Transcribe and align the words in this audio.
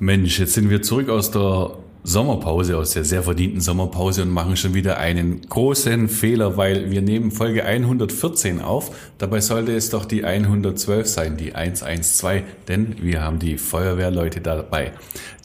Mensch, 0.00 0.40
jetzt 0.40 0.54
sind 0.54 0.70
wir 0.70 0.82
zurück 0.82 1.08
aus 1.08 1.30
der 1.30 1.76
Sommerpause, 2.02 2.76
aus 2.76 2.90
der 2.90 3.04
sehr 3.04 3.22
verdienten 3.22 3.60
Sommerpause 3.60 4.22
und 4.22 4.30
machen 4.30 4.56
schon 4.56 4.74
wieder 4.74 4.98
einen 4.98 5.40
großen 5.42 6.08
Fehler, 6.08 6.56
weil 6.56 6.90
wir 6.90 7.00
nehmen 7.00 7.30
Folge 7.30 7.64
114 7.64 8.60
auf. 8.60 8.94
Dabei 9.18 9.40
sollte 9.40 9.74
es 9.74 9.90
doch 9.90 10.04
die 10.04 10.24
112 10.24 11.06
sein, 11.06 11.36
die 11.36 11.54
112, 11.54 12.42
denn 12.66 12.96
wir 13.00 13.22
haben 13.22 13.38
die 13.38 13.56
Feuerwehrleute 13.56 14.40
dabei. 14.40 14.92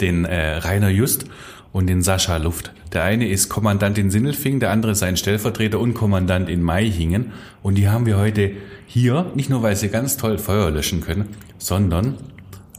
Den 0.02 0.26
äh, 0.26 0.58
Rainer 0.58 0.90
Just 0.90 1.26
und 1.72 1.88
den 1.88 2.02
Sascha 2.02 2.38
Luft. 2.38 2.74
Der 2.92 3.04
eine 3.04 3.30
ist 3.30 3.50
Kommandant 3.50 4.00
in 4.00 4.10
Sinnelfing, 4.10 4.60
der 4.60 4.72
andere 4.72 4.96
sein 4.96 5.16
Stellvertreter 5.16 5.80
und 5.80 5.94
Kommandant 5.94 6.50
in 6.50 6.64
Maihingen. 6.64 7.34
Und 7.62 7.76
die 7.76 7.88
haben 7.88 8.08
wir 8.08 8.18
heute 8.18 8.52
hier, 8.88 9.32
nicht 9.36 9.52
nur 9.52 9.62
weil 9.62 9.76
sie 9.76 9.90
ganz 9.90 10.18
toll 10.18 10.40
Feuer 10.40 10.72
löschen 10.72 11.02
können, 11.02 11.30
sondern 11.60 12.18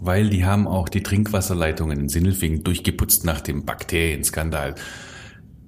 weil 0.01 0.30
die 0.30 0.45
haben 0.45 0.67
auch 0.67 0.89
die 0.89 1.03
Trinkwasserleitungen 1.03 2.01
in 2.01 2.09
Sinnelfingen 2.09 2.64
durchgeputzt 2.64 3.24
nach 3.24 3.41
dem 3.41 3.65
Bakterienskandal. 3.65 4.74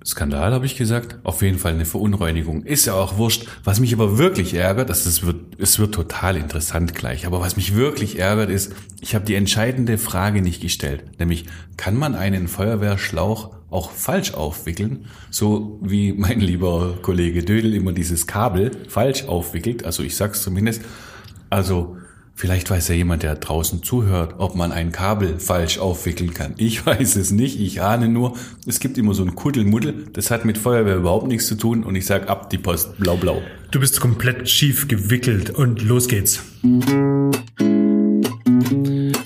Skandal 0.05 0.53
habe 0.53 0.67
ich 0.67 0.77
gesagt, 0.77 1.19
auf 1.23 1.43
jeden 1.43 1.59
Fall 1.59 1.75
eine 1.75 1.85
Verunreinigung. 1.85 2.65
Ist 2.65 2.87
ja 2.87 2.95
auch 2.95 3.19
wurscht. 3.19 3.47
Was 3.63 3.79
mich 3.79 3.93
aber 3.95 4.19
wirklich 4.19 4.55
ärgert, 4.55 4.91
das, 4.91 5.05
das 5.05 5.25
wird, 5.25 5.37
es 5.59 5.79
wird 5.79 5.95
total 5.95 6.37
interessant 6.37 6.95
gleich, 6.95 7.27
aber 7.27 7.41
was 7.41 7.57
mich 7.57 7.77
wirklich 7.77 8.19
ärgert 8.19 8.51
ist, 8.51 8.73
ich 9.01 9.15
habe 9.15 9.25
die 9.25 9.35
entscheidende 9.35 9.99
Frage 9.99 10.43
nicht 10.43 10.61
gestellt, 10.61 11.05
nämlich 11.19 11.47
kann 11.77 11.97
man 11.97 12.15
einen 12.15 12.49
Feuerwehrschlauch 12.49 13.55
auch 13.71 13.91
falsch 13.91 14.35
aufwickeln, 14.35 15.07
so 15.31 15.79
wie 15.83 16.13
mein 16.13 16.41
lieber 16.41 16.99
Kollege 17.01 17.43
Dödel 17.43 17.73
immer 17.75 17.93
dieses 17.93 18.27
Kabel 18.27 18.73
falsch 18.89 19.25
aufwickelt, 19.25 19.85
also 19.85 20.03
ich 20.03 20.17
sag's 20.17 20.43
zumindest, 20.43 20.83
also 21.49 21.97
Vielleicht 22.35 22.71
weiß 22.71 22.89
ja 22.89 22.95
jemand, 22.95 23.23
der 23.23 23.37
draußen 23.37 23.83
zuhört, 23.83 24.35
ob 24.39 24.57
man 24.57 24.73
ein 24.73 24.91
Kabel 24.91 25.39
falsch 25.39 25.79
aufwickeln 25.79 26.35
kann. 26.35 26.55
Ich 26.57 26.85
weiß 26.87 27.17
es 27.17 27.31
nicht, 27.31 27.61
ich 27.61 27.83
ahne 27.83 28.09
nur, 28.09 28.35
es 28.67 28.81
gibt 28.81 28.99
immer 28.99 29.15
so 29.15 29.23
ein 29.23 29.35
Kuddelmuddel, 29.35 30.07
das 30.13 30.31
hat 30.31 30.45
mit 30.45 30.59
Feuerwehr 30.59 30.97
überhaupt 30.97 31.29
nichts 31.29 31.47
zu 31.47 31.55
tun 31.57 31.85
und 31.85 31.95
ich 31.95 32.07
sag 32.07 32.29
ab 32.29 32.51
die 32.51 32.59
Post, 32.59 32.99
blau 32.99 33.17
blau. 33.17 33.43
Du 33.71 33.81
bist 33.81 34.01
komplett 34.01 34.49
schief 34.49 34.89
gewickelt 34.89 35.51
und 35.51 35.83
los 35.83 36.09
geht's. 36.09 36.43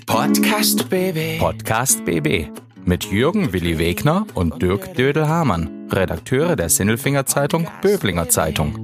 Podcast 0.06 0.88
BB. 0.88 1.38
Podcast 1.38 2.04
BB. 2.04 2.48
Mit 2.84 3.04
Jürgen 3.10 3.52
Willi 3.52 3.78
Wegner 3.78 4.26
und 4.34 4.62
Dirk 4.62 4.94
Dödel-Hamann, 4.94 5.88
Redakteure 5.90 6.54
der 6.54 6.68
Sinnelfinger 6.68 7.26
Zeitung 7.26 7.66
Böblinger 7.82 8.28
Zeitung. 8.28 8.78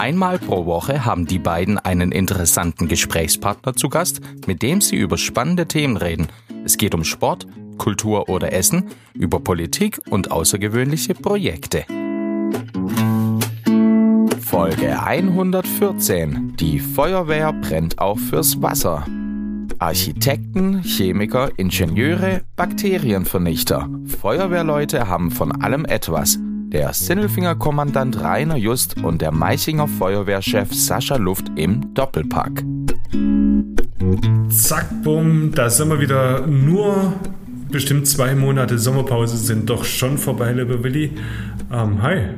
Einmal 0.00 0.38
pro 0.38 0.64
Woche 0.64 1.04
haben 1.04 1.26
die 1.26 1.38
beiden 1.38 1.76
einen 1.76 2.10
interessanten 2.10 2.88
Gesprächspartner 2.88 3.76
zu 3.76 3.90
Gast, 3.90 4.22
mit 4.46 4.62
dem 4.62 4.80
sie 4.80 4.96
über 4.96 5.18
spannende 5.18 5.66
Themen 5.66 5.98
reden. 5.98 6.28
Es 6.64 6.78
geht 6.78 6.94
um 6.94 7.04
Sport, 7.04 7.46
Kultur 7.76 8.30
oder 8.30 8.50
Essen, 8.50 8.88
über 9.12 9.40
Politik 9.40 10.00
und 10.08 10.30
außergewöhnliche 10.30 11.12
Projekte. 11.12 11.84
Folge 14.40 15.02
114. 15.02 16.56
Die 16.56 16.78
Feuerwehr 16.80 17.52
brennt 17.52 17.98
auch 17.98 18.18
fürs 18.18 18.62
Wasser. 18.62 19.04
Architekten, 19.80 20.82
Chemiker, 20.82 21.50
Ingenieure, 21.58 22.40
Bakterienvernichter. 22.56 23.90
Feuerwehrleute 24.06 25.08
haben 25.08 25.30
von 25.30 25.60
allem 25.60 25.84
etwas 25.84 26.38
der 26.72 26.92
Sinnelfinger 26.92 27.56
Kommandant 27.56 28.20
Rainer 28.20 28.56
Just 28.56 29.02
und 29.02 29.20
der 29.20 29.32
Meichinger 29.32 29.88
Feuerwehrchef 29.88 30.72
Sascha 30.72 31.16
Luft 31.16 31.50
im 31.56 31.92
Doppelpack. 31.94 32.64
Zack, 34.48 34.86
bumm, 35.02 35.52
da 35.54 35.68
sind 35.68 35.88
wir 35.88 36.00
wieder 36.00 36.46
nur 36.46 37.14
bestimmt 37.70 38.06
zwei 38.06 38.34
Monate 38.34 38.78
Sommerpause 38.78 39.36
sind 39.36 39.70
doch 39.70 39.84
schon 39.84 40.18
vorbei, 40.18 40.52
lieber 40.52 40.82
Willi. 40.82 41.12
Ähm, 41.72 42.02
hi. 42.02 42.28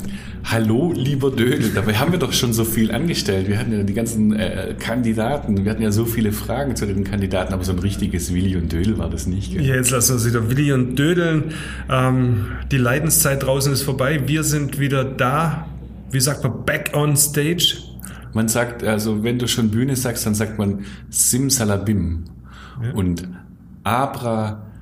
Hallo, 0.45 0.93
lieber 0.93 1.31
Dödel. 1.31 1.71
Dabei 1.73 1.95
haben 1.95 2.11
wir 2.11 2.19
doch 2.19 2.33
schon 2.33 2.53
so 2.53 2.65
viel 2.65 2.91
angestellt. 2.91 3.49
Wir 3.49 3.59
hatten 3.59 3.73
ja 3.73 3.85
die 3.85 3.95
ganzen 3.95 4.35
äh, 4.35 4.75
Kandidaten. 4.79 5.65
Wir 5.65 5.71
hatten 5.71 5.83
ja 5.83 5.93
so 5.93 6.05
viele 6.05 6.33
Fragen 6.33 6.75
zu 6.75 6.87
den 6.87 7.05
Kandidaten, 7.05 7.55
aber 7.55 7.63
so 7.65 7.73
ein 7.73 7.79
richtiges 7.79 8.35
Willi 8.35 8.57
und 8.57 8.73
Dödel 8.73 8.99
war 8.99 9.09
das 9.09 9.27
nicht. 9.27 9.53
Gell? 9.53 9.65
Ja, 9.65 9.77
jetzt 9.77 9.91
lassen 9.91 10.11
wir 10.11 10.15
uns 10.15 10.27
wieder 10.27 10.51
Willi 10.51 10.73
und 10.73 10.99
Dödeln. 10.99 11.55
Ähm, 11.89 12.47
die 12.73 12.77
Leidenszeit 12.77 13.45
draußen 13.45 13.73
ist 13.73 13.83
vorbei. 13.83 14.23
Wir 14.27 14.43
sind 14.43 14.81
wieder 14.81 15.05
da. 15.05 15.69
Wie 16.11 16.21
sagt 16.21 16.43
man? 16.43 16.65
Back 16.65 16.91
on 16.95 17.17
stage. 17.17 17.77
Man 18.33 18.49
sagt, 18.49 18.83
also 18.83 19.23
wenn 19.23 19.39
du 19.39 19.47
schon 19.47 19.71
Bühne 19.71 19.95
sagst, 19.95 20.27
dann 20.27 20.35
sagt 20.35 20.59
man 20.59 20.85
Simsalabim 21.09 22.25
ja. 22.83 22.93
und 22.95 23.29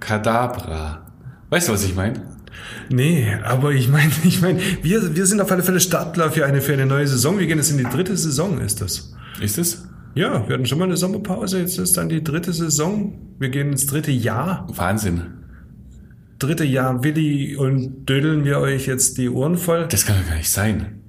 Abracadabra. 0.01 1.07
Weißt 1.51 1.69
du, 1.69 1.73
was 1.73 1.85
ich 1.85 1.95
meine? 1.95 2.23
Nee, 2.89 3.35
aber 3.45 3.73
ich 3.73 3.89
meine, 3.89 4.11
ich 4.25 4.41
meine, 4.41 4.61
wir, 4.83 5.15
wir 5.15 5.27
sind 5.27 5.41
auf 5.41 5.51
alle 5.53 5.63
Fälle 5.63 5.81
Startler 5.81 6.31
für 6.31 6.47
eine, 6.47 6.61
für 6.61 6.73
eine 6.73 6.87
neue 6.87 7.07
Saison. 7.07 7.39
Wir 7.39 7.47
gehen 7.47 7.59
jetzt 7.59 7.71
in 7.71 7.79
die 7.79 7.85
dritte 7.85 8.17
Saison, 8.17 8.61
ist 8.61 8.81
das. 8.81 9.15
Ist 9.41 9.59
es? 9.59 9.87
Ja, 10.15 10.47
wir 10.49 10.55
hatten 10.55 10.67
schon 10.67 10.79
mal 10.79 10.87
eine 10.87 10.97
Sommerpause, 10.97 11.61
jetzt 11.61 11.79
ist 11.79 11.97
dann 11.97 12.09
die 12.09 12.25
dritte 12.25 12.53
Saison. 12.53 13.17
Wir 13.39 13.49
gehen 13.49 13.71
ins 13.71 13.87
dritte 13.87 14.11
Jahr. 14.11 14.67
Wahnsinn. 14.75 15.23
Dritte 16.39 16.65
Jahr, 16.65 17.05
Willi 17.05 17.55
und 17.57 18.07
dödeln 18.07 18.45
wir 18.45 18.59
euch 18.59 18.87
jetzt 18.87 19.19
die 19.19 19.29
Ohren 19.29 19.57
voll. 19.57 19.87
Das 19.89 20.07
kann 20.07 20.17
doch 20.21 20.29
gar 20.29 20.37
nicht 20.37 20.51
sein. 20.51 21.00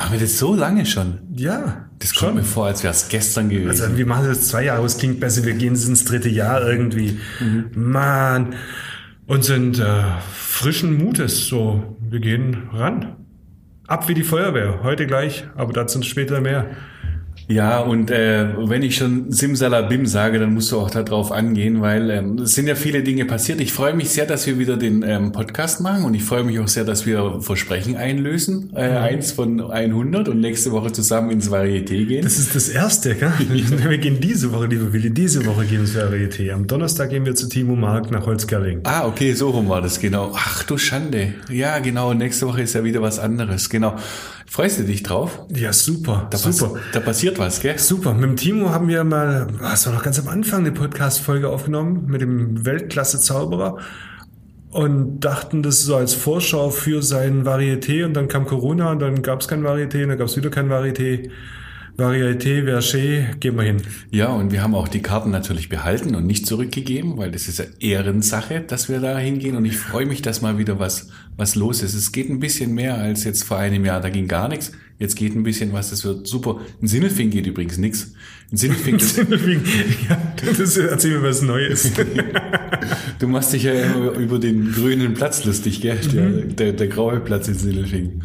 Machen 0.00 0.12
wir 0.12 0.20
das 0.20 0.38
so 0.38 0.54
lange 0.54 0.86
schon? 0.86 1.18
Ja. 1.36 1.90
Das 1.98 2.14
kommt 2.14 2.30
schon. 2.30 2.34
mir 2.38 2.42
vor, 2.42 2.64
als 2.64 2.82
wäre 2.82 2.94
es 2.94 3.10
gestern 3.10 3.50
gewesen. 3.50 3.68
Also 3.68 3.98
wir 3.98 4.06
machen 4.06 4.28
das 4.28 4.48
zwei 4.48 4.64
Jahre, 4.64 4.86
es 4.86 4.96
klingt 4.96 5.20
besser, 5.20 5.44
wir 5.44 5.52
gehen 5.52 5.74
ins 5.74 6.06
dritte 6.06 6.30
Jahr 6.30 6.66
irgendwie. 6.66 7.20
Mhm. 7.38 7.66
Mann 7.74 8.54
und 9.26 9.44
sind 9.44 9.78
äh, 9.78 10.02
frischen 10.32 10.96
Mutes. 10.96 11.48
So, 11.48 11.98
wir 12.00 12.18
gehen 12.20 12.70
ran. 12.72 13.16
Ab 13.88 14.08
wie 14.08 14.14
die 14.14 14.22
Feuerwehr, 14.22 14.82
heute 14.82 15.06
gleich, 15.06 15.44
aber 15.54 15.74
dazu 15.74 16.00
später 16.00 16.40
mehr. 16.40 16.70
Ja, 17.50 17.80
und 17.80 18.12
äh, 18.12 18.46
wenn 18.68 18.84
ich 18.84 18.94
schon 18.94 19.32
Simsalabim 19.32 20.06
sage, 20.06 20.38
dann 20.38 20.54
musst 20.54 20.70
du 20.70 20.78
auch 20.78 20.88
darauf 20.88 21.32
angehen, 21.32 21.80
weil 21.80 22.08
ähm, 22.10 22.38
es 22.38 22.52
sind 22.52 22.68
ja 22.68 22.76
viele 22.76 23.02
Dinge 23.02 23.24
passiert. 23.24 23.60
Ich 23.60 23.72
freue 23.72 23.92
mich 23.92 24.10
sehr, 24.10 24.24
dass 24.24 24.46
wir 24.46 24.60
wieder 24.60 24.76
den 24.76 25.02
ähm, 25.02 25.32
Podcast 25.32 25.80
machen 25.80 26.04
und 26.04 26.14
ich 26.14 26.22
freue 26.22 26.44
mich 26.44 26.60
auch 26.60 26.68
sehr, 26.68 26.84
dass 26.84 27.06
wir 27.06 27.40
Versprechen 27.40 27.96
einlösen. 27.96 28.72
Äh, 28.76 28.90
mhm. 28.90 28.96
Eins 28.98 29.32
von 29.32 29.60
100 29.60 30.28
und 30.28 30.38
nächste 30.38 30.70
Woche 30.70 30.92
zusammen 30.92 31.32
ins 31.32 31.50
Varieté 31.50 32.06
gehen. 32.06 32.22
Das 32.22 32.38
ist 32.38 32.54
das 32.54 32.68
Erste, 32.68 33.16
gell? 33.16 33.32
wir 33.50 33.98
gehen 33.98 34.20
diese 34.20 34.52
Woche, 34.52 34.66
liebe 34.66 34.92
Willi, 34.92 35.10
diese 35.10 35.44
Woche 35.44 35.64
gehen 35.64 35.72
wir 35.72 35.80
ins 35.80 35.96
Varieté. 35.96 36.52
Am 36.52 36.68
Donnerstag 36.68 37.10
gehen 37.10 37.26
wir 37.26 37.34
zu 37.34 37.48
Timo 37.48 37.74
Mark 37.74 38.12
nach 38.12 38.26
Holzgerling. 38.26 38.82
Ah, 38.84 39.08
okay, 39.08 39.32
so 39.32 39.50
rum 39.50 39.68
war 39.68 39.82
das, 39.82 39.98
genau. 39.98 40.30
Ach 40.36 40.62
du 40.62 40.78
Schande. 40.78 41.34
Ja, 41.50 41.80
genau, 41.80 42.14
nächste 42.14 42.46
Woche 42.46 42.62
ist 42.62 42.74
ja 42.74 42.84
wieder 42.84 43.02
was 43.02 43.18
anderes, 43.18 43.68
genau. 43.68 43.96
Freust 44.50 44.80
du 44.80 44.82
dich 44.82 45.04
drauf? 45.04 45.46
Ja, 45.54 45.72
super. 45.72 46.26
Da, 46.28 46.36
super. 46.36 46.74
Pass 46.74 46.82
da 46.92 46.98
passiert 46.98 47.38
was, 47.38 47.60
gell? 47.60 47.78
Super. 47.78 48.14
Mit 48.14 48.24
dem 48.24 48.36
Timo 48.36 48.70
haben 48.70 48.88
wir 48.88 49.04
mal, 49.04 49.46
was 49.60 49.86
war 49.86 49.92
noch 49.92 50.02
ganz 50.02 50.18
am 50.18 50.26
Anfang, 50.26 50.62
eine 50.62 50.72
Podcast-Folge 50.72 51.48
aufgenommen 51.48 52.06
mit 52.08 52.20
dem 52.20 52.66
Weltklasse-Zauberer 52.66 53.78
und 54.72 55.20
dachten, 55.20 55.62
das 55.62 55.76
ist 55.76 55.84
so 55.84 55.94
als 55.94 56.14
Vorschau 56.14 56.70
für 56.70 57.00
sein 57.00 57.44
Varieté 57.46 58.04
und 58.04 58.14
dann 58.14 58.26
kam 58.26 58.44
Corona 58.44 58.90
und 58.90 58.98
dann 58.98 59.22
gab 59.22 59.40
es 59.40 59.46
kein 59.46 59.62
Varieté 59.62 60.02
und 60.02 60.08
dann 60.08 60.18
gab 60.18 60.26
es 60.26 60.36
wieder 60.36 60.50
kein 60.50 60.68
Varieté. 60.68 61.30
Varieté, 61.96 62.64
Verché, 62.64 63.36
gehen 63.40 63.56
wir 63.56 63.64
hin. 63.64 63.82
Ja, 64.10 64.28
und 64.28 64.52
wir 64.52 64.62
haben 64.62 64.74
auch 64.74 64.88
die 64.88 65.02
Karten 65.02 65.30
natürlich 65.30 65.68
behalten 65.68 66.14
und 66.14 66.26
nicht 66.26 66.46
zurückgegeben, 66.46 67.16
weil 67.16 67.30
das 67.30 67.48
ist 67.48 67.58
ja 67.58 67.66
Ehrensache, 67.78 68.60
dass 68.60 68.88
wir 68.88 69.00
da 69.00 69.18
hingehen. 69.18 69.56
Und 69.56 69.64
ich 69.64 69.76
freue 69.76 70.06
mich, 70.06 70.22
dass 70.22 70.40
mal 70.40 70.58
wieder 70.58 70.78
was, 70.78 71.08
was 71.36 71.54
los 71.54 71.82
ist. 71.82 71.94
Es 71.94 72.12
geht 72.12 72.30
ein 72.30 72.40
bisschen 72.40 72.74
mehr 72.74 72.96
als 72.96 73.24
jetzt 73.24 73.44
vor 73.44 73.58
einem 73.58 73.84
Jahr. 73.84 74.00
Da 74.00 74.08
ging 74.08 74.28
gar 74.28 74.48
nichts. 74.48 74.72
Jetzt 74.98 75.16
geht 75.16 75.34
ein 75.34 75.42
bisschen 75.42 75.72
was. 75.72 75.90
Das 75.90 76.04
wird 76.04 76.26
super. 76.26 76.60
In 76.80 76.88
Sinnelfing 76.88 77.30
geht 77.30 77.46
übrigens 77.46 77.78
nichts. 77.78 78.12
In 78.50 78.58
Sinnelfing, 78.58 78.96
ist 78.96 79.14
Sinnelfing 79.14 79.62
ja, 80.08 80.34
das 80.58 80.76
erzähl 80.76 81.18
mir 81.18 81.28
was 81.28 81.42
Neues. 81.42 81.90
du 83.18 83.28
machst 83.28 83.52
dich 83.52 83.62
ja 83.62 83.72
immer 83.72 84.12
über 84.12 84.38
den 84.38 84.72
grünen 84.72 85.14
Platz 85.14 85.44
lustig, 85.44 85.80
gell? 85.80 85.96
Mhm. 85.96 86.10
Der, 86.12 86.30
der, 86.30 86.72
der 86.72 86.88
graue 86.88 87.20
Platz 87.20 87.48
in 87.48 87.54
Sinnelfing. 87.54 88.22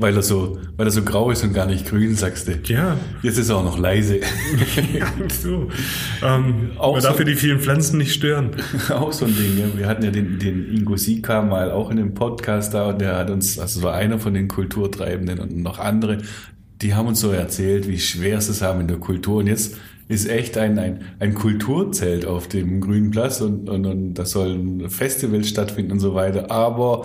Weil 0.00 0.14
er 0.14 0.22
so, 0.22 0.58
weil 0.76 0.86
er 0.86 0.92
so 0.92 1.02
grau 1.02 1.32
ist 1.32 1.42
und 1.42 1.52
gar 1.52 1.66
nicht 1.66 1.86
grün, 1.86 2.14
sagst 2.14 2.46
du. 2.46 2.52
Ja. 2.72 2.96
Jetzt 3.22 3.36
ist 3.36 3.48
er 3.48 3.56
auch 3.56 3.64
noch 3.64 3.78
leise. 3.78 4.18
ja, 4.18 5.06
so. 5.28 5.68
Ähm, 6.22 6.70
auch 6.78 6.92
man 6.92 7.00
so, 7.00 7.08
darf 7.08 7.18
ja 7.18 7.24
die 7.24 7.34
vielen 7.34 7.58
Pflanzen 7.58 7.98
nicht 7.98 8.14
stören. 8.14 8.50
auch 8.90 9.12
so 9.12 9.24
ein 9.24 9.34
Ding, 9.36 9.58
ja. 9.58 9.76
Wir 9.76 9.88
hatten 9.88 10.04
ja 10.04 10.12
den, 10.12 10.38
den 10.38 10.72
Ingo 10.72 10.96
Sika 10.96 11.42
mal 11.42 11.72
auch 11.72 11.90
in 11.90 11.96
dem 11.96 12.14
Podcast 12.14 12.74
da 12.74 12.90
und 12.90 13.00
der 13.00 13.16
hat 13.16 13.28
uns, 13.28 13.58
also 13.58 13.82
war 13.82 13.94
einer 13.94 14.20
von 14.20 14.34
den 14.34 14.46
Kulturtreibenden 14.46 15.40
und 15.40 15.56
noch 15.56 15.80
andere, 15.80 16.18
die 16.80 16.94
haben 16.94 17.08
uns 17.08 17.18
so 17.18 17.32
erzählt, 17.32 17.88
wie 17.88 17.98
schwer 17.98 18.40
sie 18.40 18.52
es 18.52 18.62
haben 18.62 18.80
in 18.80 18.88
der 18.88 18.98
Kultur. 18.98 19.38
Und 19.38 19.48
jetzt 19.48 19.76
ist 20.06 20.28
echt 20.28 20.56
ein, 20.56 20.78
ein, 20.78 21.00
ein 21.18 21.34
Kulturzelt 21.34 22.24
auf 22.24 22.48
dem 22.48 22.80
grünen 22.80 23.10
Platz 23.10 23.40
und, 23.40 23.68
und, 23.68 23.84
und 23.84 24.14
da 24.14 24.24
sollen 24.24 24.88
Festivals 24.90 25.48
stattfinden 25.48 25.92
und 25.92 26.00
so 26.00 26.14
weiter. 26.14 26.50
Aber 26.50 27.04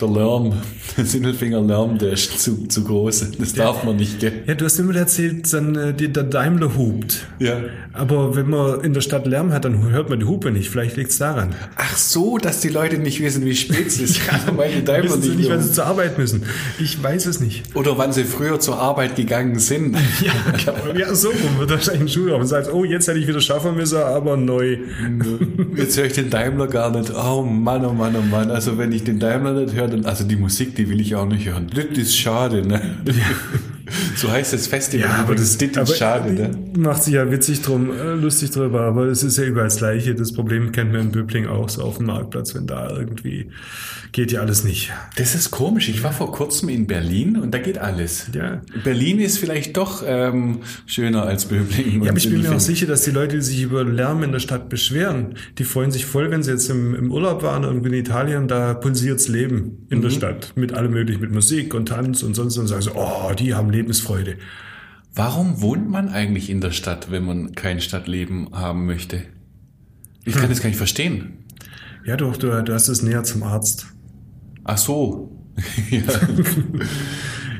der 0.00 0.08
Lärm, 0.08 0.52
der 0.96 1.04
Sinnelfinger 1.04 1.60
Lärm, 1.60 1.98
der 1.98 2.12
ist 2.12 2.40
zu, 2.40 2.66
zu 2.66 2.84
groß. 2.84 3.32
Das 3.38 3.52
darf 3.54 3.84
man 3.84 3.96
nicht, 3.96 4.20
gell? 4.20 4.32
Ja, 4.46 4.54
du 4.54 4.64
hast 4.64 4.78
immer 4.78 4.94
erzählt, 4.96 5.52
dann, 5.52 5.74
äh, 5.74 5.92
der 5.94 6.24
Daimler 6.24 6.76
hupt. 6.76 7.26
Ja. 7.38 7.56
Aber 7.92 8.36
wenn 8.36 8.48
man 8.48 8.80
in 8.82 8.94
der 8.94 9.00
Stadt 9.00 9.26
Lärm 9.26 9.52
hat, 9.52 9.64
dann 9.64 9.90
hört 9.90 10.10
man 10.10 10.20
die 10.20 10.26
Hupe 10.26 10.50
nicht. 10.50 10.70
Vielleicht 10.70 10.96
liegt's 10.96 11.18
daran. 11.18 11.54
Ach 11.76 11.96
so, 11.96 12.38
dass 12.38 12.60
die 12.60 12.68
Leute 12.68 12.98
nicht 12.98 13.20
wissen, 13.20 13.44
wie 13.44 13.54
spät 13.54 13.86
es 13.86 14.00
ist. 14.00 14.20
weil 14.56 14.72
die 14.72 14.84
Daimler 14.84 15.10
Wissen 15.10 15.22
sie 15.22 15.36
nicht, 15.36 15.50
wann 15.50 15.62
sie 15.62 15.72
zur 15.72 15.86
Arbeit 15.86 16.18
müssen. 16.18 16.44
Ich 16.78 17.02
weiß 17.02 17.26
es 17.26 17.40
nicht. 17.40 17.64
Oder 17.74 17.98
wann 17.98 18.12
sie 18.12 18.24
früher 18.24 18.60
zur 18.60 18.78
Arbeit 18.78 19.16
gegangen 19.16 19.58
sind. 19.58 19.96
Ja, 20.20 20.74
ja 20.94 21.14
so 21.14 21.28
rum 21.28 21.58
wird 21.58 21.70
wahrscheinlich 21.70 22.02
ein 22.02 22.08
Schulraum. 22.08 22.42
Und 22.42 22.46
sagt, 22.46 22.72
oh, 22.72 22.84
jetzt 22.84 23.08
hätte 23.08 23.18
ich 23.18 23.26
wieder 23.26 23.40
schaffen 23.40 23.74
müssen, 23.74 23.98
aber 23.98 24.36
neu. 24.36 24.78
Jetzt 25.76 25.96
höre 25.96 26.06
ich 26.06 26.12
den 26.12 26.30
Daimler 26.30 26.66
gar 26.66 26.90
nicht. 26.90 27.12
Oh 27.14 27.42
Mann, 27.42 27.84
oh 27.84 27.92
Mann, 27.92 28.14
oh 28.16 28.22
Mann. 28.22 28.50
Also 28.50 28.76
wenn 28.76 28.92
ich 28.92 29.04
den 29.04 29.18
Daimler 29.18 29.52
nicht 29.52 29.74
höre, 29.74 29.88
dann, 29.90 30.06
also 30.06 30.24
die 30.24 30.36
Musik, 30.36 30.74
die 30.76 30.88
will 30.88 31.00
ich 31.00 31.14
auch 31.14 31.26
nicht 31.26 31.46
hören. 31.46 31.70
Das 31.74 31.84
ist 31.98 32.16
schade, 32.16 32.66
ne? 32.66 32.96
So 34.16 34.30
heißt 34.30 34.52
das 34.52 34.66
Festival. 34.66 35.08
aber 35.10 35.32
übrigens. 35.32 35.58
das 35.58 35.76
aber 35.76 35.82
ist 35.90 35.98
schade, 35.98 36.32
ne? 36.32 36.50
Macht 36.76 37.02
sich 37.04 37.14
ja 37.14 37.30
witzig 37.30 37.62
drum, 37.62 37.90
äh, 37.90 38.14
lustig 38.14 38.50
drüber, 38.50 38.82
aber 38.82 39.06
es 39.06 39.22
ist 39.22 39.38
ja 39.38 39.44
überall 39.44 39.66
das 39.68 39.76
Gleiche. 39.78 40.14
Das 40.14 40.32
Problem 40.32 40.72
kennt 40.72 40.92
man 40.92 41.02
in 41.02 41.12
Böbling 41.12 41.46
auch 41.46 41.68
so 41.68 41.82
auf 41.82 41.96
dem 41.98 42.06
Marktplatz, 42.06 42.54
wenn 42.54 42.66
da 42.66 42.90
irgendwie 42.90 43.50
geht 44.12 44.32
ja 44.32 44.40
alles 44.40 44.64
nicht. 44.64 44.90
Das 45.16 45.34
ist 45.36 45.50
komisch. 45.52 45.88
Ich 45.88 46.02
war 46.02 46.12
vor 46.12 46.32
kurzem 46.32 46.68
in 46.68 46.86
Berlin 46.88 47.36
und 47.36 47.52
da 47.52 47.58
geht 47.58 47.78
alles. 47.78 48.26
Ja. 48.34 48.60
Berlin 48.82 49.20
ist 49.20 49.38
vielleicht 49.38 49.76
doch 49.76 50.02
ähm, 50.04 50.58
schöner 50.86 51.22
als 51.22 51.44
Böblingen. 51.44 52.02
Ja, 52.02 52.10
aber 52.10 52.18
ich 52.18 52.28
bin 52.28 52.42
mir 52.42 52.52
auch 52.54 52.60
sicher, 52.60 52.86
dass 52.86 53.02
die 53.02 53.12
Leute, 53.12 53.36
die 53.36 53.42
sich 53.42 53.62
über 53.62 53.84
Lärm 53.84 54.22
in 54.24 54.32
der 54.32 54.40
Stadt 54.40 54.68
beschweren, 54.68 55.34
die 55.58 55.64
freuen 55.64 55.92
sich 55.92 56.06
voll, 56.06 56.30
wenn 56.32 56.42
sie 56.42 56.50
jetzt 56.50 56.68
im, 56.70 56.94
im 56.96 57.12
Urlaub 57.12 57.42
waren 57.44 57.64
und 57.64 57.86
in 57.86 57.92
Italien, 57.94 58.48
da 58.48 58.74
pulsiert's 58.74 59.28
Leben 59.28 59.86
in 59.90 59.98
Mhm. 59.98 60.02
der 60.02 60.10
Stadt. 60.10 60.52
Mit 60.56 60.72
allem 60.72 60.92
möglichen, 60.92 61.20
mit 61.20 61.30
Musik 61.32 61.72
und 61.74 61.86
Tanz 61.86 62.22
und 62.24 62.34
sonst 62.34 62.56
und 62.58 62.66
sagen 62.66 62.82
so, 62.82 62.92
oh, 62.96 63.32
die 63.38 63.54
haben 63.54 63.70
Lebensfreude. 63.80 64.36
Warum 65.14 65.60
wohnt 65.60 65.88
man 65.88 66.08
eigentlich 66.08 66.50
in 66.50 66.60
der 66.60 66.70
Stadt, 66.70 67.10
wenn 67.10 67.24
man 67.24 67.52
kein 67.54 67.80
Stadtleben 67.80 68.50
haben 68.52 68.86
möchte? 68.86 69.22
Ich 70.24 70.34
kann 70.34 70.50
das 70.50 70.60
gar 70.60 70.68
nicht 70.68 70.76
verstehen. 70.76 71.38
Ja, 72.04 72.16
doch, 72.16 72.36
du, 72.36 72.62
du 72.62 72.72
hast 72.72 72.88
es 72.88 73.02
näher 73.02 73.24
zum 73.24 73.42
Arzt. 73.42 73.86
Ach 74.64 74.78
so. 74.78 75.36
ja, 75.90 76.00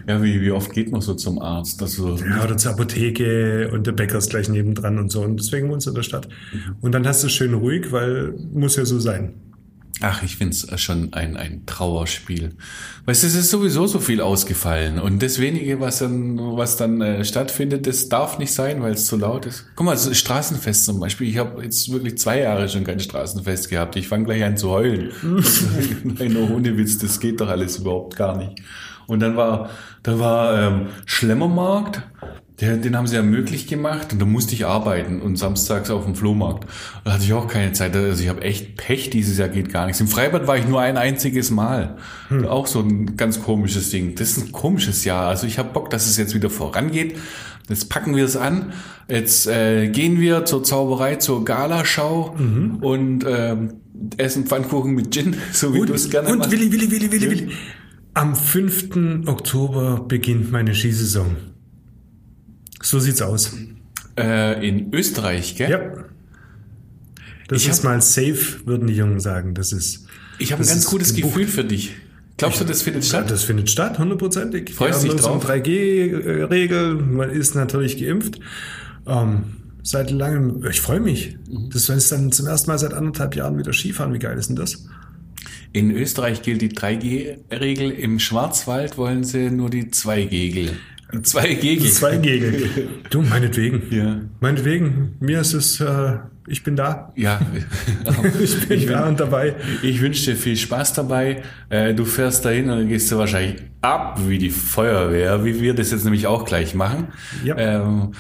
ja 0.07 0.23
wie, 0.23 0.41
wie 0.41 0.51
oft 0.51 0.73
geht 0.73 0.93
man 0.93 1.01
so 1.01 1.15
zum 1.15 1.41
Arzt? 1.41 1.83
Also, 1.83 2.17
Ja, 2.17 2.45
oder 2.45 2.57
zur 2.57 2.73
Apotheke 2.73 3.71
und 3.73 3.87
der 3.87 3.93
Bäcker 3.93 4.19
ist 4.19 4.31
gleich 4.31 4.49
nebendran 4.49 4.99
und 4.99 5.11
so. 5.11 5.23
Und 5.23 5.39
deswegen 5.39 5.71
wohnst 5.71 5.87
du 5.87 5.91
in 5.91 5.97
der 5.97 6.03
Stadt. 6.03 6.29
Und 6.81 6.93
dann 6.93 7.07
hast 7.07 7.23
du 7.23 7.27
es 7.29 7.33
schön 7.33 7.55
ruhig, 7.55 7.93
weil 7.93 8.35
muss 8.53 8.77
ja 8.77 8.85
so 8.85 9.01
sein. 9.01 9.35
Ach, 10.03 10.23
ich 10.23 10.37
find's 10.37 10.67
schon 10.81 11.13
ein, 11.13 11.37
ein 11.37 11.67
Trauerspiel. 11.67 12.57
Weißt 13.05 13.23
du, 13.23 13.27
es 13.27 13.35
ist 13.35 13.51
sowieso 13.51 13.87
so 13.87 14.01
viel 14.01 14.21
ausgefallen. 14.21 14.99
Und 14.99 15.23
das 15.23 15.39
wenige, 15.39 15.81
was 15.81 15.99
dann, 15.99 16.39
was 16.39 16.77
dann 16.77 17.01
äh, 17.01 17.25
stattfindet, 17.25 17.87
das 17.87 18.09
darf 18.09 18.39
nicht 18.39 18.53
sein, 18.55 18.83
weil 18.83 18.93
es 18.93 19.07
zu 19.07 19.17
laut 19.17 19.47
ist. 19.47 19.67
Guck 19.77 19.87
mal, 19.87 19.93
das 19.93 20.17
Straßenfest 20.17 20.87
zum 20.87 21.01
Beispiel. 21.01 21.29
Ich 21.29 21.39
habe 21.39 21.63
jetzt 21.63 21.93
wirklich 21.93 22.17
zwei 22.19 22.41
Jahre 22.41 22.69
schon 22.69 22.85
kein 22.85 23.01
Straßenfest 23.01 23.69
gehabt. 23.69 23.97
Ich 23.97 24.09
fange 24.09 24.25
gleich 24.25 24.43
an 24.43 24.57
zu 24.57 24.71
heulen. 24.71 25.11
Nein, 26.05 26.33
no, 26.33 26.49
ohne 26.55 26.77
Witz, 26.77 26.99
das 26.99 27.21
geht 27.21 27.41
doch 27.41 27.49
alles 27.49 27.79
überhaupt 27.79 28.17
gar 28.17 28.37
nicht. 28.37 28.63
Und 29.07 29.21
dann 29.21 29.37
war, 29.37 29.71
da 30.03 30.19
war 30.19 30.59
ähm, 30.59 30.87
Schlemmermarkt. 31.05 32.03
Der, 32.61 32.77
den 32.77 32.97
haben 32.97 33.07
sie 33.07 33.17
ja 33.17 33.23
möglich 33.23 33.67
gemacht 33.67 34.13
und 34.13 34.19
da 34.19 34.27
musste 34.27 34.55
ich 34.55 34.67
arbeiten 34.67 35.23
und 35.23 35.37
samstags 35.37 35.91
auf 35.91 36.05
dem 36.05 36.15
Flohmarkt. 36.15 36.67
Da 37.05 37.13
hatte 37.13 37.25
ich 37.25 37.33
auch 37.33 37.49
keine 37.49 37.73
Zeit. 37.73 37.97
Also 37.97 38.23
ich 38.23 38.29
habe 38.29 38.43
echt 38.43 38.77
Pech, 38.77 39.11
dieses 39.11 39.39
Jahr 39.39 39.49
geht 39.49 39.73
gar 39.73 39.87
nichts. 39.87 40.01
Im 40.01 40.09
Freibad 40.09 40.47
war 40.47 40.59
ich 40.59 40.67
nur 40.69 40.81
ein 40.81 40.97
einziges 40.97 41.51
Mal. 41.51 41.97
Auch 42.49 42.67
so 42.67 42.81
ein 42.81 43.17
ganz 43.17 43.43
komisches 43.43 43.91
Ding. 43.91 44.15
Das 44.15 44.37
ist 44.37 44.47
ein 44.47 44.53
komisches 44.53 45.05
Jahr. 45.05 45.29
Also 45.29 45.47
ich 45.47 45.59
habe 45.59 45.73
Bock, 45.73 45.91
dass 45.91 46.07
es 46.07 46.17
jetzt 46.17 46.35
wieder 46.35 46.51
vorangeht. 46.51 47.17
Jetzt 47.69 47.89
packen 47.89 48.17
wir 48.17 48.25
es 48.25 48.37
an. 48.37 48.73
Jetzt 49.09 49.47
äh, 49.47 49.89
gehen 49.89 50.21
wir 50.21 50.45
zur 50.45 50.63
Zauberei, 50.63 51.17
zur 51.17 51.45
Galaschau 51.45 52.37
und 52.81 53.25
ähm, 53.27 53.75
essen 54.17 54.47
Pfannkuchen 54.47 54.93
mit 54.93 55.13
Gin, 55.13 55.37
so 55.53 55.73
wie 55.75 55.87
du 55.87 55.95
es 55.95 56.11
gerne 56.11 56.29
und 56.31 56.39
machst. 56.39 56.51
Willi, 56.51 56.71
Willi, 56.73 56.91
Willi, 56.91 57.13
Willi, 57.13 57.31
Willi. 57.31 57.49
Am 58.15 58.35
5. 58.35 59.27
Oktober 59.27 60.05
beginnt 60.07 60.51
meine 60.51 60.75
Skisaison. 60.75 61.37
So 62.83 62.99
sieht's 62.99 63.23
aus. 63.23 63.53
Äh, 64.19 64.67
in 64.69 64.93
Österreich, 64.93 65.57
gell? 65.57 65.71
Ja. 65.71 65.81
Das 67.49 67.63
Ich 67.63 67.69
ist 67.69 67.79
hab- 67.79 67.85
mal 67.85 68.01
safe, 68.03 68.67
würden 68.67 68.87
die 68.87 68.95
Jungen 68.95 69.21
sagen. 69.21 69.55
Das 69.55 69.73
ist. 69.73 70.07
Ich 70.39 70.53
habe 70.53 70.63
ein 70.63 70.69
ganz 70.69 70.87
gutes 70.87 71.15
gebucht. 71.15 71.35
Gefühl 71.35 71.47
für 71.49 71.65
dich. 71.65 71.95
Glaubst 72.37 72.61
du, 72.61 72.65
das 72.65 72.81
findet 72.83 73.03
Ja, 73.05 73.09
statt? 73.11 73.31
das 73.31 73.45
findet 73.45 73.69
statt, 73.69 73.99
hundertprozentig. 73.99 74.73
Freust 74.75 75.03
dich 75.03 75.11
drauf? 75.13 75.21
so 75.21 75.33
eine 75.33 75.63
3G-Regel, 75.63 76.95
man 76.95 77.29
ist 77.29 77.55
natürlich 77.55 77.99
geimpft. 77.99 78.41
Ähm, 79.07 79.43
seit 79.83 80.11
langem, 80.11 80.65
ich 80.71 80.81
freue 80.81 81.01
mich. 81.01 81.37
Mhm. 81.51 81.69
Das 81.71 81.89
ist 81.91 82.11
dann 82.13 82.33
zum 82.33 82.47
ersten 82.47 82.71
Mal 82.71 82.79
seit 82.79 82.95
anderthalb 82.95 83.37
Jahren 83.37 83.59
wieder 83.59 83.75
Skifahren. 83.75 84.15
Wie 84.15 84.19
geil 84.19 84.39
ist 84.39 84.49
denn 84.49 84.57
das? 84.57 84.87
In 85.73 85.91
Österreich 85.91 86.41
gilt 86.41 86.63
die 86.63 86.71
3G-Regel. 86.71 87.91
Im 87.91 88.19
Schwarzwald 88.19 88.97
wollen 88.97 89.23
sie 89.23 89.51
nur 89.51 89.69
die 89.69 89.91
2G-Regel. 89.91 90.79
2G. 91.13 91.91
Zwei 91.91 92.17
Gegel. 92.17 92.89
Du, 93.11 93.23
meinetwegen. 93.23 93.83
Ja. 93.91 94.21
Meinetwegen. 94.41 95.17
Mir 95.21 95.41
ist 95.41 95.53
es, 95.55 95.81
äh, 95.81 96.19
ich 96.47 96.63
bin 96.63 96.77
da. 96.77 97.13
Ja. 97.17 97.41
Ich 98.41 98.69
bin 98.69 98.87
da 98.89 99.09
und 99.09 99.19
dabei. 99.21 99.55
Ich 99.83 100.01
wünsche 100.01 100.31
dir 100.33 100.37
viel 100.37 100.57
Spaß 100.57 100.95
dabei. 100.95 101.43
Äh, 101.69 101.95
Du 101.95 102.05
fährst 102.05 102.45
dahin 102.45 102.71
und 102.71 102.79
dann 102.79 102.89
gehst 102.89 103.11
du 103.11 103.19
wahrscheinlich 103.19 103.57
ab 103.81 104.21
wie 104.27 104.39
die 104.39 104.51
Feuerwehr, 104.51 105.45
wie 105.45 105.61
wir 105.61 105.75
das 105.75 105.91
jetzt 105.91 106.05
nämlich 106.05 106.27
auch 106.27 106.45
gleich 106.45 106.75
machen. 106.75 107.09
Ja. 107.45 107.57
Ähm, 107.59 108.13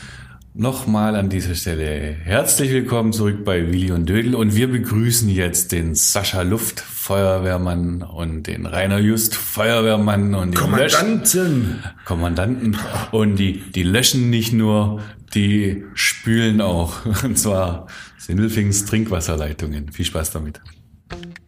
Nochmal 0.52 1.14
an 1.14 1.28
dieser 1.28 1.54
Stelle 1.54 2.16
herzlich 2.24 2.72
willkommen 2.72 3.12
zurück 3.12 3.44
bei 3.44 3.70
Willi 3.70 3.92
und 3.92 4.08
Dödel 4.08 4.34
und 4.34 4.56
wir 4.56 4.68
begrüßen 4.68 5.28
jetzt 5.28 5.70
den 5.70 5.94
Sascha 5.94 6.42
Luft, 6.42 6.80
Feuerwehrmann 6.80 8.02
und 8.02 8.48
den 8.48 8.66
Rainer 8.66 8.98
Just, 8.98 9.36
Feuerwehrmann 9.36 10.34
und 10.34 10.56
Lösch 10.56 10.94
Kommandanten. 10.96 11.84
Kommandanten 12.04 12.76
und 13.12 13.36
die, 13.36 13.60
die 13.70 13.84
löschen 13.84 14.28
nicht 14.28 14.52
nur, 14.52 15.00
die 15.34 15.84
spülen 15.94 16.60
auch. 16.60 17.04
Und 17.22 17.38
zwar 17.38 17.86
Sindelfings 18.18 18.86
Trinkwasserleitungen. 18.86 19.92
Viel 19.92 20.04
Spaß 20.04 20.32
damit. 20.32 20.60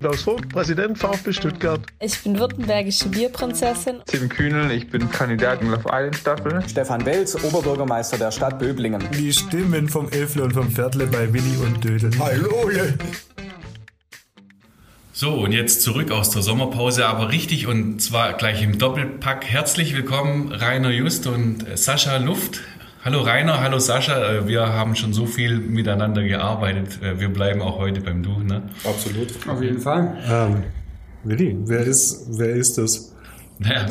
Klaus 0.02 0.22
Vogt, 0.22 0.48
Präsident 0.48 0.98
VfB 0.98 1.32
Stuttgart. 1.32 1.80
Ich 2.00 2.20
bin 2.24 2.36
württembergische 2.36 3.08
Bierprinzessin. 3.08 4.00
Tim 4.06 4.28
Kühnel, 4.28 4.72
ich 4.72 4.90
bin 4.90 5.08
Kandidat 5.08 5.62
in 5.62 5.70
Love 5.70 5.84
Island 5.92 6.16
Staffel. 6.16 6.60
Stefan 6.68 7.06
Welz, 7.06 7.36
Oberbürgermeister 7.36 8.18
der 8.18 8.32
Stadt 8.32 8.58
Böblingen. 8.58 9.00
Die 9.16 9.32
Stimmen 9.32 9.88
vom 9.88 10.08
Elfle 10.08 10.42
und 10.42 10.54
vom 10.54 10.68
Viertle 10.68 11.06
bei 11.06 11.32
Willi 11.32 11.56
und 11.64 11.84
Dödel. 11.84 12.10
Hallo! 12.18 12.68
So, 15.12 15.34
und 15.34 15.52
jetzt 15.52 15.82
zurück 15.82 16.10
aus 16.10 16.30
der 16.30 16.42
Sommerpause, 16.42 17.06
aber 17.06 17.30
richtig 17.30 17.68
und 17.68 18.02
zwar 18.02 18.32
gleich 18.32 18.60
im 18.60 18.78
Doppelpack. 18.78 19.44
Herzlich 19.44 19.94
willkommen, 19.94 20.50
Rainer 20.50 20.90
Just 20.90 21.28
und 21.28 21.64
Sascha 21.78 22.16
Luft. 22.16 22.60
Hallo 23.04 23.22
Rainer, 23.22 23.60
hallo 23.60 23.80
Sascha. 23.80 24.16
Äh, 24.32 24.46
Wir 24.46 24.64
haben 24.64 24.94
schon 24.94 25.12
so 25.12 25.26
viel 25.26 25.58
miteinander 25.58 26.22
gearbeitet. 26.22 27.02
Äh, 27.02 27.18
Wir 27.18 27.30
bleiben 27.30 27.60
auch 27.60 27.78
heute 27.78 28.00
beim 28.00 28.22
Du, 28.22 28.38
ne? 28.40 28.62
Auf 29.48 29.60
jeden 29.60 29.80
Fall. 29.80 30.16
Ähm, 30.30 30.62
Willi, 31.24 31.56
wer 31.64 31.80
ist, 31.80 32.26
wer 32.38 32.50
ist 32.50 32.78
das? 32.78 33.12
Naja, 33.58 33.86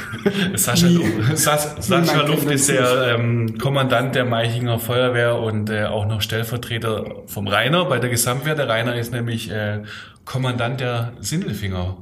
Sascha, 0.54 0.86
Luft, 0.86 1.36
Sas, 1.38 1.76
Sascha 1.80 2.22
Luft 2.22 2.48
ist 2.50 2.68
der 2.68 3.16
ähm, 3.16 3.58
Kommandant 3.58 4.14
der 4.14 4.24
Meichinger 4.24 4.78
Feuerwehr 4.78 5.36
und 5.38 5.68
äh, 5.68 5.84
auch 5.84 6.06
noch 6.06 6.22
Stellvertreter 6.22 7.22
vom 7.26 7.46
Rainer 7.48 7.84
bei 7.84 7.98
der 7.98 8.10
Gesamtwehr. 8.10 8.54
Der 8.54 8.68
Rainer 8.68 8.94
ist 8.96 9.12
nämlich 9.12 9.50
äh, 9.50 9.82
Kommandant 10.24 10.80
der 10.80 11.12
Sindelfinger 11.20 11.96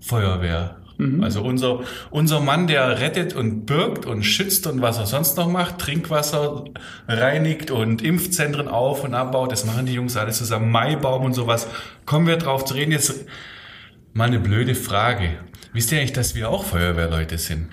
Feuerwehr. 0.00 0.77
Also 1.22 1.42
unser, 1.42 1.80
unser 2.10 2.40
Mann, 2.40 2.66
der 2.66 3.00
rettet 3.00 3.34
und 3.34 3.66
birgt 3.66 4.04
und 4.04 4.24
schützt 4.24 4.66
und 4.66 4.82
was 4.82 4.98
er 4.98 5.06
sonst 5.06 5.36
noch 5.36 5.48
macht, 5.48 5.78
Trinkwasser 5.78 6.64
reinigt 7.06 7.70
und 7.70 8.02
Impfzentren 8.02 8.66
auf 8.66 9.04
und 9.04 9.14
abbaut, 9.14 9.52
das 9.52 9.64
machen 9.64 9.86
die 9.86 9.94
Jungs 9.94 10.16
alles 10.16 10.38
zusammen, 10.38 10.72
Maibaum 10.72 11.24
und 11.24 11.34
sowas. 11.34 11.68
Kommen 12.04 12.26
wir 12.26 12.36
drauf 12.36 12.64
zu 12.64 12.74
reden. 12.74 12.90
Jetzt 12.90 13.26
mal 14.12 14.26
eine 14.26 14.40
blöde 14.40 14.74
Frage. 14.74 15.38
Wisst 15.72 15.92
ihr 15.92 15.98
eigentlich, 15.98 16.14
dass 16.14 16.34
wir 16.34 16.50
auch 16.50 16.64
Feuerwehrleute 16.64 17.38
sind? 17.38 17.68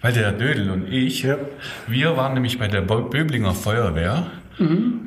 Weil 0.00 0.14
der 0.14 0.32
Dödel 0.32 0.70
und 0.70 0.90
ich, 0.90 1.26
wir 1.86 2.16
waren 2.16 2.32
nämlich 2.32 2.58
bei 2.58 2.68
der 2.68 2.80
Böblinger 2.80 3.54
Feuerwehr 3.54 4.30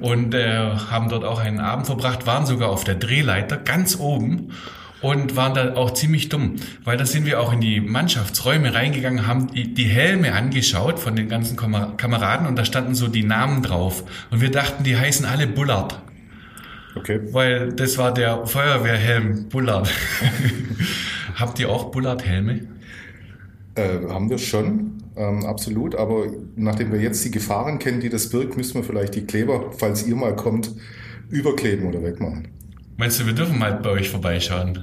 und 0.02 0.34
äh, 0.34 0.76
haben 0.92 1.10
dort 1.10 1.24
auch 1.24 1.40
einen 1.40 1.60
Abend 1.60 1.86
verbracht, 1.88 2.28
waren 2.28 2.46
sogar 2.46 2.70
auf 2.70 2.84
der 2.84 2.96
Drehleiter 2.96 3.58
ganz 3.58 3.98
oben 3.98 4.52
und 5.02 5.36
waren 5.36 5.54
da 5.54 5.76
auch 5.76 5.92
ziemlich 5.92 6.30
dumm, 6.30 6.56
weil 6.84 6.98
da 6.98 7.06
sind 7.06 7.26
wir 7.26 7.40
auch 7.40 7.54
in 7.54 7.62
die 7.62 7.80
Mannschaftsräume 7.82 8.74
reingegangen, 8.74 9.28
haben 9.28 9.48
die, 9.48 9.74
die 9.74 9.86
Helme 9.86 10.34
angeschaut 10.34 11.00
von 11.00 11.16
den 11.16 11.30
ganzen 11.30 11.56
Kamer- 11.58 11.96
Kameraden 11.98 12.48
und 12.48 12.56
da 12.58 12.66
standen 12.66 12.96
so 12.96 13.08
die 13.08 13.24
Namen 13.24 13.62
drauf 13.62 14.04
und 14.32 14.42
wir 14.42 14.52
dachten, 14.52 14.84
die 14.84 14.98
heißen 14.98 15.26
alle 15.26 15.48
Bullard. 15.48 16.02
Okay. 16.96 17.20
Weil 17.32 17.74
das 17.74 17.98
war 17.98 18.14
der 18.14 18.48
Feuerwehrhelm 18.48 19.50
Bullard. 19.50 19.90
Habt 21.36 21.60
ihr 21.60 21.70
auch 21.70 21.92
Bullard-Helme? 21.92 22.62
Äh, 23.76 24.00
haben 24.10 24.30
wir 24.32 24.40
schon, 24.40 25.04
ähm, 25.16 25.46
absolut. 25.46 25.94
Aber 25.96 26.26
nachdem 26.56 26.92
wir 26.92 27.00
jetzt 27.00 27.24
die 27.24 27.30
Gefahren 27.30 27.78
kennen, 27.78 28.00
die 28.00 28.10
das 28.10 28.30
birgt, 28.30 28.58
müssen 28.58 28.74
wir 28.74 28.84
vielleicht 28.84 29.14
die 29.14 29.26
Kleber, 29.26 29.72
falls 29.78 30.08
ihr 30.08 30.16
mal 30.16 30.36
kommt, 30.36 30.72
überkleben 31.30 31.86
oder 31.86 32.02
wegmachen. 32.02 32.48
Meinst 33.00 33.20
du, 33.20 33.28
wir 33.28 33.34
dürfen 33.34 33.60
mal 33.60 33.74
bei 33.74 33.92
euch 33.92 34.10
vorbeischauen? 34.10 34.80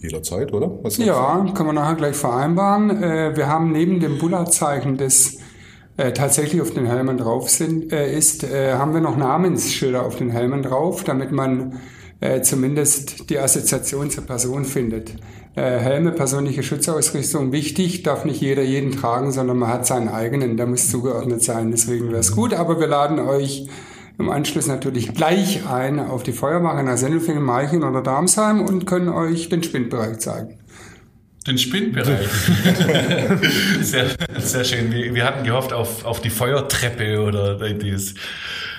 Jederzeit, 0.00 0.54
oder? 0.54 0.70
ja, 0.96 1.44
können 1.54 1.68
wir 1.68 1.72
nachher 1.74 1.96
gleich 1.96 2.16
vereinbaren. 2.16 3.02
Äh, 3.02 3.36
wir 3.36 3.48
haben 3.48 3.72
neben 3.72 4.00
dem 4.00 4.18
Bullard-Zeichen, 4.18 4.96
das 4.96 5.36
äh, 5.98 6.12
tatsächlich 6.12 6.62
auf 6.62 6.72
den 6.72 6.86
Helmen 6.86 7.18
drauf 7.18 7.50
sind, 7.50 7.92
äh, 7.92 8.16
ist, 8.16 8.42
haben 8.44 8.94
wir 8.94 9.02
noch 9.02 9.18
Namensschilder 9.18 10.02
auf 10.06 10.16
den 10.16 10.30
Helmen 10.30 10.62
drauf, 10.62 11.04
damit 11.04 11.30
man 11.30 11.78
zumindest 12.42 13.30
die 13.30 13.38
Assoziation 13.38 14.10
zur 14.10 14.26
Person 14.26 14.64
findet. 14.64 15.14
Helme, 15.54 16.10
persönliche 16.10 16.64
Schutzausrüstung, 16.64 17.52
wichtig, 17.52 18.02
darf 18.02 18.24
nicht 18.24 18.40
jeder 18.40 18.64
jeden 18.64 18.90
tragen, 18.90 19.30
sondern 19.30 19.56
man 19.56 19.68
hat 19.68 19.86
seinen 19.86 20.08
eigenen, 20.08 20.56
der 20.56 20.66
muss 20.66 20.90
zugeordnet 20.90 21.44
sein. 21.44 21.70
Deswegen 21.70 22.08
wäre 22.08 22.18
es 22.18 22.34
gut, 22.34 22.54
aber 22.54 22.80
wir 22.80 22.88
laden 22.88 23.20
euch 23.20 23.68
im 24.18 24.30
Anschluss 24.30 24.66
natürlich 24.66 25.14
gleich 25.14 25.66
ein 25.66 26.00
auf 26.00 26.24
die 26.24 26.32
Feuerwache 26.32 26.82
nach 26.82 26.96
Sendelfingen, 26.96 27.42
Meichen 27.42 27.84
oder 27.84 28.02
Darmsheim 28.02 28.60
und 28.60 28.84
können 28.84 29.08
euch 29.08 29.48
den 29.48 29.62
Spindbereich 29.62 30.18
zeigen. 30.18 30.58
Den 31.46 31.56
Spindbereich. 31.56 32.28
sehr, 33.80 34.06
sehr 34.38 34.64
schön. 34.64 34.92
Wir, 34.92 35.14
wir, 35.14 35.24
hatten 35.24 35.44
gehofft 35.44 35.72
auf, 35.72 36.04
auf 36.04 36.20
die 36.20 36.30
Feuertreppe 36.30 37.22
oder 37.22 37.54
das, 37.54 38.14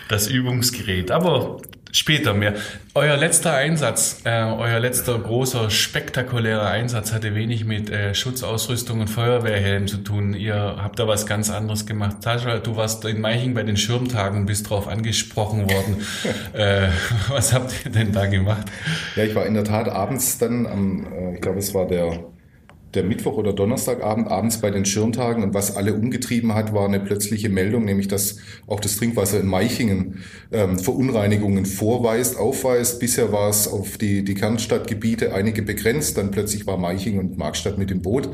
das 0.09 0.27
Übungsgerät. 0.27 1.09
Aber 1.09 1.61
Später 1.91 2.35
mehr. 2.35 2.53
Euer 2.93 3.17
letzter 3.17 3.53
Einsatz, 3.53 4.21
äh, 4.23 4.43
euer 4.43 4.79
letzter 4.79 5.17
großer, 5.17 5.71
spektakulärer 5.71 6.67
Einsatz 6.67 7.11
hatte 7.11 7.33
wenig 7.33 7.65
mit 7.65 7.89
äh, 7.89 8.13
Schutzausrüstung 8.13 8.99
und 8.99 9.07
Feuerwehrhelm 9.07 9.87
zu 9.87 9.97
tun. 9.97 10.33
Ihr 10.33 10.55
habt 10.55 10.99
da 10.99 11.07
was 11.07 11.25
ganz 11.25 11.49
anderes 11.49 11.87
gemacht. 11.87 12.21
Sascha, 12.21 12.59
du 12.59 12.75
warst 12.75 13.03
in 13.05 13.21
Meiching 13.21 13.55
bei 13.55 13.63
den 13.63 13.75
Schirmtagen, 13.75 14.45
bist 14.45 14.69
drauf 14.69 14.87
angesprochen 14.87 15.69
worden. 15.69 16.05
äh, 16.53 16.89
was 17.29 17.53
habt 17.53 17.73
ihr 17.83 17.91
denn 17.91 18.11
da 18.11 18.27
gemacht? 18.27 18.67
Ja, 19.15 19.23
ich 19.23 19.33
war 19.33 19.47
in 19.47 19.55
der 19.55 19.63
Tat 19.63 19.89
abends 19.89 20.37
dann 20.37 20.67
am, 20.67 21.07
äh, 21.11 21.35
ich 21.35 21.41
glaube, 21.41 21.57
es 21.57 21.73
war 21.73 21.87
der 21.87 22.23
der 22.93 23.03
Mittwoch 23.03 23.37
oder 23.37 23.53
Donnerstagabend 23.53 24.29
abends 24.29 24.61
bei 24.61 24.71
den 24.71 24.85
Schirmtagen 24.85 25.43
und 25.43 25.53
was 25.53 25.75
alle 25.75 25.93
umgetrieben 25.93 26.55
hat, 26.55 26.73
war 26.73 26.87
eine 26.87 26.99
plötzliche 26.99 27.49
Meldung, 27.49 27.85
nämlich 27.85 28.07
dass 28.07 28.37
auch 28.67 28.79
das 28.79 28.97
Trinkwasser 28.97 29.39
in 29.39 29.47
Meichingen 29.47 30.23
ähm, 30.51 30.79
Verunreinigungen 30.79 31.65
vorweist, 31.65 32.37
aufweist. 32.37 32.99
Bisher 32.99 33.31
war 33.31 33.49
es 33.49 33.67
auf 33.67 33.97
die, 33.97 34.23
die 34.23 34.33
Kernstadtgebiete 34.33 35.33
einige 35.33 35.61
begrenzt, 35.61 36.17
dann 36.17 36.31
plötzlich 36.31 36.65
war 36.65 36.77
Meichingen 36.77 37.19
und 37.19 37.37
Markstadt 37.37 37.77
mit 37.77 37.91
im 37.91 38.01
Boot. 38.01 38.29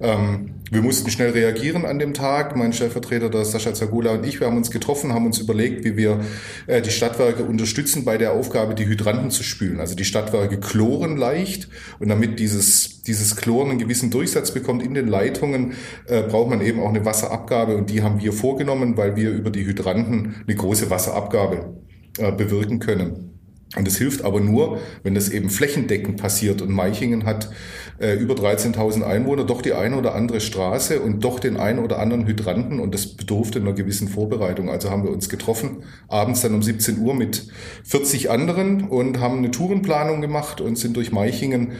Ähm, 0.00 0.54
wir 0.74 0.82
mussten 0.82 1.08
schnell 1.08 1.30
reagieren 1.30 1.86
an 1.86 2.00
dem 2.00 2.14
Tag. 2.14 2.56
Mein 2.56 2.72
Stellvertreter, 2.72 3.30
der 3.30 3.44
Sascha 3.44 3.72
Zagula 3.72 4.12
und 4.12 4.26
ich, 4.26 4.40
wir 4.40 4.48
haben 4.48 4.56
uns 4.56 4.72
getroffen, 4.72 5.14
haben 5.14 5.24
uns 5.24 5.38
überlegt, 5.38 5.84
wie 5.84 5.96
wir 5.96 6.20
äh, 6.66 6.82
die 6.82 6.90
Stadtwerke 6.90 7.44
unterstützen 7.44 8.04
bei 8.04 8.18
der 8.18 8.32
Aufgabe, 8.32 8.74
die 8.74 8.86
Hydranten 8.86 9.30
zu 9.30 9.44
spülen. 9.44 9.78
Also 9.78 9.94
die 9.94 10.04
Stadtwerke 10.04 10.58
chloren 10.58 11.16
leicht 11.16 11.68
und 12.00 12.08
damit 12.08 12.40
dieses, 12.40 13.02
dieses 13.02 13.36
Chlor 13.36 13.70
einen 13.70 13.78
gewissen 13.78 14.10
Durchsatz 14.10 14.50
bekommt 14.50 14.82
in 14.82 14.94
den 14.94 15.06
Leitungen, 15.06 15.74
äh, 16.06 16.22
braucht 16.22 16.50
man 16.50 16.60
eben 16.60 16.80
auch 16.80 16.88
eine 16.88 17.04
Wasserabgabe 17.04 17.76
und 17.76 17.88
die 17.90 18.02
haben 18.02 18.20
wir 18.20 18.32
vorgenommen, 18.32 18.96
weil 18.96 19.14
wir 19.14 19.30
über 19.30 19.50
die 19.50 19.64
Hydranten 19.64 20.34
eine 20.46 20.56
große 20.56 20.90
Wasserabgabe 20.90 21.78
äh, 22.18 22.32
bewirken 22.32 22.80
können. 22.80 23.34
Und 23.76 23.88
es 23.88 23.96
hilft 23.96 24.22
aber 24.22 24.40
nur, 24.40 24.80
wenn 25.02 25.14
das 25.14 25.28
eben 25.28 25.50
flächendeckend 25.50 26.20
passiert. 26.20 26.62
Und 26.62 26.70
Meichingen 26.70 27.24
hat 27.24 27.50
äh, 27.98 28.14
über 28.14 28.34
13.000 28.34 29.02
Einwohner, 29.02 29.44
doch 29.44 29.62
die 29.62 29.72
eine 29.72 29.96
oder 29.96 30.14
andere 30.14 30.40
Straße 30.40 31.00
und 31.00 31.22
doch 31.22 31.38
den 31.38 31.56
einen 31.56 31.78
oder 31.78 31.98
anderen 31.98 32.26
Hydranten. 32.26 32.80
Und 32.80 32.94
das 32.94 33.06
bedurfte 33.06 33.60
einer 33.60 33.72
gewissen 33.72 34.08
Vorbereitung. 34.08 34.68
Also 34.68 34.90
haben 34.90 35.04
wir 35.04 35.10
uns 35.10 35.28
getroffen, 35.28 35.84
abends 36.08 36.40
dann 36.40 36.54
um 36.54 36.62
17 36.62 36.98
Uhr 36.98 37.14
mit 37.14 37.48
40 37.84 38.30
anderen 38.30 38.88
und 38.88 39.20
haben 39.20 39.38
eine 39.38 39.50
Tourenplanung 39.50 40.20
gemacht 40.20 40.60
und 40.60 40.76
sind 40.76 40.96
durch 40.96 41.12
Meichingen 41.12 41.72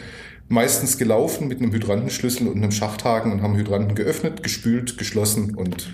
meistens 0.48 0.98
gelaufen 0.98 1.48
mit 1.48 1.58
einem 1.58 1.72
Hydrantenschlüssel 1.72 2.48
und 2.48 2.56
einem 2.58 2.70
Schachthaken 2.70 3.32
und 3.32 3.42
haben 3.42 3.56
Hydranten 3.56 3.94
geöffnet, 3.94 4.42
gespült, 4.42 4.98
geschlossen 4.98 5.54
und 5.54 5.90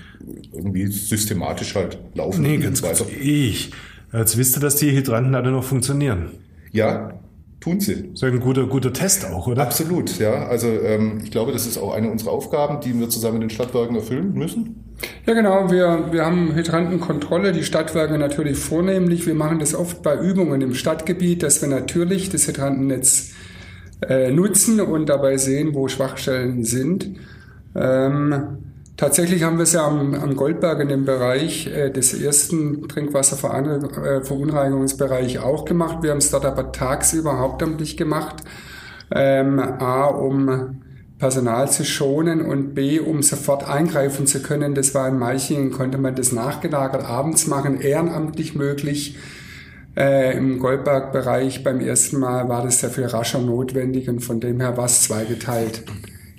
irgendwie 0.52 0.86
systematisch 0.88 1.74
halt 1.74 1.98
laufen. 2.14 2.42
Nee, 2.42 2.58
ganz 2.58 2.82
weiter. 2.82 3.06
Ich. 3.20 3.70
Jetzt 4.12 4.36
wisst 4.36 4.56
ihr, 4.56 4.60
dass 4.60 4.76
die 4.76 4.90
Hydranten 4.90 5.34
alle 5.34 5.52
noch 5.52 5.64
funktionieren. 5.64 6.30
Ja, 6.72 7.20
tun 7.60 7.78
sie. 7.80 8.10
Das 8.10 8.22
ist 8.22 8.24
ein 8.24 8.40
guter, 8.40 8.66
guter 8.66 8.92
Test 8.92 9.26
auch, 9.26 9.46
oder? 9.46 9.62
Absolut, 9.62 10.18
ja. 10.18 10.46
Also 10.46 10.68
ähm, 10.68 11.20
ich 11.22 11.30
glaube, 11.30 11.52
das 11.52 11.66
ist 11.66 11.78
auch 11.78 11.94
eine 11.94 12.10
unserer 12.10 12.32
Aufgaben, 12.32 12.80
die 12.80 12.98
wir 12.98 13.08
zusammen 13.08 13.36
in 13.36 13.40
den 13.42 13.50
Stadtwerken 13.50 13.96
erfüllen 13.96 14.32
müssen. 14.32 14.84
Ja, 15.26 15.34
genau. 15.34 15.70
Wir, 15.70 16.08
wir 16.10 16.24
haben 16.24 16.54
Hydrantenkontrolle, 16.54 17.52
die 17.52 17.64
Stadtwerke 17.64 18.18
natürlich 18.18 18.58
vornehmlich. 18.58 19.26
Wir 19.26 19.34
machen 19.34 19.58
das 19.58 19.74
oft 19.74 20.02
bei 20.02 20.18
Übungen 20.18 20.60
im 20.62 20.74
Stadtgebiet, 20.74 21.42
dass 21.42 21.60
wir 21.60 21.68
natürlich 21.68 22.30
das 22.30 22.48
Hydrantennetz 22.48 23.32
äh, 24.08 24.30
nutzen 24.30 24.80
und 24.80 25.08
dabei 25.08 25.36
sehen, 25.36 25.74
wo 25.74 25.88
Schwachstellen 25.88 26.64
sind. 26.64 27.16
Ähm, 27.74 28.69
Tatsächlich 29.00 29.42
haben 29.44 29.56
wir 29.56 29.62
es 29.62 29.72
ja 29.72 29.86
am, 29.86 30.12
am 30.12 30.36
Goldberg 30.36 30.78
in 30.80 30.88
dem 30.88 31.06
Bereich 31.06 31.66
äh, 31.68 31.88
des 31.88 32.12
ersten 32.12 32.86
Trinkwasserverunreinigungsbereich 32.86 35.38
auch 35.38 35.64
gemacht. 35.64 36.02
Wir 36.02 36.10
haben 36.10 36.18
es 36.18 36.30
dort 36.30 36.44
aber 36.44 36.70
tagsüber 36.70 37.38
hauptamtlich 37.38 37.96
gemacht. 37.96 38.44
Ähm, 39.10 39.58
A, 39.58 40.04
um 40.04 40.82
Personal 41.18 41.70
zu 41.70 41.86
schonen 41.86 42.42
und 42.42 42.74
B, 42.74 43.00
um 43.00 43.22
sofort 43.22 43.66
eingreifen 43.66 44.26
zu 44.26 44.42
können. 44.42 44.74
Das 44.74 44.94
war 44.94 45.08
in 45.08 45.18
Meichingen, 45.18 45.70
konnte 45.70 45.96
man 45.96 46.14
das 46.14 46.32
nachgelagert 46.32 47.02
abends 47.02 47.46
machen, 47.46 47.80
ehrenamtlich 47.80 48.54
möglich. 48.54 49.16
Äh, 49.96 50.36
Im 50.36 50.58
Goldberg-Bereich 50.58 51.64
beim 51.64 51.80
ersten 51.80 52.18
Mal 52.18 52.50
war 52.50 52.64
das 52.64 52.80
sehr 52.80 52.90
viel 52.90 53.06
rascher 53.06 53.40
notwendig 53.40 54.10
und 54.10 54.20
von 54.20 54.40
dem 54.40 54.60
her 54.60 54.76
war 54.76 54.84
es 54.84 55.04
zweigeteilt. 55.04 55.84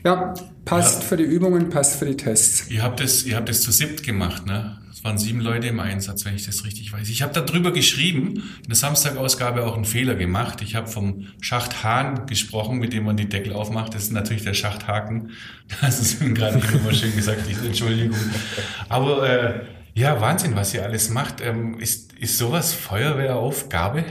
Ja, 0.03 0.35
passt 0.71 1.01
ja. 1.01 1.07
für 1.07 1.17
die 1.17 1.23
Übungen, 1.23 1.69
passt 1.69 1.99
für 1.99 2.05
die 2.05 2.15
Tests. 2.17 2.69
Ihr 2.69 2.81
habt 2.81 3.01
es, 3.01 3.25
ihr 3.25 3.35
habt 3.35 3.49
es 3.49 3.61
zu 3.61 3.71
siebt 3.71 4.03
gemacht, 4.03 4.45
ne? 4.45 4.77
Es 4.89 5.03
waren 5.03 5.17
sieben 5.17 5.41
Leute 5.41 5.67
im 5.67 5.79
Einsatz, 5.79 6.25
wenn 6.25 6.35
ich 6.35 6.45
das 6.45 6.63
richtig 6.63 6.93
weiß. 6.93 7.09
Ich 7.09 7.21
habe 7.23 7.33
darüber 7.33 7.71
geschrieben, 7.71 8.43
in 8.61 8.67
der 8.67 8.75
Samstagausgabe 8.75 9.65
auch 9.65 9.75
einen 9.75 9.85
Fehler 9.85 10.15
gemacht. 10.15 10.61
Ich 10.61 10.75
habe 10.75 10.87
vom 10.87 11.27
Schachthahn 11.41 12.25
gesprochen, 12.25 12.77
mit 12.77 12.93
dem 12.93 13.03
man 13.05 13.17
die 13.17 13.27
Deckel 13.27 13.53
aufmacht. 13.53 13.95
Das 13.95 14.03
ist 14.03 14.11
natürlich 14.11 14.43
der 14.43 14.53
Schachthaken. 14.53 15.31
Das 15.81 15.99
ist 15.99 16.21
mir 16.21 16.33
gerade 16.33 16.57
nicht 16.57 16.71
immer 16.73 16.93
schön 16.93 17.15
gesagt. 17.15 17.49
Ich, 17.49 17.57
Entschuldigung. 17.57 18.17
Aber 18.89 19.27
äh, 19.27 19.61
ja, 19.93 20.19
Wahnsinn, 20.19 20.55
was 20.55 20.73
ihr 20.73 20.83
alles 20.83 21.09
macht. 21.09 21.41
Ähm, 21.41 21.79
ist, 21.79 22.13
ist 22.13 22.37
sowas 22.37 22.73
Feuerwehraufgabe? 22.73 24.03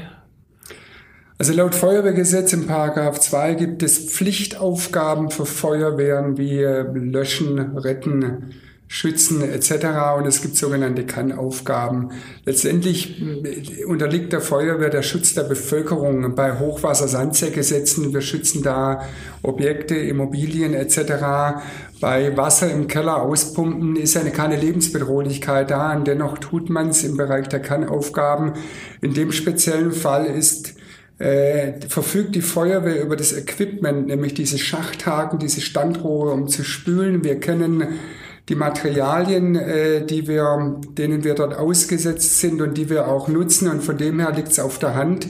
Also 1.40 1.54
laut 1.54 1.74
Feuerwehrgesetz 1.74 2.52
im 2.52 2.66
Paragraph 2.66 3.18
2 3.18 3.54
gibt 3.54 3.82
es 3.82 3.98
Pflichtaufgaben 3.98 5.30
für 5.30 5.46
Feuerwehren 5.46 6.36
wie 6.36 6.58
Löschen, 6.60 7.78
Retten, 7.78 8.52
Schützen 8.88 9.40
etc. 9.40 9.86
Und 10.18 10.26
es 10.26 10.42
gibt 10.42 10.56
sogenannte 10.56 11.06
Kannaufgaben. 11.06 12.10
Letztendlich 12.44 13.22
äh, 13.22 13.84
unterliegt 13.86 14.34
der 14.34 14.42
Feuerwehr 14.42 14.90
der 14.90 15.00
Schutz 15.00 15.32
der 15.32 15.44
Bevölkerung 15.44 16.34
bei 16.34 16.58
Hochwasser 16.58 17.08
Sandsäcke 17.08 17.62
setzen. 17.62 18.12
Wir 18.12 18.20
schützen 18.20 18.62
da 18.62 19.08
Objekte, 19.42 19.94
Immobilien 19.96 20.74
etc. 20.74 21.62
Bei 22.02 22.36
Wasser 22.36 22.70
im 22.70 22.86
Keller 22.86 23.22
auspumpen 23.22 23.96
ist 23.96 24.12
ja 24.12 24.20
keine 24.28 24.56
Lebensbedrohlichkeit 24.56 25.70
da 25.70 25.96
und 25.96 26.06
dennoch 26.06 26.36
tut 26.36 26.68
man 26.68 26.90
es 26.90 27.02
im 27.02 27.16
Bereich 27.16 27.48
der 27.48 27.60
Kannaufgaben. 27.60 28.52
In 29.00 29.14
dem 29.14 29.32
speziellen 29.32 29.92
Fall 29.92 30.26
ist 30.26 30.74
äh, 31.20 31.74
verfügt 31.86 32.34
die 32.34 32.40
Feuerwehr 32.40 33.02
über 33.02 33.14
das 33.14 33.36
Equipment, 33.36 34.06
nämlich 34.06 34.32
diese 34.32 34.58
Schachthaken, 34.58 35.38
diese 35.38 35.60
Standrohre, 35.60 36.32
um 36.32 36.48
zu 36.48 36.64
spülen. 36.64 37.22
Wir 37.22 37.38
kennen 37.38 38.00
die 38.48 38.54
Materialien, 38.54 39.54
äh, 39.54 40.04
die 40.04 40.26
wir, 40.26 40.80
denen 40.96 41.22
wir 41.22 41.34
dort 41.34 41.54
ausgesetzt 41.54 42.40
sind 42.40 42.62
und 42.62 42.78
die 42.78 42.88
wir 42.88 43.06
auch 43.06 43.28
nutzen. 43.28 43.68
Und 43.68 43.82
von 43.82 43.98
dem 43.98 44.18
her 44.18 44.32
liegt 44.32 44.48
es 44.48 44.58
auf 44.58 44.78
der 44.78 44.94
Hand, 44.94 45.28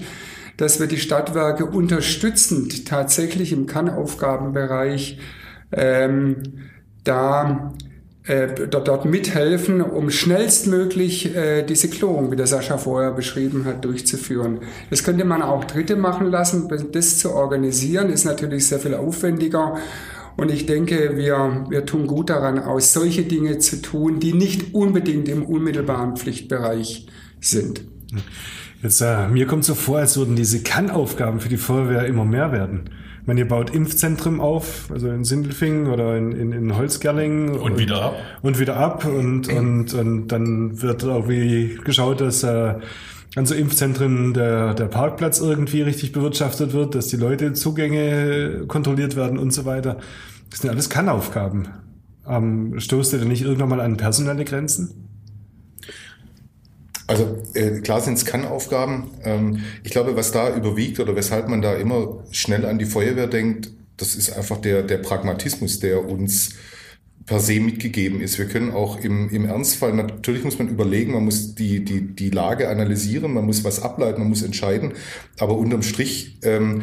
dass 0.57 0.79
wir 0.79 0.87
die 0.87 0.99
Stadtwerke 0.99 1.67
unterstützend 1.67 2.87
tatsächlich 2.87 3.53
im 3.53 3.67
Kannaufgabenbereich 3.67 5.19
ähm, 5.73 6.37
da 7.03 7.75
äh, 8.25 8.49
dort, 8.69 8.89
dort 8.89 9.05
mithelfen, 9.07 9.81
um 9.81 10.11
schnellstmöglich 10.11 11.35
äh, 11.35 11.63
diese 11.63 11.89
Klärung, 11.89 12.31
wie 12.31 12.37
der 12.37 12.47
Sascha 12.47 12.77
vorher 12.77 13.13
beschrieben 13.13 13.65
hat, 13.65 13.85
durchzuführen. 13.85 14.61
Das 14.91 15.05
könnte 15.05 15.25
man 15.25 15.41
auch 15.43 15.65
Dritte 15.65 15.97
machen 15.97 16.31
lassen. 16.31 16.69
Das 16.93 17.19
zu 17.19 17.33
organisieren 17.33 18.11
ist 18.11 18.25
natürlich 18.25 18.67
sehr 18.67 18.79
viel 18.79 18.95
aufwendiger. 18.95 19.79
Und 20.37 20.51
ich 20.51 20.67
denke, 20.67 21.17
wir, 21.17 21.67
wir 21.69 21.87
tun 21.87 22.07
gut 22.07 22.31
daran, 22.31 22.59
aus 22.59 22.93
solche 22.93 23.23
Dinge 23.23 23.59
zu 23.59 23.83
tun, 23.83 24.21
die 24.21 24.33
nicht 24.33 24.75
unbedingt 24.75 25.29
im 25.29 25.45
unmittelbaren 25.45 26.17
Pflichtbereich 26.17 27.07
sind. 27.41 27.83
Jetzt, 28.83 29.01
äh, 29.01 29.29
mir 29.29 29.47
kommt 29.47 29.65
so 29.65 29.75
vor, 29.75 29.99
als 29.99 30.17
würden 30.17 30.37
diese 30.37 30.63
Kann-Aufgaben 30.63 31.41
für 31.41 31.49
die 31.49 31.57
Feuerwehr 31.57 32.07
immer 32.07 32.25
mehr 32.25 32.53
werden. 32.53 32.91
Ich 33.21 33.27
meine, 33.27 33.41
ihr 33.41 33.49
baut 33.49 33.71
Impfzentren 33.71 34.41
auf, 34.41 34.91
also 34.91 35.09
in 35.09 35.25
Sindelfingen 35.25 35.89
oder 35.89 36.17
in, 36.17 36.33
in, 36.33 36.53
in 36.53 36.77
Holzgerlingen. 36.77 37.51
Und 37.51 37.79
wieder 37.79 38.03
ab. 38.03 38.15
Und 38.43 38.59
wieder 38.59 38.77
ab. 38.77 39.05
Und, 39.05 39.49
und, 39.49 39.95
und 39.95 40.29
dann 40.29 40.81
wird 40.83 41.03
irgendwie 41.03 41.79
geschaut, 41.85 42.21
dass 42.21 42.43
äh, 42.43 42.75
an 43.37 43.47
so 43.47 43.55
Impfzentren 43.55 44.35
der, 44.35 44.75
der 44.75 44.87
Parkplatz 44.87 45.41
irgendwie 45.41 45.83
richtig 45.83 46.13
bewirtschaftet 46.13 46.73
wird, 46.73 46.95
dass 46.95 47.09
die 47.09 47.17
Leute 47.17 47.53
Zugänge 47.53 48.65
kontrolliert 48.67 49.17
werden 49.17 49.39
und 49.39 49.53
so 49.53 49.65
weiter. 49.65 49.99
Das 50.51 50.61
sind 50.61 50.71
alles 50.71 50.91
Kann-Aufgaben. 50.91 51.69
Ähm, 52.27 52.81
stoßt 52.81 53.13
ihr 53.13 53.21
da 53.21 53.25
nicht 53.25 53.43
irgendwann 53.43 53.69
mal 53.69 53.81
an 53.81 53.97
personelle 53.97 54.45
Grenzen? 54.45 55.10
Also 57.11 57.37
äh, 57.55 57.81
klar 57.81 58.01
sind 58.01 58.15
es 58.15 58.25
Kann-Aufgaben. 58.25 59.11
Ähm, 59.25 59.65
ich 59.83 59.91
glaube, 59.91 60.15
was 60.15 60.31
da 60.31 60.55
überwiegt 60.55 61.01
oder 61.01 61.17
weshalb 61.17 61.49
man 61.49 61.61
da 61.61 61.75
immer 61.75 62.23
schnell 62.31 62.65
an 62.65 62.79
die 62.79 62.85
Feuerwehr 62.85 63.27
denkt, 63.27 63.69
das 63.97 64.15
ist 64.15 64.31
einfach 64.31 64.59
der, 64.59 64.85
der 64.85 64.99
Pragmatismus, 64.99 65.81
der 65.81 66.09
uns 66.09 66.51
per 67.27 67.41
se 67.41 67.59
mitgegeben 67.59 68.21
ist. 68.21 68.39
Wir 68.39 68.47
können 68.47 68.71
auch 68.71 69.01
im, 69.01 69.29
im 69.31 69.45
Ernstfall, 69.45 69.93
natürlich 69.93 70.45
muss 70.45 70.61
man 70.61 70.69
überlegen, 70.69 71.13
man 71.13 71.25
muss 71.25 71.57
die, 71.57 71.85
die, 71.85 72.15
die 72.15 72.31
Lage 72.31 72.69
analysieren, 72.69 73.35
man 73.35 73.45
muss 73.45 73.65
was 73.65 73.83
ableiten, 73.83 74.21
man 74.21 74.29
muss 74.29 74.43
entscheiden, 74.43 74.93
aber 75.41 75.59
unterm 75.59 75.83
Strich 75.83 76.39
ähm, 76.43 76.83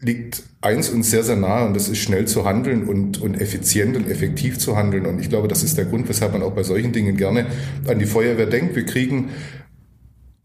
liegt 0.00 0.44
eins 0.60 0.88
uns 0.88 1.10
sehr, 1.10 1.24
sehr 1.24 1.36
nahe 1.36 1.66
und 1.66 1.74
das 1.74 1.88
ist 1.88 1.98
schnell 1.98 2.26
zu 2.26 2.44
handeln 2.44 2.86
und, 2.86 3.20
und 3.20 3.40
effizient 3.40 3.96
und 3.96 4.08
effektiv 4.08 4.58
zu 4.58 4.76
handeln. 4.76 5.06
Und 5.06 5.18
ich 5.18 5.30
glaube, 5.30 5.48
das 5.48 5.64
ist 5.64 5.78
der 5.78 5.86
Grund, 5.86 6.08
weshalb 6.08 6.32
man 6.32 6.42
auch 6.42 6.52
bei 6.52 6.62
solchen 6.62 6.92
Dingen 6.92 7.16
gerne 7.16 7.46
an 7.88 7.98
die 7.98 8.06
Feuerwehr 8.06 8.46
denkt. 8.46 8.76
Wir 8.76 8.84
kriegen 8.84 9.30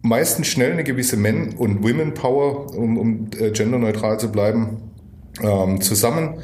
meistens 0.01 0.47
schnell 0.47 0.71
eine 0.71 0.83
gewisse 0.83 1.17
Men- 1.17 1.55
und 1.55 1.83
Women-Power, 1.83 2.75
um, 2.75 2.97
um 2.97 3.29
äh, 3.37 3.51
genderneutral 3.51 4.19
zu 4.19 4.31
bleiben, 4.31 4.91
ähm, 5.41 5.81
zusammen. 5.81 6.41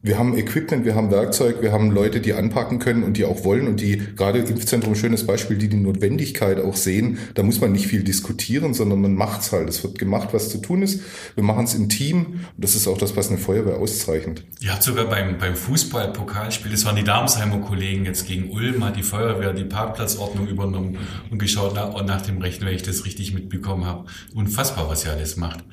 Wir 0.00 0.16
haben 0.16 0.38
Equipment, 0.38 0.84
wir 0.84 0.94
haben 0.94 1.10
Werkzeug, 1.10 1.60
wir 1.60 1.72
haben 1.72 1.90
Leute, 1.90 2.20
die 2.20 2.32
anpacken 2.32 2.78
können 2.78 3.02
und 3.02 3.16
die 3.16 3.24
auch 3.24 3.42
wollen 3.42 3.66
und 3.66 3.80
die 3.80 3.96
gerade 4.14 4.38
im 4.38 4.46
Impfzentrum, 4.46 4.94
schönes 4.94 5.26
Beispiel, 5.26 5.58
die 5.58 5.68
die 5.68 5.76
Notwendigkeit 5.76 6.60
auch 6.60 6.76
sehen. 6.76 7.18
Da 7.34 7.42
muss 7.42 7.60
man 7.60 7.72
nicht 7.72 7.88
viel 7.88 8.04
diskutieren, 8.04 8.74
sondern 8.74 9.00
man 9.00 9.14
macht's 9.14 9.50
halt. 9.50 9.68
Es 9.68 9.82
wird 9.82 9.98
gemacht, 9.98 10.28
was 10.30 10.50
zu 10.50 10.58
tun 10.58 10.82
ist. 10.82 11.00
Wir 11.34 11.42
machen 11.42 11.64
es 11.64 11.74
im 11.74 11.88
Team 11.88 12.26
und 12.26 12.52
das 12.56 12.76
ist 12.76 12.86
auch 12.86 12.96
das, 12.96 13.16
was 13.16 13.28
eine 13.28 13.38
Feuerwehr 13.38 13.78
auszeichnet. 13.78 14.44
Ihr 14.60 14.72
habt 14.72 14.84
sogar 14.84 15.06
beim, 15.06 15.36
beim 15.36 15.56
Fußball-Pokalspiel, 15.56 16.70
das 16.70 16.84
waren 16.84 16.94
die 16.94 17.04
Darmsheimer 17.04 17.58
Kollegen 17.58 18.04
jetzt 18.04 18.28
gegen 18.28 18.50
Ulm, 18.50 18.84
hat 18.84 18.96
die 18.96 19.02
Feuerwehr 19.02 19.52
die 19.52 19.64
Parkplatzordnung 19.64 20.46
übernommen 20.46 20.98
und 21.30 21.38
geschaut 21.38 21.74
nach, 21.74 22.04
nach 22.04 22.22
dem 22.22 22.38
Rechten, 22.38 22.64
wenn 22.66 22.74
ich 22.74 22.84
das 22.84 23.04
richtig 23.04 23.34
mitbekommen 23.34 23.84
habe. 23.84 24.06
Unfassbar, 24.32 24.88
was 24.88 25.04
ihr 25.04 25.10
alles 25.10 25.36
macht. 25.36 25.64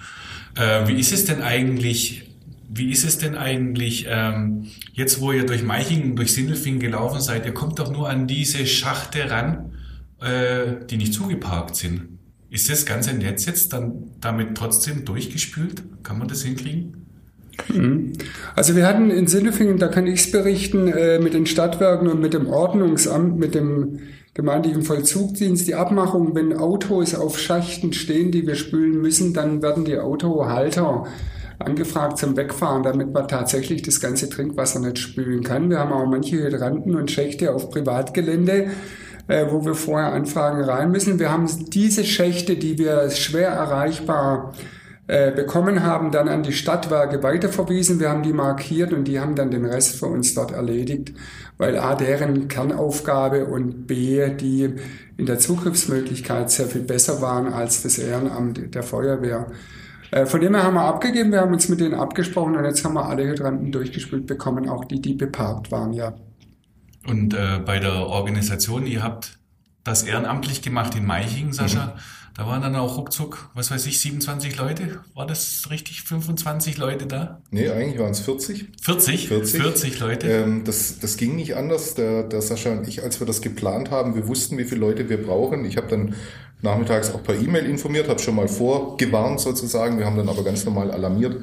Äh, 0.55 0.87
wie 0.87 0.99
ist 0.99 1.13
es 1.13 1.25
denn 1.25 1.43
eigentlich, 1.43 2.34
wie 2.69 2.91
ist 2.91 3.05
es 3.05 3.17
denn 3.17 3.35
eigentlich, 3.35 4.07
ähm, 4.09 4.67
jetzt 4.93 5.21
wo 5.21 5.31
ihr 5.31 5.45
durch 5.45 5.63
Meichingen, 5.63 6.15
durch 6.15 6.33
Sindelfingen 6.33 6.79
gelaufen 6.79 7.21
seid, 7.21 7.45
ihr 7.45 7.53
kommt 7.53 7.79
doch 7.79 7.91
nur 7.91 8.09
an 8.09 8.27
diese 8.27 8.65
Schachte 8.65 9.29
ran, 9.29 9.73
äh, 10.21 10.85
die 10.89 10.97
nicht 10.97 11.13
zugeparkt 11.13 11.75
sind. 11.75 12.19
Ist 12.49 12.69
das 12.69 12.85
ganze 12.85 13.13
Netz 13.13 13.45
jetzt 13.45 13.73
dann 13.73 14.11
damit 14.21 14.55
trotzdem 14.55 15.05
durchgespült? 15.05 15.83
Kann 16.03 16.17
man 16.17 16.27
das 16.27 16.43
hinkriegen? 16.43 17.05
Mhm. 17.73 18.13
Also 18.55 18.75
wir 18.75 18.85
hatten 18.85 19.11
in 19.11 19.27
Sindelfingen, 19.27 19.77
da 19.77 19.87
kann 19.87 20.07
ich 20.07 20.21
es 20.21 20.31
berichten, 20.31 20.87
äh, 20.87 21.19
mit 21.19 21.33
den 21.33 21.45
Stadtwerken 21.45 22.07
und 22.07 22.21
mit 22.21 22.33
dem 22.33 22.47
Ordnungsamt, 22.47 23.37
mit 23.37 23.55
dem 23.55 23.99
gemeindlichen 24.33 24.83
Vollzugdienst 24.83 25.67
die 25.67 25.75
Abmachung, 25.75 26.35
wenn 26.35 26.53
Autos 26.53 27.15
auf 27.15 27.39
Schachten 27.39 27.93
stehen, 27.93 28.31
die 28.31 28.45
wir 28.45 28.55
spülen 28.55 29.01
müssen, 29.01 29.33
dann 29.33 29.61
werden 29.61 29.85
die 29.85 29.97
Autohalter 29.97 31.05
angefragt 31.59 32.17
zum 32.17 32.35
Wegfahren, 32.35 32.83
damit 32.83 33.13
man 33.13 33.27
tatsächlich 33.27 33.81
das 33.81 33.99
ganze 33.99 34.29
Trinkwasser 34.29 34.79
nicht 34.79 34.97
spülen 34.99 35.43
kann. 35.43 35.69
Wir 35.69 35.79
haben 35.79 35.93
auch 35.93 36.05
manche 36.05 36.37
Hydranten 36.37 36.95
und 36.95 37.11
Schächte 37.11 37.53
auf 37.53 37.69
Privatgelände, 37.71 38.67
äh, 39.27 39.45
wo 39.49 39.65
wir 39.65 39.75
vorher 39.75 40.13
Anfragen 40.13 40.61
rein 40.61 40.91
müssen. 40.91 41.19
Wir 41.19 41.31
haben 41.31 41.47
diese 41.69 42.03
Schächte, 42.03 42.55
die 42.55 42.77
wir 42.77 43.09
schwer 43.09 43.49
erreichbar 43.49 44.53
äh, 45.07 45.31
bekommen 45.31 45.83
haben, 45.83 46.11
dann 46.11 46.27
an 46.27 46.41
die 46.41 46.51
Stadtwerke 46.51 47.21
weiterverwiesen. 47.21 47.99
Wir 47.99 48.09
haben 48.09 48.23
die 48.23 48.33
markiert 48.33 48.91
und 48.91 49.03
die 49.03 49.19
haben 49.19 49.35
dann 49.35 49.51
den 49.51 49.63
Rest 49.63 49.99
für 49.99 50.07
uns 50.07 50.33
dort 50.33 50.51
erledigt, 50.51 51.13
weil 51.59 51.77
A, 51.77 51.93
deren 51.93 52.47
Kernaufgabe 52.47 53.45
und 53.45 53.85
B, 53.85 54.27
die 54.31 54.73
in 55.15 55.27
der 55.27 55.37
Zugriffsmöglichkeit 55.37 56.49
sehr 56.49 56.65
viel 56.65 56.81
besser 56.81 57.21
waren 57.21 57.53
als 57.53 57.83
das 57.83 57.99
Ehrenamt 57.99 58.73
der 58.73 58.81
Feuerwehr. 58.81 59.51
Äh, 60.11 60.25
von 60.25 60.41
dem 60.41 60.55
her 60.55 60.63
haben 60.63 60.75
wir 60.75 60.83
abgegeben, 60.83 61.31
wir 61.31 61.41
haben 61.41 61.53
uns 61.53 61.69
mit 61.69 61.79
denen 61.79 61.95
abgesprochen 61.95 62.55
und 62.55 62.63
jetzt 62.65 62.83
haben 62.85 62.93
wir 62.93 63.05
alle 63.05 63.27
Hydranten 63.27 63.71
durchgespült 63.71 64.27
bekommen, 64.27 64.69
auch 64.69 64.85
die, 64.85 65.01
die 65.01 65.13
beparkt 65.13 65.71
waren, 65.71 65.93
ja. 65.93 66.13
Und 67.07 67.33
äh, 67.33 67.59
bei 67.63 67.79
der 67.79 68.07
Organisation, 68.07 68.85
ihr 68.85 69.03
habt 69.03 69.37
das 69.83 70.03
ehrenamtlich 70.03 70.61
gemacht 70.61 70.95
in 70.95 71.05
Meichingen, 71.05 71.53
Sascha. 71.53 71.87
Mhm. 71.87 71.99
Da 72.37 72.45
waren 72.45 72.61
dann 72.61 72.75
auch 72.75 72.97
ruckzuck, 72.97 73.49
was 73.53 73.71
weiß 73.71 73.85
ich, 73.85 74.01
27 74.01 74.57
Leute. 74.57 74.99
War 75.13 75.25
das 75.25 75.69
richtig? 75.69 76.01
25 76.01 76.77
Leute 76.77 77.05
da? 77.05 77.41
Nee, 77.49 77.69
eigentlich 77.69 77.97
waren 77.97 78.11
es 78.11 78.19
40. 78.19 78.71
40? 78.81 79.29
40, 79.29 79.61
40 79.61 79.99
Leute. 80.01 80.27
Ähm, 80.27 80.65
das, 80.65 80.99
das 80.99 81.15
ging 81.15 81.37
nicht 81.37 81.55
anders. 81.55 81.95
Der, 81.95 82.23
der 82.23 82.41
Sascha 82.41 82.71
und 82.71 82.89
ich, 82.89 83.03
als 83.03 83.21
wir 83.21 83.27
das 83.27 83.41
geplant 83.41 83.89
haben, 83.89 84.15
wir 84.15 84.27
wussten, 84.27 84.57
wie 84.57 84.65
viele 84.65 84.81
Leute 84.81 85.07
wir 85.07 85.23
brauchen. 85.23 85.63
Ich 85.63 85.77
habe 85.77 85.87
dann 85.87 86.15
nachmittags 86.65 87.13
auch 87.13 87.23
per 87.23 87.35
E-Mail 87.35 87.65
informiert, 87.65 88.09
habe 88.09 88.19
schon 88.19 88.35
mal 88.35 88.47
vorgewarnt 88.47 89.39
sozusagen. 89.39 89.97
Wir 89.97 90.05
haben 90.05 90.17
dann 90.17 90.29
aber 90.29 90.43
ganz 90.43 90.65
normal 90.65 90.91
alarmiert 90.91 91.37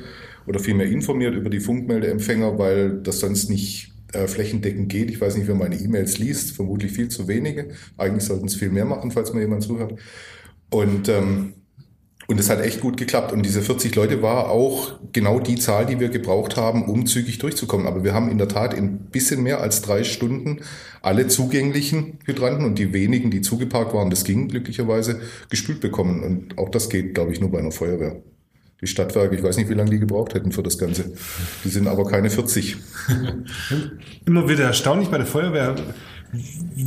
oder 0.47 0.59
vielmehr 0.59 0.87
informiert 0.87 1.35
über 1.35 1.49
die 1.49 1.61
Funkmeldeempfänger, 1.61 2.59
weil 2.59 3.01
das 3.03 3.21
sonst 3.21 3.49
nicht 3.49 3.93
äh, 4.13 4.27
flächendeckend 4.27 4.91
geht. 4.91 5.11
Ich 5.11 5.21
weiß 5.21 5.37
nicht, 5.37 5.49
wer 5.49 5.55
meine 5.55 5.77
E-Mails 5.77 6.19
liest, 6.19 6.53
vermutlich 6.53 6.93
viel 6.93 7.09
zu 7.09 7.29
wenige. 7.29 7.69
Eigentlich 7.97 8.25
sollten 8.25 8.47
es 8.47 8.57
viel 8.57 8.71
mehr 8.71 8.85
machen, 8.85 9.11
falls 9.11 9.33
mir 9.33 9.41
jemand 9.41 9.63
zuhört. 9.63 9.99
Und 10.71 11.09
ähm, 11.09 11.55
und 12.33 12.41
es 12.41 12.51
hat 12.51 12.61
echt 12.61 12.81
gut 12.81 12.97
geklappt. 12.97 13.33
Und 13.33 13.45
diese 13.45 13.63
40 13.63 13.95
Leute 13.95 14.23
war 14.23 14.51
auch 14.51 14.99
genau 15.13 15.39
die 15.39 15.57
Zahl, 15.57 15.87
die 15.87 16.01
wir 16.01 16.09
gebraucht 16.09 16.57
haben, 16.57 16.85
um 16.85 17.07
zügig 17.07 17.39
durchzukommen. 17.39 17.87
Aber 17.87 18.05
wir 18.05 18.15
haben 18.15 18.31
in 18.31 18.39
der 18.39 18.49
Tat 18.49 18.75
in 18.75 18.99
bisschen 19.11 19.43
mehr 19.43 19.61
als 19.61 19.83
drei 19.83 20.03
Stunden 20.03 20.61
alle 21.03 21.27
zugänglichen 21.29 22.19
Hydranten 22.25 22.65
und 22.65 22.79
die 22.79 22.93
wenigen, 22.93 23.31
die 23.31 23.41
zugeparkt 23.41 23.93
waren, 23.93 24.09
das 24.09 24.25
ging 24.25 24.49
glücklicherweise, 24.49 25.21
gespült 25.51 25.81
bekommen. 25.81 26.23
Und 26.23 26.59
auch 26.59 26.71
das 26.71 26.89
geht, 26.89 27.15
glaube 27.15 27.33
ich, 27.33 27.41
nur 27.41 27.51
bei 27.51 27.59
einer 27.59 27.73
Feuerwehr. 27.73 28.23
Die 28.81 28.87
Stadtwerke, 28.87 29.37
ich 29.37 29.43
weiß 29.43 29.59
nicht, 29.59 29.69
wie 29.69 29.75
lange 29.75 29.91
die 29.91 30.01
gebraucht 30.01 30.35
hätten 30.35 30.53
für 30.53 30.63
das 30.63 30.79
Ganze. 30.79 31.13
Die 31.65 31.69
sind 31.69 31.87
aber 31.87 32.05
keine 32.05 32.31
40. 32.31 32.77
Immer 34.27 34.49
wieder 34.49 34.65
erstaunlich 34.65 35.09
bei 35.09 35.19
der 35.19 35.27
Feuerwehr 35.27 35.77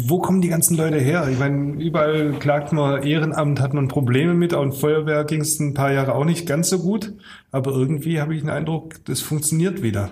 wo 0.08 0.20
kommen 0.20 0.42
die 0.42 0.48
ganzen 0.48 0.76
Leute 0.76 0.98
her? 0.98 1.28
Ich 1.32 1.38
meine, 1.38 1.82
überall 1.82 2.34
klagt 2.40 2.74
man, 2.74 3.04
Ehrenamt 3.04 3.60
hat 3.60 3.74
man 3.74 3.88
Probleme 3.88 4.34
mit, 4.34 4.54
und 4.54 4.74
Feuerwehr 4.74 5.24
ging 5.24 5.42
es 5.42 5.60
ein 5.60 5.74
paar 5.76 5.92
Jahre 5.92 6.16
auch 6.16 6.26
nicht 6.26 6.48
ganz 6.48 6.70
so 6.70 6.80
gut. 6.80 7.14
Aber 7.52 7.72
irgendwie 7.72 8.20
habe 8.20 8.34
ich 8.34 8.42
den 8.42 8.50
Eindruck, 8.50 8.96
das 9.06 9.22
funktioniert 9.22 9.84
wieder. 9.84 10.12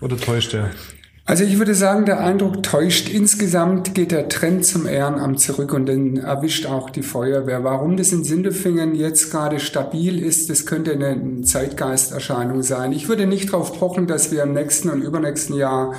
Oder 0.00 0.16
täuscht 0.16 0.54
er? 0.54 0.70
Also 1.26 1.44
ich 1.44 1.58
würde 1.58 1.74
sagen, 1.74 2.06
der 2.06 2.20
Eindruck 2.20 2.62
täuscht. 2.62 3.08
Insgesamt 3.08 3.94
geht 3.94 4.10
der 4.10 4.28
Trend 4.28 4.64
zum 4.64 4.86
Ehrenamt 4.86 5.40
zurück 5.40 5.72
und 5.74 5.86
dann 5.86 6.16
erwischt 6.16 6.66
auch 6.66 6.90
die 6.90 7.02
Feuerwehr. 7.02 7.62
Warum 7.62 7.96
das 7.96 8.12
in 8.12 8.24
Sindelfingen 8.24 8.94
jetzt 8.94 9.30
gerade 9.30 9.60
stabil 9.60 10.18
ist, 10.18 10.50
das 10.50 10.64
könnte 10.66 10.92
eine 10.92 11.42
Zeitgeisterscheinung 11.42 12.62
sein. 12.62 12.92
Ich 12.92 13.08
würde 13.08 13.26
nicht 13.26 13.52
darauf 13.52 13.78
pochen, 13.78 14.06
dass 14.06 14.32
wir 14.32 14.42
im 14.42 14.54
nächsten 14.54 14.88
und 14.88 15.02
übernächsten 15.02 15.54
Jahr 15.56 15.94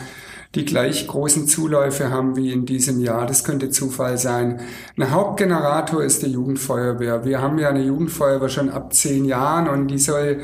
die 0.56 0.66
gleich 0.66 1.08
großen 1.08 1.48
Zuläufe 1.48 2.10
haben 2.10 2.36
wie 2.36 2.52
in 2.52 2.66
diesem 2.66 3.00
Jahr. 3.00 3.26
Das 3.26 3.44
könnte 3.44 3.70
Zufall 3.70 4.18
sein. 4.18 4.60
Ein 4.98 5.12
Hauptgenerator 5.12 6.04
ist 6.04 6.24
die 6.24 6.32
Jugendfeuerwehr. 6.32 7.24
Wir 7.24 7.42
haben 7.42 7.58
ja 7.58 7.70
eine 7.70 7.84
Jugendfeuerwehr 7.84 8.50
schon 8.50 8.70
ab 8.70 8.94
zehn 8.94 9.26
Jahren 9.26 9.70
und 9.70 9.88
die 9.88 9.98
soll 9.98 10.42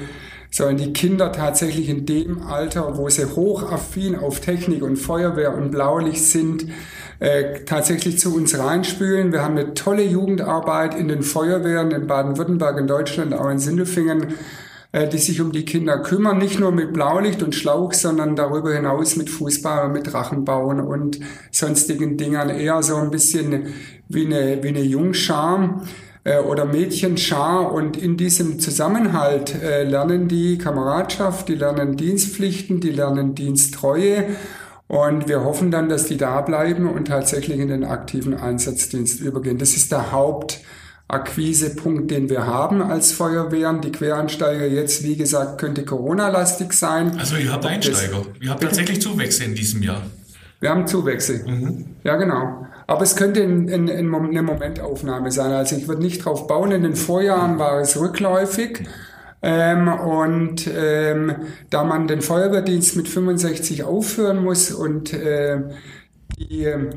sollen 0.50 0.78
die 0.78 0.93
Kinder 0.93 1.32
tatsächlich 1.32 1.89
in 1.89 2.06
dem 2.06 2.41
Alter, 2.41 2.98
wo 2.98 3.10
sie 3.10 3.26
hochaffin 3.26 4.15
auf 4.15 4.39
Technik 4.39 4.82
und 4.82 4.96
Feuerwehr 4.96 5.54
und 5.54 5.72
Blaulicht 5.72 6.24
sind, 6.24 6.67
äh, 7.20 7.63
tatsächlich 7.65 8.17
zu 8.17 8.34
uns 8.36 8.58
reinspülen. 8.58 9.32
Wir 9.32 9.43
haben 9.43 9.58
eine 9.58 9.74
tolle 9.74 10.04
Jugendarbeit 10.04 10.96
in 10.96 11.10
den 11.10 11.22
Feuerwehren 11.22 11.91
in 11.91 12.08
Baden-Württemberg, 12.08 12.80
in 12.80 12.88
Deutschland, 12.88 13.34
auch 13.34 13.50
in 13.50 13.60
Sindelfingen 13.60 14.36
die 15.05 15.17
sich 15.17 15.41
um 15.41 15.51
die 15.51 15.65
Kinder 15.65 15.99
kümmern, 15.99 16.38
nicht 16.38 16.60
nur 16.60 16.71
mit 16.71 16.93
Blaulicht 16.93 17.43
und 17.43 17.53
Schlauch, 17.53 17.93
sondern 17.93 18.36
darüber 18.36 18.73
hinaus 18.73 19.15
mit 19.15 19.29
Fußball, 19.29 19.89
mit 19.89 20.12
Drachenbauen 20.12 20.79
und 20.79 21.19
sonstigen 21.51 22.17
Dingern, 22.17 22.49
eher 22.49 22.81
so 22.81 22.95
ein 22.95 23.12
bisschen 23.12 23.73
wie 24.07 24.25
eine, 24.25 24.63
wie 24.63 24.69
eine 24.69 24.81
Jungschar 24.81 25.83
äh, 26.23 26.39
oder 26.39 26.65
Mädchenschar. 26.65 27.71
Und 27.71 27.97
in 27.97 28.17
diesem 28.17 28.60
Zusammenhalt 28.60 29.62
äh, 29.62 29.83
lernen 29.83 30.27
die 30.27 30.57
Kameradschaft, 30.57 31.49
die 31.49 31.55
lernen 31.55 31.97
Dienstpflichten, 31.97 32.79
die 32.79 32.91
lernen 32.91 33.36
Diensttreue. 33.36 34.25
Und 34.88 35.27
wir 35.27 35.43
hoffen 35.43 35.69
dann, 35.69 35.89
dass 35.89 36.05
die 36.05 36.17
da 36.17 36.41
bleiben 36.41 36.88
und 36.89 37.10
tatsächlich 37.10 37.60
in 37.60 37.67
den 37.67 37.83
aktiven 37.83 38.33
Einsatzdienst 38.33 39.19
übergehen. 39.19 39.57
Das 39.57 39.75
ist 39.75 39.91
der 39.91 40.13
Haupt 40.13 40.62
Akquisepunkt, 41.10 42.12
den 42.12 42.30
wir 42.30 42.46
haben 42.46 42.82
als 42.82 43.13
Feuerwehren. 43.13 43.82
Die 43.82 43.91
Quereinsteiger 43.91 44.65
jetzt, 44.65 45.04
wie 45.04 45.15
gesagt, 45.15 45.58
könnte 45.58 45.86
Corona-lastig 45.86 46.74
sein. 46.74 47.17
Also 47.17 47.38
ihr 47.38 47.52
habt 47.52 47.65
Einsteiger. 47.65 48.17
Das, 48.17 48.41
ihr 48.41 48.50
habt 48.50 48.62
tatsächlich 48.62 49.02
Zuwächse 49.02 49.46
in 49.46 49.56
diesem 49.56 49.82
Jahr. 49.84 50.02
Wir 50.60 50.70
haben 50.70 50.88
Zuwächse. 50.88 51.46
Mhm. 51.48 51.86
Ja, 52.04 52.17
genau. 52.17 52.67
Aber 52.88 53.04
es 53.04 53.15
könnte 53.15 53.39
in, 53.41 53.67
in, 53.67 53.88
in 53.88 54.13
eine 54.13 54.41
Momentaufnahme 54.41 55.32
sein. 55.32 55.52
Also 55.52 55.76
ich 55.76 55.88
würde 55.88 56.02
nicht 56.02 56.26
drauf 56.26 56.48
bauen. 56.48 56.72
In 56.72 56.84
den 56.84 56.96
Vorjahren 56.96 57.60
war 57.60 57.80
es 57.80 58.00
rückläufig. 58.00 58.88
Ähm, 59.41 59.88
und 59.88 60.67
ähm, 60.76 61.36
da 61.70 61.84
man 61.84 62.08
den 62.08 62.22
Feuerwehrdienst 62.22 62.96
mit 62.96 63.08
65 63.08 63.84
aufhören 63.84 64.43
muss 64.43 64.72
und 64.72 65.13
äh, 65.13 65.60
die 66.38 66.63
ähm, 66.63 66.89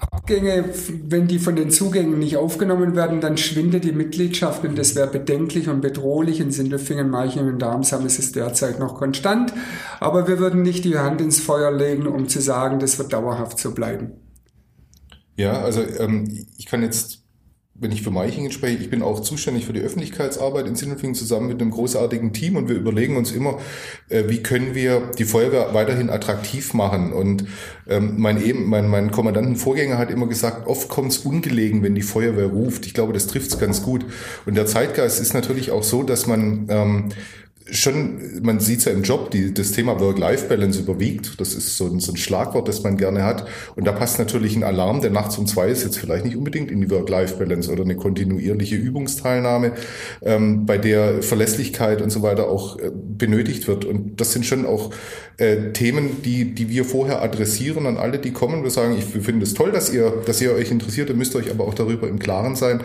Abgänge, 0.00 0.64
wenn 1.04 1.26
die 1.26 1.38
von 1.38 1.56
den 1.56 1.70
Zugängen 1.70 2.18
nicht 2.18 2.36
aufgenommen 2.36 2.94
werden, 2.94 3.20
dann 3.20 3.36
schwindet 3.36 3.84
die 3.84 3.92
Mitgliedschaft 3.92 4.64
und 4.64 4.78
das 4.78 4.94
wäre 4.94 5.08
bedenklich 5.08 5.68
und 5.68 5.80
bedrohlich. 5.80 6.40
In 6.40 6.50
Sindelfingen, 6.50 7.10
Marching 7.10 7.48
und 7.48 7.58
Darmsheim 7.58 8.06
ist 8.06 8.18
es 8.18 8.32
derzeit 8.32 8.78
noch 8.78 8.96
konstant. 8.96 9.52
Aber 10.00 10.28
wir 10.28 10.38
würden 10.38 10.62
nicht 10.62 10.84
die 10.84 10.98
Hand 10.98 11.20
ins 11.20 11.40
Feuer 11.40 11.70
legen, 11.70 12.06
um 12.06 12.28
zu 12.28 12.40
sagen, 12.40 12.78
das 12.78 12.98
wird 12.98 13.12
dauerhaft 13.12 13.58
so 13.58 13.72
bleiben. 13.72 14.12
Ja, 15.36 15.60
also 15.60 15.82
ähm, 15.82 16.46
ich 16.56 16.66
kann 16.66 16.82
jetzt 16.82 17.23
wenn 17.76 17.90
ich 17.90 18.02
für 18.02 18.12
Meichingen 18.12 18.52
spreche, 18.52 18.76
ich 18.80 18.88
bin 18.88 19.02
auch 19.02 19.20
zuständig 19.20 19.66
für 19.66 19.72
die 19.72 19.80
Öffentlichkeitsarbeit 19.80 20.68
in 20.68 20.76
Sindelfingen 20.76 21.16
zusammen 21.16 21.48
mit 21.48 21.60
einem 21.60 21.72
großartigen 21.72 22.32
Team 22.32 22.54
und 22.54 22.68
wir 22.68 22.76
überlegen 22.76 23.16
uns 23.16 23.32
immer, 23.32 23.58
äh, 24.08 24.24
wie 24.28 24.44
können 24.44 24.76
wir 24.76 25.10
die 25.18 25.24
Feuerwehr 25.24 25.74
weiterhin 25.74 26.08
attraktiv 26.08 26.72
machen. 26.72 27.12
Und 27.12 27.46
ähm, 27.88 28.14
mein, 28.18 28.40
eben, 28.44 28.68
mein, 28.68 28.88
mein 28.88 29.10
Kommandantenvorgänger 29.10 29.98
hat 29.98 30.12
immer 30.12 30.28
gesagt, 30.28 30.68
oft 30.68 30.88
kommt 30.88 31.10
es 31.12 31.18
ungelegen, 31.18 31.82
wenn 31.82 31.96
die 31.96 32.02
Feuerwehr 32.02 32.46
ruft. 32.46 32.86
Ich 32.86 32.94
glaube, 32.94 33.12
das 33.12 33.26
trifft 33.26 33.50
es 33.50 33.58
ganz 33.58 33.82
gut. 33.82 34.06
Und 34.46 34.56
der 34.56 34.66
Zeitgeist 34.66 35.20
ist 35.20 35.34
natürlich 35.34 35.72
auch 35.72 35.82
so, 35.82 36.04
dass 36.04 36.28
man 36.28 36.66
ähm, 36.68 37.08
schon, 37.70 38.42
man 38.42 38.60
sieht 38.60 38.80
es 38.80 38.84
ja 38.84 38.92
im 38.92 39.02
Job, 39.02 39.30
die, 39.30 39.54
das 39.54 39.72
Thema 39.72 39.98
Work-Life-Balance 39.98 40.80
überwiegt. 40.80 41.40
Das 41.40 41.54
ist 41.54 41.78
so 41.78 41.86
ein, 41.86 41.98
so 41.98 42.12
ein 42.12 42.16
Schlagwort, 42.16 42.68
das 42.68 42.82
man 42.82 42.98
gerne 42.98 43.24
hat. 43.24 43.46
Und 43.74 43.86
da 43.86 43.92
passt 43.92 44.18
natürlich 44.18 44.54
ein 44.54 44.62
Alarm, 44.64 45.00
der 45.00 45.10
nachts 45.10 45.38
um 45.38 45.46
zwei 45.46 45.68
ist, 45.68 45.82
jetzt 45.82 45.98
vielleicht 45.98 46.26
nicht 46.26 46.36
unbedingt 46.36 46.70
in 46.70 46.80
die 46.82 46.90
Work-Life-Balance 46.90 47.72
oder 47.72 47.84
eine 47.84 47.96
kontinuierliche 47.96 48.76
Übungsteilnahme, 48.76 49.72
ähm, 50.22 50.66
bei 50.66 50.76
der 50.76 51.22
Verlässlichkeit 51.22 52.02
und 52.02 52.10
so 52.10 52.22
weiter 52.22 52.48
auch 52.48 52.78
äh, 52.78 52.90
benötigt 52.92 53.66
wird. 53.66 53.86
Und 53.86 54.20
das 54.20 54.32
sind 54.32 54.44
schon 54.44 54.66
auch 54.66 54.90
äh, 55.38 55.72
Themen, 55.72 56.22
die, 56.22 56.54
die 56.54 56.68
wir 56.68 56.84
vorher 56.84 57.22
adressieren 57.22 57.86
an 57.86 57.96
alle, 57.96 58.18
die 58.18 58.32
kommen. 58.32 58.62
Wir 58.62 58.70
sagen, 58.70 58.94
ich 58.98 59.04
finde 59.04 59.44
es 59.44 59.54
toll, 59.54 59.72
dass 59.72 59.92
ihr, 59.92 60.22
dass 60.26 60.40
ihr 60.40 60.52
euch 60.52 60.70
interessiert, 60.70 61.08
ihr 61.08 61.16
müsst 61.16 61.34
euch 61.34 61.50
aber 61.50 61.66
auch 61.66 61.74
darüber 61.74 62.08
im 62.08 62.18
Klaren 62.18 62.56
sein. 62.56 62.82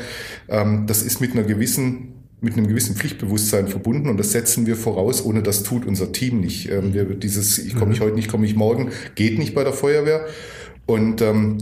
Ähm, 0.48 0.86
das 0.88 1.02
ist 1.04 1.20
mit 1.20 1.34
einer 1.34 1.44
gewissen 1.44 2.19
mit 2.42 2.54
einem 2.54 2.68
gewissen 2.68 2.96
Pflichtbewusstsein 2.96 3.68
verbunden 3.68 4.10
und 4.10 4.18
das 4.18 4.32
setzen 4.32 4.66
wir 4.66 4.76
voraus, 4.76 5.24
ohne 5.24 5.44
das 5.44 5.64
tut 5.64 5.86
unser 5.86 6.12
Team 6.12 6.40
nicht. 6.40 6.72
Ähm, 6.72 6.94
wir, 6.94 7.06
dieses, 7.06 7.58
ich 7.60 7.76
komme 7.76 7.92
nicht 7.92 8.00
mhm. 8.00 8.06
heute 8.06 8.16
nicht, 8.16 8.30
komme 8.30 8.46
ich 8.46 8.56
morgen, 8.56 8.92
geht 9.16 9.38
nicht 9.38 9.54
bei 9.54 9.64
der 9.64 9.74
Feuerwehr. 9.74 10.26
Und 10.86 11.22
ähm, 11.22 11.58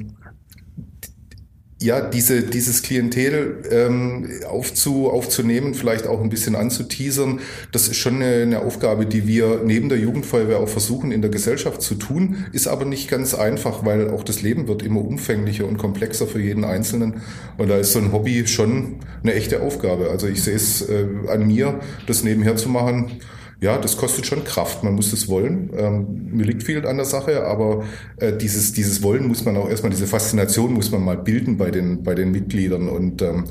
ja, 1.80 2.02
diese, 2.02 2.42
dieses 2.42 2.82
Klientel 2.82 3.63
ähm, 3.70 4.30
aufzu, 4.50 5.12
aufzunehmen, 5.12 5.76
vielleicht 5.76 6.08
auch 6.08 6.22
ein 6.22 6.30
bisschen 6.30 6.56
anzuteasern, 6.56 7.40
das 7.72 7.88
ist 7.88 7.98
schon 7.98 8.16
eine, 8.16 8.42
eine 8.42 8.60
Aufgabe, 8.62 9.06
die 9.06 9.28
wir 9.28 9.62
neben 9.63 9.88
der 9.88 10.00
Jugendfeuerwehr 10.00 10.60
auch 10.60 10.70
versuchen 10.70 11.12
in 11.12 11.22
der 11.22 11.30
Gesellschaft 11.30 11.84
zu 11.84 11.94
tun, 11.94 12.46
ist 12.52 12.68
aber 12.68 12.86
nicht 12.86 13.10
ganz 13.10 13.36
einfach, 13.36 13.86
weil 13.86 14.10
auch 14.10 14.24
das 14.24 14.42
Leben 14.42 14.68
wird 14.68 14.82
immer 14.82 15.06
umfänglicher 15.06 15.68
und 15.68 15.78
komplexer 15.78 16.26
für 16.26 16.42
jeden 16.42 16.63
Einzelnen. 16.63 17.22
Und 17.58 17.70
da 17.70 17.78
ist 17.78 17.94
so 17.94 18.00
ein 18.00 18.12
Hobby 18.12 18.48
schon 18.48 18.96
eine 19.22 19.36
echte 19.36 19.62
Aufgabe. 19.62 20.10
Also 20.10 20.28
ich 20.28 20.42
sehe 20.42 20.56
es 20.56 20.82
äh, 20.82 21.06
an 21.28 21.46
mir, 21.46 21.80
das 22.08 22.24
nebenher 22.24 22.56
zu 22.56 22.70
machen 22.70 23.12
ja, 23.60 23.78
das 23.78 23.98
kostet 23.98 24.26
schon 24.28 24.43
Kraft. 24.43 24.84
Man 24.84 24.93
muss 24.93 25.12
das 25.12 25.28
wollen. 25.28 25.72
Ähm, 25.76 26.30
mir 26.32 26.46
liegt 26.46 26.63
viel 26.63 26.86
an 26.86 26.98
der 26.98 27.06
Sache, 27.06 27.46
aber 27.46 27.86
äh, 28.17 28.34
dieses, 28.38 28.74
dieses 28.74 29.02
Wollen 29.02 29.28
muss 29.28 29.46
man 29.46 29.58
auch 29.58 29.70
erstmal, 29.70 29.89
diese 29.89 30.06
Faszination 30.06 30.74
muss 30.74 30.91
man 30.91 31.04
mal 31.04 31.17
bilden 31.17 31.58
bei 31.58 31.72
den, 31.72 32.04
bei 32.04 32.13
den 32.13 32.32
Mitgliedern. 32.32 32.88
Und 32.88 33.22
ähm, 33.24 33.46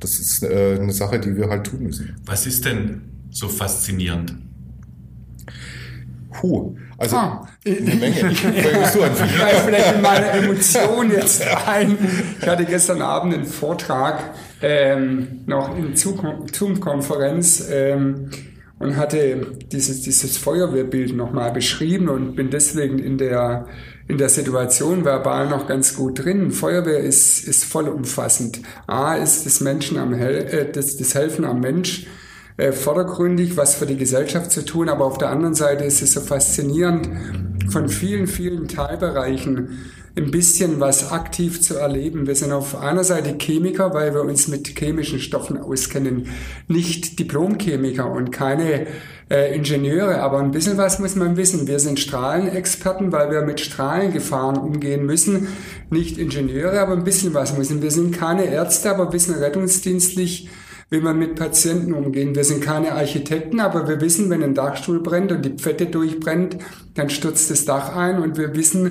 das 0.00 0.18
ist 0.18 0.42
äh, 0.42 0.78
eine 0.80 0.92
Sache, 0.92 1.20
die 1.20 1.36
wir 1.36 1.50
halt 1.50 1.64
tun 1.64 1.82
müssen. 1.82 2.16
Was 2.24 2.46
ist 2.46 2.64
denn 2.64 3.02
so 3.30 3.48
faszinierend? 3.48 4.34
Puh, 6.32 6.74
also 6.96 7.16
ah, 7.16 7.46
eine 7.66 7.94
Menge. 7.94 8.30
Ich 8.30 8.40
du 8.40 9.02
an 9.02 9.10
vielleicht 9.14 9.94
in 9.94 10.00
meine 10.00 10.30
Emotion 10.30 11.10
jetzt 11.10 11.42
ein. 11.66 11.98
Ich 12.40 12.46
hatte 12.46 12.64
gestern 12.64 13.02
Abend 13.02 13.34
einen 13.34 13.44
Vortrag 13.44 14.32
ähm, 14.62 15.42
noch 15.44 15.76
in 15.76 15.94
Zoom-Konferenz. 15.94 17.66
Ähm, 17.70 18.30
und 18.82 18.96
hatte 18.96 19.46
dieses, 19.70 20.00
dieses 20.00 20.36
Feuerwehrbild 20.36 21.14
nochmal 21.14 21.52
beschrieben 21.52 22.08
und 22.08 22.34
bin 22.34 22.50
deswegen 22.50 22.98
in 22.98 23.16
der, 23.16 23.66
in 24.08 24.18
der 24.18 24.28
Situation 24.28 25.04
verbal 25.04 25.48
noch 25.48 25.68
ganz 25.68 25.94
gut 25.94 26.24
drin. 26.24 26.50
Feuerwehr 26.50 26.98
ist, 26.98 27.46
ist 27.46 27.64
vollumfassend. 27.64 28.60
A 28.88 29.14
ist 29.14 29.46
das 29.46 29.60
Menschen 29.60 29.98
am 29.98 30.12
Hel 30.12 30.34
äh, 30.34 30.72
das, 30.72 30.96
das 30.96 31.14
Helfen 31.14 31.44
am 31.44 31.60
Mensch 31.60 32.08
äh, 32.56 32.72
vordergründig, 32.72 33.56
was 33.56 33.76
für 33.76 33.86
die 33.86 33.96
Gesellschaft 33.96 34.50
zu 34.50 34.64
tun, 34.64 34.88
aber 34.88 35.04
auf 35.04 35.16
der 35.16 35.30
anderen 35.30 35.54
Seite 35.54 35.84
ist 35.84 36.02
es 36.02 36.14
so 36.14 36.20
faszinierend 36.20 37.08
von 37.70 37.88
vielen, 37.88 38.26
vielen 38.26 38.66
Teilbereichen 38.66 39.78
ein 40.14 40.30
bisschen 40.30 40.78
was 40.78 41.10
aktiv 41.10 41.62
zu 41.62 41.76
erleben. 41.76 42.26
Wir 42.26 42.34
sind 42.34 42.52
auf 42.52 42.78
einer 42.78 43.02
Seite 43.02 43.34
Chemiker, 43.38 43.94
weil 43.94 44.12
wir 44.12 44.22
uns 44.22 44.46
mit 44.46 44.68
chemischen 44.78 45.20
Stoffen 45.20 45.56
auskennen, 45.56 46.28
nicht 46.68 47.18
Diplomchemiker 47.18 48.10
und 48.10 48.30
keine 48.30 48.86
äh, 49.30 49.56
Ingenieure, 49.56 50.20
aber 50.20 50.40
ein 50.40 50.50
bisschen 50.50 50.76
was 50.76 50.98
muss 50.98 51.16
man 51.16 51.38
wissen. 51.38 51.66
Wir 51.66 51.78
sind 51.78 51.98
Strahlenexperten, 51.98 53.10
weil 53.10 53.30
wir 53.30 53.40
mit 53.42 53.60
Strahlengefahren 53.60 54.58
umgehen 54.58 55.06
müssen, 55.06 55.48
nicht 55.88 56.18
Ingenieure, 56.18 56.80
aber 56.80 56.92
ein 56.92 57.04
bisschen 57.04 57.32
was 57.32 57.56
müssen. 57.56 57.80
Wir 57.80 57.90
sind 57.90 58.14
keine 58.14 58.44
Ärzte, 58.44 58.90
aber 58.90 59.14
wissen 59.14 59.34
rettungsdienstlich, 59.34 60.50
wie 60.92 61.00
man 61.00 61.18
mit 61.18 61.36
Patienten 61.36 61.94
umgehen. 61.94 62.34
Wir 62.34 62.44
sind 62.44 62.62
keine 62.62 62.92
Architekten, 62.92 63.60
aber 63.60 63.88
wir 63.88 64.02
wissen, 64.02 64.28
wenn 64.28 64.42
ein 64.42 64.52
Dachstuhl 64.52 65.00
brennt 65.00 65.32
und 65.32 65.42
die 65.42 65.54
Pfette 65.54 65.86
durchbrennt, 65.86 66.58
dann 66.92 67.08
stürzt 67.08 67.50
das 67.50 67.64
Dach 67.64 67.96
ein 67.96 68.22
und 68.22 68.36
wir 68.36 68.54
wissen 68.54 68.90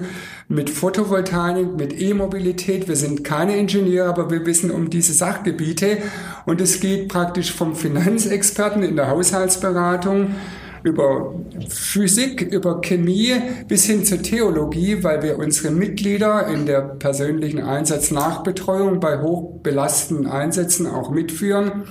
mit 0.50 0.72
Photovoltaik, 0.72 1.78
mit 1.78 2.02
E-Mobilität, 2.02 2.88
wir 2.88 2.96
sind 2.96 3.24
keine 3.24 3.56
Ingenieure, 3.56 4.10
aber 4.10 4.32
wir 4.32 4.44
wissen 4.48 4.72
um 4.72 4.90
diese 4.90 5.14
Sachgebiete 5.14 6.00
und 6.48 6.60
es 6.60 6.80
geht 6.80 7.08
praktisch 7.08 7.54
vom 7.54 7.76
Finanzexperten 7.76 8.82
in 8.82 8.96
der 8.96 9.08
Haushaltsberatung 9.08 10.32
über 10.84 11.36
Physik, 11.70 12.42
über 12.42 12.82
Chemie 12.82 13.34
bis 13.68 13.86
hin 13.86 14.04
zur 14.06 14.22
Theologie, 14.22 15.04
weil 15.04 15.22
wir 15.24 15.38
unsere 15.38 15.74
Mitglieder 15.74 16.48
in 16.48 16.66
der 16.66 16.82
persönlichen 16.82 17.62
Einsatznachbetreuung 17.62 19.00
bei 19.00 19.22
hochbelastenden 19.22 20.28
Einsätzen 20.28 20.88
auch 20.88 21.12
mitführen, 21.12 21.84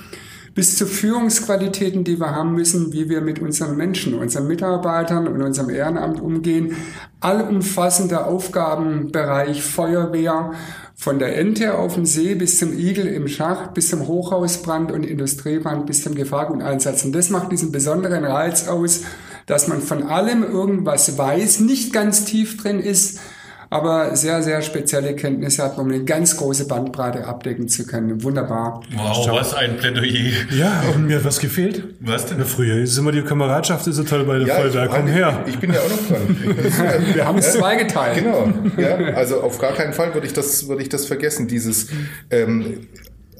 bis 0.55 0.77
zu 0.77 0.87
Führungsqualitäten, 0.87 2.05
die 2.05 2.19
wir 2.19 2.35
haben 2.35 2.55
müssen, 2.55 2.93
wie 2.93 3.09
wir 3.09 3.21
mit 3.21 3.41
unseren 3.41 3.77
Menschen, 3.77 4.15
unseren 4.15 4.49
Mitarbeitern 4.49 5.29
und 5.29 5.41
unserem 5.41 5.71
Ehrenamt 5.71 6.21
umgehen. 6.21 6.77
Allumfassender 7.21 8.27
Aufgabenbereich 8.27 9.63
Feuerwehr, 9.63 10.53
von 11.01 11.19
der 11.19 11.39
Ente 11.39 11.79
auf 11.79 11.95
dem 11.95 12.05
See 12.05 12.35
bis 12.35 12.59
zum 12.59 12.79
Igel 12.79 13.07
im 13.07 13.27
Schacht, 13.27 13.73
bis 13.73 13.89
zum 13.89 14.07
Hochhausbrand 14.07 14.93
und 14.93 15.03
Industriebrand, 15.03 15.87
bis 15.87 16.03
zum 16.03 16.15
Gefahrguteinsatz. 16.15 17.07
Und 17.07 17.13
das 17.13 17.31
macht 17.31 17.51
diesen 17.51 17.73
besonderen 17.73 18.23
Reiz 18.27 18.69
aus, 18.69 19.05
dass 19.47 19.67
man 19.67 19.81
von 19.81 20.03
allem 20.03 20.43
irgendwas 20.43 21.17
weiß, 21.17 21.61
nicht 21.61 21.95
ganz 21.95 22.27
tief 22.27 22.59
drin 22.59 22.81
ist, 22.81 23.19
aber 23.71 24.17
sehr, 24.17 24.43
sehr 24.43 24.63
spezielle 24.63 25.15
Kenntnisse 25.15 25.63
hat, 25.63 25.79
um 25.79 25.89
eine 25.89 26.05
ganz 26.05 26.37
große 26.37 26.67
Bandbreite 26.67 27.25
abdecken 27.25 27.69
zu 27.69 27.87
können. 27.87 28.23
Wunderbar. 28.25 28.83
Wow, 28.97 29.29
was 29.31 29.55
ein 29.55 29.77
Plädoyer. 29.77 30.33
Ja, 30.51 30.83
und 30.93 31.07
mir 31.07 31.19
hat 31.19 31.25
was 31.25 31.39
gefehlt. 31.39 31.85
Was 32.01 32.27
denn? 32.27 32.39
Na, 32.39 32.45
früher 32.45 32.79
ist 32.79 32.99
immer 32.99 33.13
die 33.13 33.23
Kameradschaft 33.23 33.87
ist 33.87 33.97
so 33.97 34.03
toll 34.03 34.25
bei 34.25 34.39
der 34.39 34.49
ja, 34.49 34.55
Feuerwehr. 34.57 34.89
Komm 34.89 35.07
her. 35.07 35.45
Ich 35.47 35.59
bin 35.59 35.73
ja 35.73 35.79
auch 35.79 35.89
noch 35.89 36.09
dran. 36.09 37.15
Wir 37.15 37.25
haben 37.25 37.39
es 37.39 37.53
zwei 37.53 37.77
geteilt. 37.77 38.19
Genau. 38.19 38.53
Ja, 38.77 38.97
also 39.15 39.41
auf 39.41 39.59
gar 39.59 39.73
keinen 39.73 39.93
Fall 39.93 40.13
würde 40.15 40.27
ich 40.27 40.33
das, 40.33 40.67
würde 40.67 40.83
ich 40.83 40.89
das 40.89 41.07
vergessen. 41.07 41.47
Dieses, 41.47 41.89
ähm, 42.31 42.89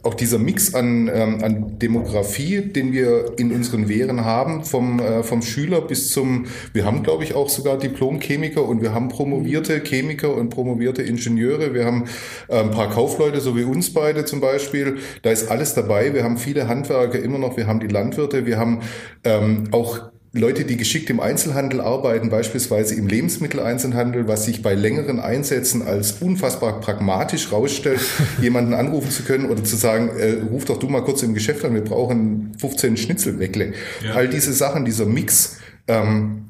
auch 0.03 0.15
dieser 0.15 0.39
Mix 0.39 0.75
an, 0.75 1.11
ähm, 1.13 1.43
an 1.43 1.79
Demografie, 1.79 2.61
den 2.61 2.93
wir 2.93 3.39
in 3.39 3.53
unseren 3.53 3.89
Wehren 3.89 4.25
haben, 4.25 4.65
vom, 4.65 5.01
äh, 5.01 5.23
vom 5.23 5.43
Schüler 5.43 5.81
bis 5.81 6.11
zum, 6.11 6.47
wir 6.73 6.85
haben 6.85 7.03
glaube 7.03 7.25
ich 7.25 7.35
auch 7.35 7.49
sogar 7.49 7.79
Diplomchemiker 7.79 8.67
und 8.67 8.83
wir 8.83 8.95
haben 8.95 9.09
promovierte 9.09 9.81
Chemiker 9.81 10.35
und 10.35 10.51
promovierte 10.51 11.03
Ingenieure, 11.03 11.75
wir 11.75 11.85
haben 11.85 12.05
äh, 12.49 12.61
ein 12.61 12.71
paar 12.71 12.91
Kaufleute, 12.91 13.41
so 13.41 13.57
wie 13.57 13.65
uns 13.65 13.93
beide 13.93 14.25
zum 14.25 14.41
Beispiel, 14.41 14.99
da 15.23 15.31
ist 15.31 15.51
alles 15.51 15.75
dabei, 15.75 16.15
wir 16.15 16.25
haben 16.25 16.39
viele 16.39 16.69
Handwerker 16.69 17.21
immer 17.21 17.39
noch, 17.39 17.57
wir 17.57 17.67
haben 17.67 17.81
die 17.81 17.89
Landwirte, 17.89 18.47
wir 18.47 18.59
haben 18.59 18.81
ähm, 19.25 19.69
auch 19.73 20.11
Leute, 20.33 20.65
die 20.65 20.77
geschickt 20.77 21.11
im 21.11 21.19
Einzelhandel 21.19 21.81
arbeiten, 21.81 22.31
beispielsweise 22.31 22.95
im 22.95 23.09
Lebensmitteleinzelhandel, 23.09 24.29
was 24.29 24.45
sich 24.45 24.63
bei 24.63 24.75
längeren 24.75 25.19
Einsätzen 25.19 25.83
als 25.83 26.13
unfassbar 26.21 26.81
pragmatisch 26.81 27.51
rausstellt, 27.51 28.01
jemanden 28.41 28.73
anrufen 28.73 29.11
zu 29.11 29.25
können 29.25 29.51
oder 29.51 29.65
zu 29.65 29.75
sagen, 29.75 30.11
äh, 30.17 30.37
ruf 30.49 30.67
doch 30.67 30.79
du 30.79 30.87
mal 30.87 31.03
kurz 31.03 31.25
im 31.25 31.35
Geschäft 31.35 31.65
an, 31.65 31.75
wir 31.75 31.83
brauchen 31.83 32.53
15 32.59 32.97
Schnitzelweckle. 32.97 33.73
Ja. 34.05 34.15
All 34.15 34.29
diese 34.29 34.53
Sachen, 34.53 34.85
dieser 34.85 35.05
Mix, 35.05 35.59
ähm, 35.89 36.50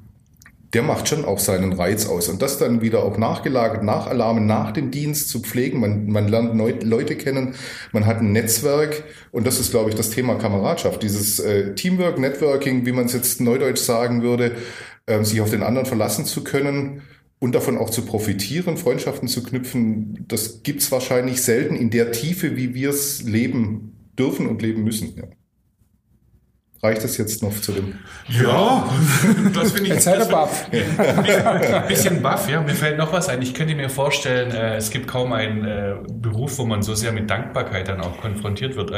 der 0.72 0.82
macht 0.82 1.08
schon 1.08 1.24
auch 1.24 1.38
seinen 1.38 1.72
Reiz 1.72 2.06
aus. 2.06 2.28
Und 2.28 2.42
das 2.42 2.58
dann 2.58 2.80
wieder 2.80 3.02
auch 3.02 3.18
nachgelagert, 3.18 3.82
nach 3.82 4.06
Alarmen, 4.06 4.46
nach 4.46 4.70
dem 4.70 4.90
Dienst 4.90 5.28
zu 5.28 5.40
pflegen. 5.40 5.80
Man, 5.80 6.06
man 6.06 6.28
lernt 6.28 6.54
neu, 6.54 6.74
Leute 6.82 7.16
kennen, 7.16 7.54
man 7.92 8.06
hat 8.06 8.20
ein 8.20 8.32
Netzwerk. 8.32 9.02
Und 9.32 9.46
das 9.46 9.58
ist, 9.58 9.72
glaube 9.72 9.90
ich, 9.90 9.96
das 9.96 10.10
Thema 10.10 10.36
Kameradschaft. 10.36 11.02
Dieses 11.02 11.40
äh, 11.40 11.74
Teamwork, 11.74 12.18
Networking, 12.18 12.86
wie 12.86 12.92
man 12.92 13.06
es 13.06 13.12
jetzt 13.12 13.40
neudeutsch 13.40 13.80
sagen 13.80 14.22
würde, 14.22 14.56
äh, 15.06 15.24
sich 15.24 15.40
auf 15.40 15.50
den 15.50 15.64
anderen 15.64 15.86
verlassen 15.86 16.24
zu 16.24 16.44
können 16.44 17.02
und 17.40 17.54
davon 17.54 17.78
auch 17.78 17.90
zu 17.90 18.02
profitieren, 18.02 18.76
Freundschaften 18.76 19.26
zu 19.26 19.42
knüpfen, 19.42 20.24
das 20.28 20.62
gibt's 20.62 20.92
wahrscheinlich 20.92 21.42
selten 21.42 21.74
in 21.74 21.90
der 21.90 22.12
Tiefe, 22.12 22.56
wie 22.56 22.74
wir 22.74 22.90
es 22.90 23.22
leben 23.22 24.12
dürfen 24.18 24.46
und 24.46 24.62
leben 24.62 24.84
müssen. 24.84 25.16
Ja. 25.16 25.24
Reicht 26.82 27.04
das 27.04 27.18
jetzt 27.18 27.42
noch 27.42 27.60
zu 27.60 27.72
dem? 27.72 27.98
Ja, 28.28 28.88
das 29.54 29.72
finde 29.72 29.88
ich. 29.88 29.94
Jetzt 29.94 30.04
seid 30.04 30.30
baff. 30.30 30.70
Ein 30.72 31.88
bisschen 31.88 32.22
baff, 32.22 32.48
ja. 32.48 32.62
Mir 32.62 32.74
fällt 32.74 32.96
noch 32.96 33.12
was 33.12 33.28
ein. 33.28 33.42
Ich 33.42 33.52
könnte 33.52 33.74
mir 33.74 33.90
vorstellen, 33.90 34.50
äh, 34.50 34.76
es 34.76 34.90
gibt 34.90 35.06
kaum 35.06 35.34
einen 35.34 35.66
äh, 35.66 35.94
Beruf, 36.10 36.56
wo 36.58 36.64
man 36.64 36.82
so 36.82 36.94
sehr 36.94 37.12
mit 37.12 37.28
Dankbarkeit 37.28 37.88
dann 37.88 38.00
auch 38.00 38.18
konfrontiert 38.18 38.76
wird. 38.76 38.92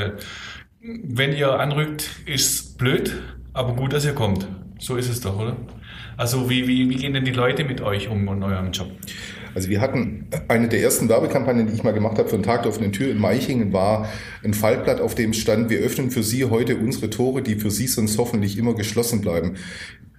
wenn 0.81 1.33
ihr 1.33 1.59
anrückt, 1.59 2.09
ist 2.25 2.79
blöd, 2.79 3.21
aber 3.53 3.75
gut, 3.75 3.93
dass 3.93 4.05
ihr 4.05 4.15
kommt. 4.15 4.47
So 4.79 4.97
ist 4.97 5.09
es 5.09 5.21
doch, 5.21 5.39
oder? 5.39 5.57
Also 6.17 6.49
wie, 6.49 6.69
wie, 6.69 6.89
wie 6.89 6.97
gehen 6.97 7.15
denn 7.15 7.25
die 7.25 7.33
Leute 7.33 7.65
mit 7.65 7.81
euch 7.81 8.09
um 8.09 8.29
und 8.29 8.43
eurem 8.45 8.71
Job? 8.71 8.91
Also 9.55 9.69
wir 9.69 9.81
hatten 9.81 10.27
eine 10.49 10.69
der 10.69 10.81
ersten 10.81 11.09
Werbekampagnen, 11.09 11.67
die 11.67 11.75
ich 11.75 11.83
mal 11.83 11.93
gemacht 11.93 12.19
habe 12.19 12.29
für 12.29 12.35
einen 12.35 12.45
Tag 12.45 12.63
der 12.63 12.71
offenen 12.71 12.93
Tür 12.93 13.11
in 13.11 13.19
Meichingen, 13.19 13.73
war 13.73 14.09
ein 14.43 14.55
Faltblatt, 14.55 15.01
auf 15.01 15.15
dem 15.15 15.33
stand, 15.33 15.71
wir 15.71 15.81
öffnen 15.81 16.11
für 16.11 16.23
Sie 16.23 16.45
heute 16.45 16.77
unsere 16.77 17.11
Tore, 17.11 17.43
die 17.43 17.57
für 17.57 17.71
Sie 17.71 17.87
sonst 17.87 18.19
hoffentlich 18.19 18.59
immer 18.59 18.75
geschlossen 18.75 19.21
bleiben. 19.21 19.57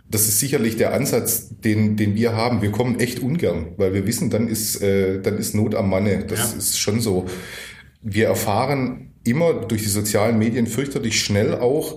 Das 0.10 0.28
ist 0.28 0.40
sicherlich 0.40 0.78
der 0.78 0.94
Ansatz, 0.94 1.50
den, 1.50 1.96
den 1.96 2.16
wir 2.16 2.36
haben. 2.36 2.62
Wir 2.62 2.72
kommen 2.72 3.00
echt 3.00 3.20
ungern, 3.20 3.70
weil 3.78 3.94
wir 3.94 4.06
wissen, 4.06 4.30
dann 4.30 4.48
ist, 4.48 4.82
äh, 4.82 5.20
dann 5.22 5.38
ist 5.38 5.56
Not 5.56 5.74
am 5.74 5.90
Manne. 5.90 6.26
Das 6.28 6.52
ja. 6.52 6.58
ist 6.60 6.80
schon 6.80 7.02
so. 7.02 7.26
Wir 8.02 8.28
erfahren 8.28 9.14
immer 9.24 9.54
durch 9.54 9.84
die 9.84 9.90
sozialen 9.90 10.38
Medien 10.38 10.68
fürchterlich 10.68 11.20
schnell 11.20 11.56
auch, 11.56 11.96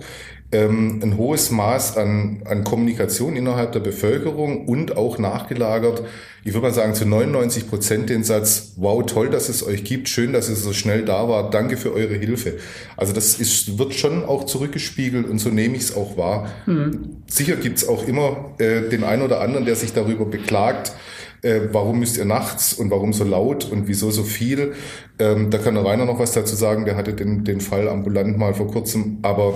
ähm, 0.51 1.01
ein 1.03 1.17
hohes 1.17 1.51
Maß 1.51 1.97
an, 1.97 2.43
an 2.45 2.63
Kommunikation 2.63 3.35
innerhalb 3.35 3.73
der 3.73 3.81
Bevölkerung 3.81 4.65
und 4.67 4.95
auch 4.95 5.17
nachgelagert, 5.17 6.03
ich 6.43 6.53
würde 6.53 6.67
mal 6.67 6.73
sagen, 6.73 6.93
zu 6.93 7.05
99 7.05 7.67
Prozent 7.67 8.09
den 8.09 8.23
Satz, 8.23 8.73
wow, 8.77 9.05
toll, 9.05 9.29
dass 9.29 9.49
es 9.49 9.67
euch 9.67 9.83
gibt, 9.83 10.07
schön, 10.07 10.31
dass 10.31 10.47
ihr 10.49 10.55
so 10.55 10.71
schnell 10.71 11.03
da 11.03 11.27
wart, 11.27 11.53
danke 11.53 11.75
für 11.75 11.93
eure 11.93 12.13
Hilfe. 12.13 12.53
Also 12.95 13.11
das 13.11 13.37
ist, 13.37 13.77
wird 13.77 13.93
schon 13.93 14.23
auch 14.23 14.45
zurückgespiegelt 14.45 15.27
und 15.27 15.39
so 15.39 15.49
nehme 15.49 15.75
ich 15.75 15.83
es 15.83 15.95
auch 15.97 16.15
wahr. 16.15 16.49
Mhm. 16.65 17.23
Sicher 17.27 17.57
gibt 17.57 17.79
es 17.79 17.87
auch 17.89 18.07
immer 18.07 18.53
äh, 18.59 18.87
den 18.87 19.03
einen 19.03 19.23
oder 19.23 19.41
anderen, 19.41 19.65
der 19.65 19.75
sich 19.75 19.91
darüber 19.91 20.25
beklagt, 20.25 20.93
äh, 21.41 21.59
warum 21.73 21.99
müsst 21.99 22.15
ihr 22.15 22.23
nachts 22.23 22.73
und 22.73 22.91
warum 22.91 23.11
so 23.11 23.25
laut 23.25 23.69
und 23.69 23.89
wieso 23.89 24.09
so 24.11 24.23
viel. 24.23 24.71
Ähm, 25.19 25.49
da 25.49 25.57
kann 25.57 25.75
der 25.75 25.83
Rainer 25.83 26.05
noch 26.05 26.19
was 26.19 26.31
dazu 26.31 26.55
sagen, 26.55 26.85
der 26.85 26.95
hatte 26.95 27.13
den, 27.13 27.43
den 27.43 27.59
Fall 27.59 27.89
ambulant 27.89 28.37
mal 28.37 28.53
vor 28.53 28.67
kurzem, 28.67 29.17
aber 29.21 29.53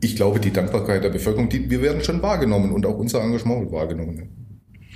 ich 0.00 0.16
glaube, 0.16 0.40
die 0.40 0.52
Dankbarkeit 0.52 1.04
der 1.04 1.10
Bevölkerung, 1.10 1.48
die, 1.48 1.70
wir 1.70 1.82
werden 1.82 2.02
schon 2.02 2.22
wahrgenommen 2.22 2.72
und 2.72 2.86
auch 2.86 2.98
unser 2.98 3.22
Engagement 3.22 3.62
wird 3.62 3.72
wahrgenommen. 3.72 4.46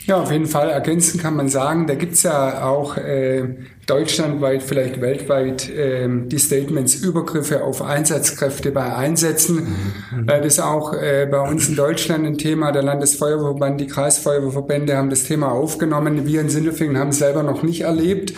Ja, 0.06 0.16
auf 0.16 0.32
jeden 0.32 0.46
Fall 0.46 0.70
ergänzen 0.70 1.20
kann 1.20 1.36
man 1.36 1.48
sagen, 1.48 1.86
da 1.86 1.94
gibt's 1.94 2.22
ja 2.22 2.64
auch 2.64 2.96
äh, 2.96 3.44
deutschlandweit, 3.86 4.62
vielleicht 4.62 5.00
weltweit 5.00 5.68
äh, 5.68 6.08
die 6.08 6.38
Statements 6.38 6.94
Übergriffe 6.94 7.62
auf 7.62 7.82
Einsatzkräfte 7.82 8.72
bei 8.72 8.94
Einsätzen. 8.94 9.68
Mhm. 10.10 10.28
Äh, 10.28 10.40
das 10.40 10.54
ist 10.54 10.60
auch 10.60 10.94
äh, 10.94 11.28
bei 11.30 11.40
uns 11.40 11.68
in 11.68 11.76
Deutschland 11.76 12.26
ein 12.26 12.38
Thema. 12.38 12.72
Der 12.72 12.82
Landesfeuerwehrverband, 12.82 13.80
die 13.80 13.88
Kreisfeuerwehrverbände 13.88 14.96
haben 14.96 15.10
das 15.10 15.24
Thema 15.24 15.52
aufgenommen. 15.52 16.26
Wir 16.26 16.40
in 16.40 16.48
Sindelfingen 16.48 16.96
haben 16.96 17.10
es 17.10 17.18
selber 17.18 17.42
noch 17.42 17.62
nicht 17.62 17.82
erlebt. 17.82 18.32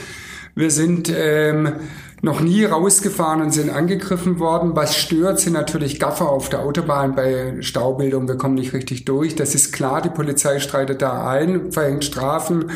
Wir 0.55 0.71
sind 0.71 1.13
ähm, 1.17 1.75
noch 2.23 2.41
nie 2.41 2.65
rausgefahren 2.65 3.43
und 3.43 3.51
sind 3.51 3.69
angegriffen 3.69 4.39
worden. 4.39 4.77
Was 4.77 4.97
stört, 4.97 5.41
sind 5.41 5.55
natürlich 5.55 5.99
Gaffer 5.99 6.29
auf 6.29 6.49
der 6.49 6.61
Autobahn 6.61 7.17
bei 7.17 7.57
Staubildung. 7.61 8.29
Wir 8.29 8.37
kommen 8.37 8.55
nicht 8.55 8.73
richtig 8.73 9.05
durch. 9.05 9.35
Das 9.35 9.57
ist 9.57 9.73
klar. 9.73 10.01
Die 10.01 10.09
Polizei 10.09 10.61
streitet 10.61 11.03
da 11.03 11.29
ein, 11.29 11.73
verhängt 11.73 12.05
Strafen, 12.05 12.71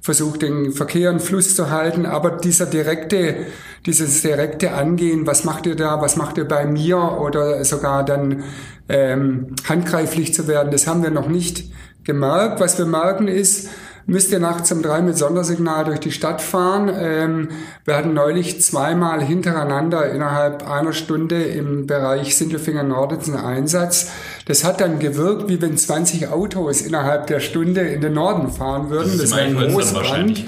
versucht 0.00 0.42
den 0.42 0.70
Verkehr 0.72 1.10
in 1.10 1.18
Fluss 1.18 1.56
zu 1.56 1.70
halten. 1.70 2.06
Aber 2.06 2.30
dieser 2.30 2.66
direkte, 2.66 3.46
dieses 3.86 4.22
direkte 4.22 4.72
Angehen, 4.72 5.26
was 5.26 5.42
macht 5.42 5.66
ihr 5.66 5.74
da, 5.74 6.00
was 6.00 6.16
macht 6.16 6.38
ihr 6.38 6.46
bei 6.46 6.64
mir 6.64 7.18
oder 7.20 7.64
sogar 7.64 8.04
dann 8.04 8.44
ähm, 8.88 9.56
handgreiflich 9.68 10.32
zu 10.32 10.46
werden, 10.46 10.70
das 10.70 10.86
haben 10.86 11.02
wir 11.02 11.10
noch 11.10 11.28
nicht 11.28 11.72
gemerkt. 12.04 12.60
Was 12.60 12.78
wir 12.78 12.86
merken 12.86 13.26
ist, 13.26 13.68
müsst 14.06 14.32
ihr 14.32 14.38
nachts 14.38 14.72
um 14.72 14.82
drei 14.82 15.00
mit 15.02 15.16
Sondersignal 15.16 15.84
durch 15.84 16.00
die 16.00 16.12
Stadt 16.12 16.40
fahren. 16.40 16.90
Ähm, 16.94 17.48
wir 17.84 17.96
hatten 17.96 18.14
neulich 18.14 18.60
zweimal 18.60 19.22
hintereinander 19.22 20.10
innerhalb 20.10 20.68
einer 20.68 20.92
Stunde 20.92 21.42
im 21.42 21.86
Bereich 21.86 22.36
Sindelfinger 22.36 22.82
Norditzen 22.82 23.36
Einsatz. 23.36 24.10
Das 24.46 24.64
hat 24.64 24.80
dann 24.80 24.98
gewirkt, 24.98 25.48
wie 25.48 25.60
wenn 25.62 25.76
20 25.76 26.28
Autos 26.28 26.82
innerhalb 26.82 27.26
der 27.28 27.40
Stunde 27.40 27.80
in 27.80 28.00
den 28.00 28.14
Norden 28.14 28.50
fahren 28.50 28.90
würden. 28.90 29.12
Das, 29.12 29.30
das 29.30 29.32
war 29.32 29.38
ein 29.38 29.56
Großbrand. 29.56 30.38
Ja. 30.38 30.44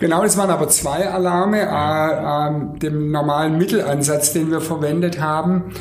Genau, 0.00 0.22
das 0.22 0.36
waren 0.36 0.50
aber 0.50 0.68
zwei 0.68 1.08
Alarme, 1.08 1.60
ja. 1.60 2.48
äh, 2.48 2.50
äh, 2.50 2.78
dem 2.78 3.10
normalen 3.10 3.58
Mittelansatz, 3.58 4.32
den 4.32 4.50
wir 4.50 4.60
verwendet 4.60 5.20
haben. 5.20 5.72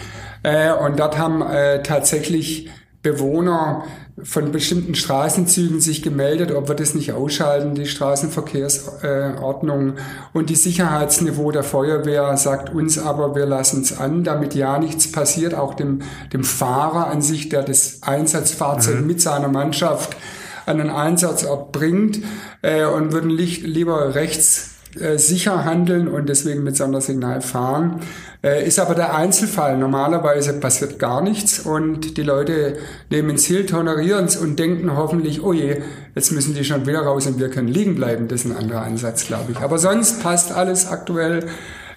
Äh, 0.43 0.71
und 0.71 0.99
dort 0.99 1.17
haben 1.17 1.41
äh, 1.41 1.81
tatsächlich 1.81 2.69
Bewohner 3.01 3.83
von 4.23 4.51
bestimmten 4.51 4.95
Straßenzügen 4.95 5.79
sich 5.79 6.01
gemeldet, 6.01 6.51
ob 6.51 6.67
wir 6.67 6.75
das 6.75 6.95
nicht 6.95 7.11
ausschalten, 7.11 7.75
die 7.75 7.85
Straßenverkehrsordnung. 7.85 9.93
und 10.33 10.49
die 10.49 10.55
Sicherheitsniveau 10.55 11.51
der 11.51 11.63
Feuerwehr 11.63 12.35
sagt 12.35 12.73
uns 12.73 12.97
aber, 12.97 13.35
wir 13.35 13.45
lassen 13.45 13.81
es 13.81 13.99
an, 13.99 14.23
damit 14.23 14.55
ja 14.55 14.79
nichts 14.79 15.11
passiert, 15.11 15.53
auch 15.53 15.75
dem, 15.75 16.01
dem 16.33 16.43
Fahrer 16.43 17.07
an 17.07 17.21
sich, 17.21 17.49
der 17.49 17.61
das 17.61 18.01
Einsatzfahrzeug 18.01 19.01
mhm. 19.01 19.07
mit 19.07 19.21
seiner 19.21 19.49
Mannschaft 19.49 20.17
an 20.65 20.79
den 20.79 20.89
Einsatzort 20.89 21.71
bringt 21.71 22.19
äh, 22.63 22.85
und 22.85 23.11
würden 23.11 23.29
lieber 23.29 24.15
rechts 24.15 24.76
äh, 25.01 25.17
sicher 25.17 25.65
handeln 25.65 26.07
und 26.07 26.29
deswegen 26.29 26.63
mit 26.63 26.75
Sondersignal 26.75 27.41
fahren. 27.41 28.01
Äh, 28.43 28.67
ist 28.67 28.79
aber 28.79 28.95
der 28.95 29.15
Einzelfall. 29.15 29.77
Normalerweise 29.77 30.53
passiert 30.53 30.99
gar 30.99 31.21
nichts 31.21 31.59
und 31.59 32.17
die 32.17 32.23
Leute 32.23 32.77
nehmen 33.09 33.35
es 33.35 33.45
Hill, 33.45 33.65
tolerieren 33.65 34.25
es 34.25 34.37
und 34.37 34.59
denken 34.59 34.95
hoffentlich, 34.95 35.43
oh 35.43 35.53
je, 35.53 35.81
jetzt 36.15 36.31
müssen 36.31 36.53
die 36.53 36.63
schon 36.63 36.85
wieder 36.85 37.01
raus 37.01 37.25
und 37.27 37.39
wir 37.39 37.49
können 37.49 37.67
liegen 37.67 37.95
bleiben. 37.95 38.27
Das 38.27 38.45
ist 38.45 38.51
ein 38.51 38.57
anderer 38.57 38.81
Ansatz, 38.81 39.25
glaube 39.25 39.51
ich. 39.51 39.59
Aber 39.59 39.77
sonst 39.79 40.21
passt 40.21 40.51
alles 40.51 40.87
aktuell. 40.87 41.45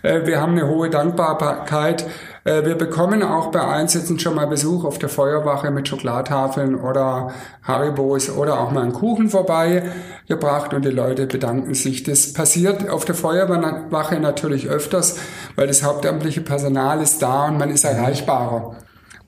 Äh, 0.03 0.27
wir 0.27 0.41
haben 0.41 0.53
eine 0.53 0.67
hohe 0.67 0.91
Dankbarkeit 0.91 2.07
wir 2.45 2.75
bekommen 2.75 3.23
auch 3.23 3.51
bei 3.51 3.61
Einsätzen 3.61 4.19
schon 4.19 4.35
mal 4.35 4.47
Besuch 4.47 4.85
auf 4.85 4.99
der 4.99 5.09
Feuerwache 5.09 5.71
mit 5.71 5.89
Schokladtafeln 5.89 6.75
oder 6.75 7.33
Haribos 7.63 8.31
oder 8.31 8.61
auch 8.61 8.71
mal 8.71 8.83
einen 8.83 8.93
Kuchen 8.93 9.29
vorbeigebracht 9.29 10.73
und 10.73 10.85
die 10.85 10.91
Leute 10.91 11.27
bedanken 11.27 11.75
sich. 11.75 12.03
Das 12.03 12.33
passiert 12.33 12.89
auf 12.89 13.05
der 13.05 13.15
Feuerwache 13.15 14.19
natürlich 14.21 14.69
öfters, 14.69 15.19
weil 15.57 15.67
das 15.67 15.83
hauptamtliche 15.83 16.41
Personal 16.41 17.03
ist 17.03 17.21
da 17.21 17.49
und 17.49 17.59
man 17.59 17.71
ist 17.71 17.85
erreichbarer. 17.85 18.77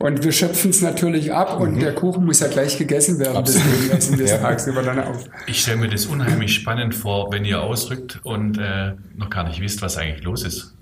Und 0.03 0.25
wir 0.25 0.33
schöpfen 0.33 0.71
es 0.71 0.83
natürlich 0.83 1.33
ab 1.33 1.61
und 1.61 1.77
mhm. 1.77 1.79
der 1.79 1.95
Kuchen 1.95 2.25
muss 2.25 2.41
ja 2.41 2.49
gleich 2.49 2.77
gegessen 2.77 3.21
werden. 3.21 3.37
Absolut. 3.37 3.69
Deswegen 3.73 3.97
essen 3.97 4.19
wir 4.19 4.25
es 4.25 4.33
ja. 4.33 4.39
tagsüber 4.39 4.83
dann 4.83 4.99
auf. 4.99 5.27
Ich 5.47 5.61
stelle 5.61 5.77
mir 5.77 5.89
das 5.89 6.07
unheimlich 6.07 6.55
spannend 6.55 6.93
vor, 6.93 7.31
wenn 7.31 7.45
ihr 7.45 7.63
ausrückt 7.63 8.19
und 8.25 8.59
äh, 8.59 8.95
noch 9.15 9.31
gar 9.31 9.47
nicht 9.47 9.61
wisst, 9.61 9.81
was 9.81 9.99
eigentlich 9.99 10.25
los 10.25 10.43
ist. 10.43 10.75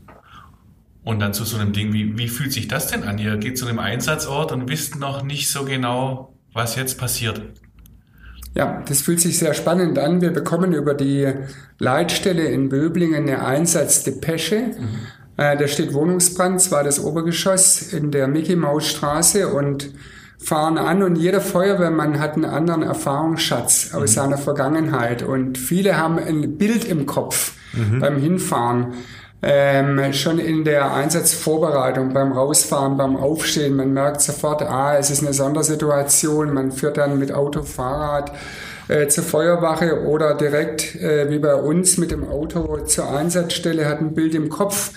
Und 1.02 1.20
dann 1.20 1.32
zu 1.32 1.44
so 1.44 1.56
einem 1.56 1.72
Ding, 1.72 1.92
wie, 1.92 2.18
wie 2.18 2.28
fühlt 2.28 2.52
sich 2.52 2.68
das 2.68 2.88
denn 2.88 3.04
an? 3.04 3.18
Ihr 3.18 3.36
geht 3.38 3.56
zu 3.58 3.66
einem 3.66 3.78
Einsatzort 3.78 4.52
und 4.52 4.68
wisst 4.68 4.98
noch 4.98 5.22
nicht 5.22 5.50
so 5.50 5.64
genau, 5.64 6.34
was 6.52 6.76
jetzt 6.76 6.98
passiert. 6.98 7.40
Ja, 8.54 8.82
das 8.86 9.02
fühlt 9.02 9.20
sich 9.20 9.38
sehr 9.38 9.54
spannend 9.54 9.98
an. 9.98 10.20
Wir 10.20 10.32
bekommen 10.32 10.72
über 10.72 10.94
die 10.94 11.32
Leitstelle 11.78 12.44
in 12.44 12.68
Böblingen 12.68 13.28
eine 13.28 13.44
Einsatzdepesche. 13.44 14.56
Mhm. 14.56 14.88
Äh, 15.36 15.56
da 15.56 15.68
steht 15.68 15.94
Wohnungsbrand, 15.94 16.60
zwar 16.60 16.84
das 16.84 17.02
Obergeschoss 17.02 17.92
in 17.92 18.10
der 18.10 18.28
Mickey-Maus-Straße 18.28 19.48
und 19.48 19.90
fahren 20.42 20.78
an 20.78 21.02
und 21.02 21.16
jeder 21.16 21.40
Feuerwehrmann 21.40 22.18
hat 22.18 22.34
einen 22.34 22.46
anderen 22.46 22.82
Erfahrungsschatz 22.82 23.94
aus 23.94 24.10
mhm. 24.10 24.14
seiner 24.14 24.38
Vergangenheit 24.38 25.22
und 25.22 25.58
viele 25.58 25.96
haben 25.96 26.18
ein 26.18 26.56
Bild 26.56 26.84
im 26.84 27.06
Kopf 27.06 27.54
mhm. 27.72 28.00
beim 28.00 28.18
Hinfahren. 28.18 28.94
Ähm, 29.42 30.12
schon 30.12 30.38
in 30.38 30.64
der 30.64 30.92
Einsatzvorbereitung, 30.92 32.12
beim 32.12 32.32
Rausfahren, 32.32 32.96
beim 32.96 33.16
Aufstehen, 33.16 33.76
man 33.76 33.92
merkt 33.92 34.20
sofort, 34.20 34.62
ah, 34.62 34.96
es 34.98 35.10
ist 35.10 35.22
eine 35.22 35.32
Sondersituation, 35.32 36.52
man 36.52 36.72
führt 36.72 36.98
dann 36.98 37.18
mit 37.18 37.32
Auto, 37.32 37.62
Fahrrad 37.62 38.32
äh, 38.88 39.08
zur 39.08 39.24
Feuerwache 39.24 40.04
oder 40.04 40.34
direkt 40.34 40.96
äh, 40.96 41.30
wie 41.30 41.38
bei 41.38 41.54
uns 41.54 41.96
mit 41.96 42.10
dem 42.10 42.28
Auto 42.28 42.78
zur 42.84 43.10
Einsatzstelle, 43.10 43.88
hat 43.88 44.00
ein 44.00 44.14
Bild 44.14 44.34
im 44.34 44.50
Kopf. 44.50 44.92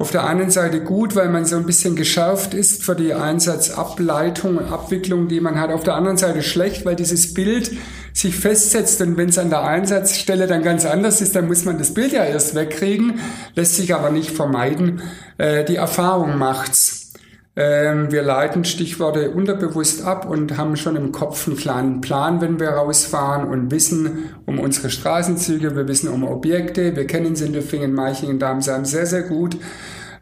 Auf 0.00 0.10
der 0.12 0.26
einen 0.26 0.50
Seite 0.50 0.80
gut, 0.80 1.14
weil 1.14 1.28
man 1.28 1.44
so 1.44 1.56
ein 1.56 1.66
bisschen 1.66 1.94
geschärft 1.94 2.54
ist 2.54 2.82
für 2.82 2.94
die 2.94 3.12
Einsatzableitung 3.12 4.56
und 4.56 4.72
Abwicklung, 4.72 5.28
die 5.28 5.40
man 5.40 5.60
hat. 5.60 5.70
Auf 5.70 5.84
der 5.84 5.94
anderen 5.94 6.16
Seite 6.16 6.42
schlecht, 6.42 6.86
weil 6.86 6.96
dieses 6.96 7.34
Bild 7.34 7.70
sich 8.14 8.34
festsetzt 8.34 9.02
und 9.02 9.18
wenn 9.18 9.28
es 9.28 9.36
an 9.36 9.50
der 9.50 9.62
Einsatzstelle 9.62 10.46
dann 10.46 10.62
ganz 10.62 10.86
anders 10.86 11.20
ist, 11.20 11.36
dann 11.36 11.48
muss 11.48 11.66
man 11.66 11.76
das 11.76 11.92
Bild 11.92 12.12
ja 12.12 12.24
erst 12.24 12.54
wegkriegen, 12.54 13.20
lässt 13.54 13.76
sich 13.76 13.94
aber 13.94 14.08
nicht 14.08 14.30
vermeiden. 14.30 15.02
Äh, 15.36 15.66
die 15.66 15.76
Erfahrung 15.76 16.38
macht's. 16.38 16.99
Ähm, 17.56 18.12
wir 18.12 18.22
leiten 18.22 18.64
Stichworte 18.64 19.32
unterbewusst 19.32 20.04
ab 20.04 20.28
und 20.28 20.56
haben 20.56 20.76
schon 20.76 20.96
im 20.96 21.10
Kopf 21.10 21.48
einen 21.48 21.56
kleinen 21.56 22.00
Plan, 22.00 22.40
wenn 22.40 22.60
wir 22.60 22.70
rausfahren 22.70 23.48
und 23.48 23.70
wissen 23.70 24.30
um 24.46 24.58
unsere 24.60 24.88
Straßenzüge, 24.88 25.74
wir 25.74 25.88
wissen 25.88 26.08
um 26.08 26.22
Objekte, 26.24 26.94
wir 26.94 27.06
kennen 27.06 27.34
Sindelfingen, 27.34 27.92
Meichingen, 27.92 28.38
Darmsheim 28.38 28.84
sehr, 28.84 29.06
sehr 29.06 29.22
gut. 29.22 29.56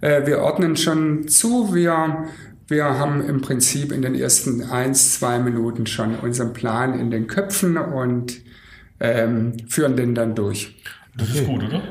Äh, 0.01 0.27
wir 0.27 0.41
ordnen 0.41 0.77
schon 0.77 1.29
zu, 1.29 1.75
wir 1.75 2.29
wir 2.69 2.85
haben 2.85 3.27
im 3.27 3.41
Prinzip 3.41 3.93
in 3.93 4.03
den 4.03 4.14
ersten 4.14 4.62
eins, 4.62 5.14
zwei 5.19 5.38
Minuten 5.38 5.87
schon 5.87 6.17
unseren 6.17 6.53
Plan 6.53 6.99
in 6.99 7.11
den 7.11 7.27
Köpfen 7.27 7.79
und 7.79 8.43
ähm, 9.01 9.57
führen 9.69 9.97
den 9.97 10.14
dann 10.14 10.35
durch. 10.35 10.77
Das 11.17 11.31
ist 11.31 11.47
gut, 11.47 11.64
oder? 11.64 11.83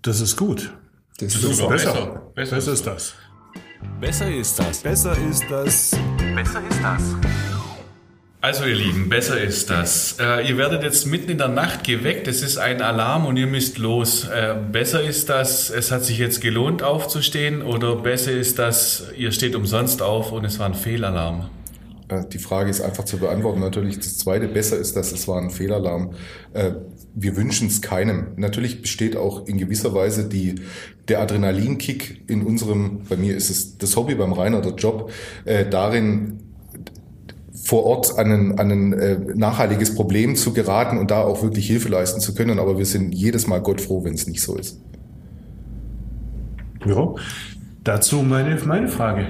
Das 0.00 0.20
ist 0.20 0.36
gut. 0.36 0.72
Das, 1.18 1.34
das 1.34 1.44
ist 1.44 1.50
ist 1.50 1.68
besser. 1.68 1.68
besser. 1.68 2.22
Besser. 2.34 2.56
Besser 2.56 2.72
ist 2.72 2.86
das. 2.86 3.14
Besser 4.00 4.30
ist 4.30 4.58
das. 4.58 4.80
Besser 4.80 5.16
ist 5.30 5.44
das. 5.48 5.96
Besser 6.34 6.62
ist 6.68 6.82
das. 6.82 7.16
Also 8.40 8.64
ihr 8.64 8.74
Lieben, 8.74 9.08
besser 9.08 9.40
ist 9.40 9.70
das. 9.70 10.16
Äh, 10.18 10.48
ihr 10.48 10.58
werdet 10.58 10.82
jetzt 10.82 11.06
mitten 11.06 11.30
in 11.30 11.38
der 11.38 11.46
Nacht 11.46 11.84
geweckt, 11.84 12.26
es 12.26 12.42
ist 12.42 12.58
ein 12.58 12.82
Alarm 12.82 13.24
und 13.24 13.36
ihr 13.36 13.46
müsst 13.46 13.78
los. 13.78 14.24
Äh, 14.24 14.56
besser 14.72 15.00
ist 15.00 15.28
das, 15.28 15.70
es 15.70 15.92
hat 15.92 16.04
sich 16.04 16.18
jetzt 16.18 16.40
gelohnt 16.40 16.82
aufzustehen 16.82 17.62
oder 17.62 17.94
besser 17.94 18.32
ist 18.32 18.58
das, 18.58 19.06
ihr 19.16 19.30
steht 19.30 19.54
umsonst 19.54 20.02
auf 20.02 20.32
und 20.32 20.44
es 20.44 20.58
war 20.58 20.66
ein 20.66 20.74
Fehlalarm. 20.74 21.48
Äh, 22.08 22.22
Die 22.32 22.38
Frage 22.38 22.70
ist 22.70 22.80
einfach 22.80 23.04
zu 23.04 23.18
beantworten. 23.18 23.60
Natürlich, 23.60 23.98
das 23.98 24.18
zweite 24.18 24.48
besser 24.48 24.78
ist, 24.78 24.96
dass 24.96 25.12
es 25.12 25.28
war 25.28 25.40
ein 25.40 25.50
Fehlalarm. 25.50 26.12
Äh, 26.52 26.72
Wir 27.14 27.36
wünschen 27.36 27.68
es 27.68 27.82
keinem. 27.82 28.28
Natürlich 28.36 28.80
besteht 28.80 29.16
auch 29.16 29.46
in 29.46 29.58
gewisser 29.58 29.92
Weise 29.94 30.28
die, 30.28 30.54
der 31.08 31.20
Adrenalinkick 31.20 32.24
in 32.28 32.42
unserem, 32.42 33.02
bei 33.08 33.16
mir 33.16 33.36
ist 33.36 33.50
es 33.50 33.76
das 33.76 33.96
Hobby, 33.96 34.14
beim 34.14 34.32
Rainer 34.32 34.62
der 34.62 34.74
Job, 34.74 35.10
äh, 35.44 35.68
darin, 35.68 36.38
vor 37.64 37.84
Ort 37.84 38.18
an 38.18 38.32
ein, 38.32 38.58
an 38.58 38.70
ein 38.70 38.92
äh, 38.94 39.18
nachhaltiges 39.34 39.94
Problem 39.94 40.34
zu 40.36 40.52
geraten 40.52 40.98
und 40.98 41.10
da 41.10 41.22
auch 41.22 41.42
wirklich 41.42 41.66
Hilfe 41.66 41.88
leisten 41.88 42.20
zu 42.20 42.34
können. 42.34 42.58
Aber 42.58 42.76
wir 42.76 42.86
sind 42.86 43.14
jedes 43.14 43.46
Mal 43.46 43.60
Gott 43.60 43.80
froh, 43.80 44.04
wenn 44.04 44.14
es 44.14 44.26
nicht 44.26 44.42
so 44.42 44.56
ist. 44.56 44.80
Ja, 46.84 47.14
dazu 47.84 48.22
meine, 48.22 48.58
meine 48.64 48.88
Frage. 48.88 49.26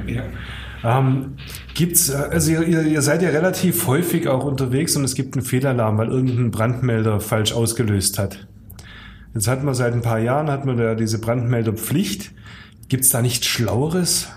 Ähm, 0.85 1.37
gibt's, 1.75 2.09
äh, 2.09 2.15
also 2.31 2.51
ihr, 2.53 2.83
ihr 2.83 3.03
seid 3.03 3.23
ja 3.23 3.31
relativ 3.31 3.87
häufig 3.87 4.29
auch 4.29 4.45
unterwegs 4.45 4.97
und 4.97 5.05
es 5.05 5.15
gibt 5.15 5.35
einen 5.35 5.45
Fehlalarm, 5.45 5.99
weil 5.99 6.09
irgendein 6.09 6.51
Brandmelder 6.51 7.21
falsch 7.21 7.53
ausgelöst 7.53 8.19
hat. 8.19 8.47
Jetzt 9.35 9.49
hat 9.49 9.63
man 9.63 9.75
seit 9.75 9.95
ein 9.95 10.03
paar 10.03 10.19
Jahren 10.19 10.51
hat 10.51 10.67
man 10.67 10.77
da 10.77 10.95
diese 10.95 11.19
Brandmelderpflicht. 11.19 12.33
Gibt's 12.89 13.11
da 13.11 13.23
nichts 13.23 13.47
Schlaueres? 13.47 14.29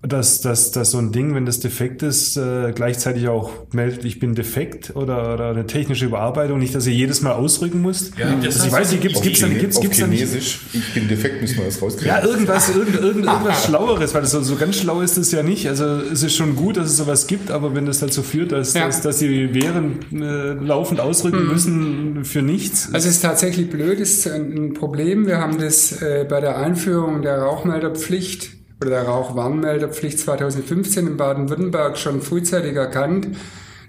Dass, 0.00 0.40
dass, 0.40 0.70
dass 0.70 0.92
so 0.92 0.98
ein 0.98 1.10
Ding, 1.10 1.34
wenn 1.34 1.44
das 1.44 1.58
defekt 1.58 2.04
ist, 2.04 2.36
äh, 2.36 2.70
gleichzeitig 2.72 3.26
auch 3.26 3.50
meldet, 3.72 4.04
ich 4.04 4.20
bin 4.20 4.36
defekt 4.36 4.94
oder, 4.94 5.34
oder 5.34 5.50
eine 5.50 5.66
technische 5.66 6.04
Überarbeitung, 6.06 6.60
nicht, 6.60 6.72
dass 6.72 6.86
ihr 6.86 6.92
jedes 6.94 7.20
Mal 7.20 7.32
ausrücken 7.32 7.82
müsst. 7.82 8.16
Ja, 8.16 8.32
das 8.36 8.54
also 8.60 8.66
ich 8.68 8.72
weiß 8.72 8.92
nicht, 8.92 9.02
gibt's, 9.02 9.20
gibt's, 9.20 9.40
dann, 9.40 9.58
gibt's, 9.58 9.76
auf 9.76 9.82
gibt's 9.82 9.98
dann 9.98 10.10
nicht, 10.10 10.20
Chinesisch, 10.20 10.60
ich 10.72 10.94
bin 10.94 11.08
defekt, 11.08 11.40
müssen 11.40 11.58
wir 11.58 11.64
das 11.64 11.82
rauskriegen. 11.82 12.08
ja, 12.08 12.24
irgendwas, 12.24 12.68
irgend, 12.74 12.94
irgend, 12.94 13.24
irgendwas 13.26 13.64
Schlaueres, 13.64 14.14
weil 14.14 14.20
das 14.22 14.30
so, 14.30 14.40
so 14.40 14.54
ganz 14.54 14.76
schlau 14.76 15.00
ist 15.00 15.18
es 15.18 15.32
ja 15.32 15.42
nicht. 15.42 15.68
Also 15.68 15.84
es 15.84 16.22
ist 16.22 16.36
schon 16.36 16.54
gut, 16.54 16.76
dass 16.76 16.90
es 16.90 16.96
sowas 16.96 17.26
gibt, 17.26 17.50
aber 17.50 17.74
wenn 17.74 17.86
das 17.86 17.98
dazu 17.98 18.22
führt, 18.22 18.52
dass, 18.52 18.74
Ja. 18.74 18.86
dass, 18.86 19.00
dass 19.00 19.18
die 19.18 19.52
Wehren 19.52 19.98
äh, 20.12 20.52
laufend 20.64 21.00
ausrücken 21.00 21.46
müssen 21.48 22.24
für 22.24 22.42
nichts. 22.42 22.88
Also 22.92 23.08
es 23.08 23.16
ist 23.16 23.22
tatsächlich 23.22 23.68
blöd, 23.68 23.98
ist 23.98 24.28
ein 24.28 24.74
Problem. 24.74 25.26
Wir 25.26 25.38
haben 25.38 25.58
das 25.58 26.00
äh, 26.02 26.24
bei 26.28 26.40
der 26.40 26.56
Einführung 26.56 27.22
der 27.22 27.38
Rauchmelderpflicht 27.38 28.57
oder 28.80 28.90
der 28.90 29.02
Rauchwarnmelderpflicht 29.04 30.18
2015 30.18 31.06
in 31.06 31.16
Baden-Württemberg 31.16 31.98
schon 31.98 32.20
frühzeitig 32.22 32.76
erkannt, 32.76 33.28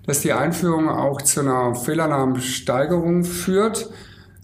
dass 0.05 0.21
die 0.21 0.33
Einführung 0.33 0.89
auch 0.89 1.21
zu 1.21 1.41
einer 1.41 1.75
Fehlalarmsteigerung 1.75 3.23
führt. 3.23 3.89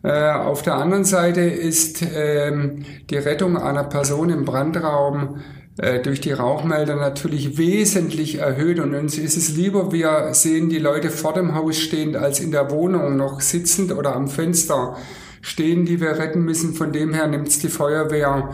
Äh, 0.03 0.31
auf 0.31 0.62
der 0.62 0.75
anderen 0.75 1.03
Seite 1.03 1.41
ist 1.41 2.03
ähm, 2.15 2.86
die 3.10 3.17
Rettung 3.17 3.58
einer 3.58 3.84
Person 3.84 4.29
im 4.29 4.45
Brandraum 4.45 5.41
äh, 5.77 5.99
durch 5.99 6.21
die 6.21 6.31
Rauchmelder 6.31 6.95
natürlich 6.95 7.58
wesentlich 7.58 8.38
erhöht 8.38 8.79
und 8.79 8.93
uns 8.93 9.17
ist 9.17 9.36
es 9.36 9.58
lieber, 9.58 9.91
wir 9.91 10.34
sehen 10.34 10.69
die 10.69 10.77
Leute 10.77 11.10
vor 11.10 11.34
dem 11.34 11.55
Haus 11.55 11.77
stehend 11.77 12.15
als 12.15 12.39
in 12.39 12.51
der 12.51 12.69
Wohnung 12.69 13.17
noch 13.17 13.41
sitzend 13.41 13.91
oder 13.91 14.15
am 14.15 14.27
Fenster 14.27 14.95
stehen, 15.41 15.86
die 15.86 15.99
wir 15.99 16.19
retten 16.19 16.45
müssen. 16.45 16.75
Von 16.75 16.91
dem 16.91 17.13
her 17.13 17.27
nimmt 17.27 17.47
es 17.47 17.60
die 17.60 17.69
Feuerwehr 17.69 18.53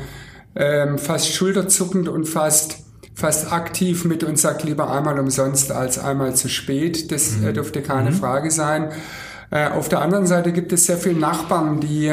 ähm, 0.56 0.98
fast 0.98 1.34
schulterzuckend 1.34 2.08
und 2.08 2.26
fast 2.26 2.78
fast 3.14 3.52
aktiv 3.52 4.06
mit 4.06 4.24
und 4.24 4.40
sagt 4.40 4.64
lieber 4.64 4.90
einmal 4.90 5.20
umsonst 5.20 5.72
als 5.72 6.00
einmal 6.00 6.34
zu 6.36 6.50
spät. 6.50 7.12
Das 7.12 7.42
äh, 7.44 7.54
dürfte 7.54 7.82
keine 7.82 8.12
Frage 8.12 8.52
sein. 8.52 8.92
Äh, 9.52 9.68
auf 9.70 9.90
der 9.90 10.02
anderen 10.02 10.26
Seite 10.26 10.54
gibt 10.54 10.72
es 10.72 10.86
sehr 10.86 10.98
viele 10.98 11.20
Nachbarn, 11.20 11.82
die, 11.82 12.12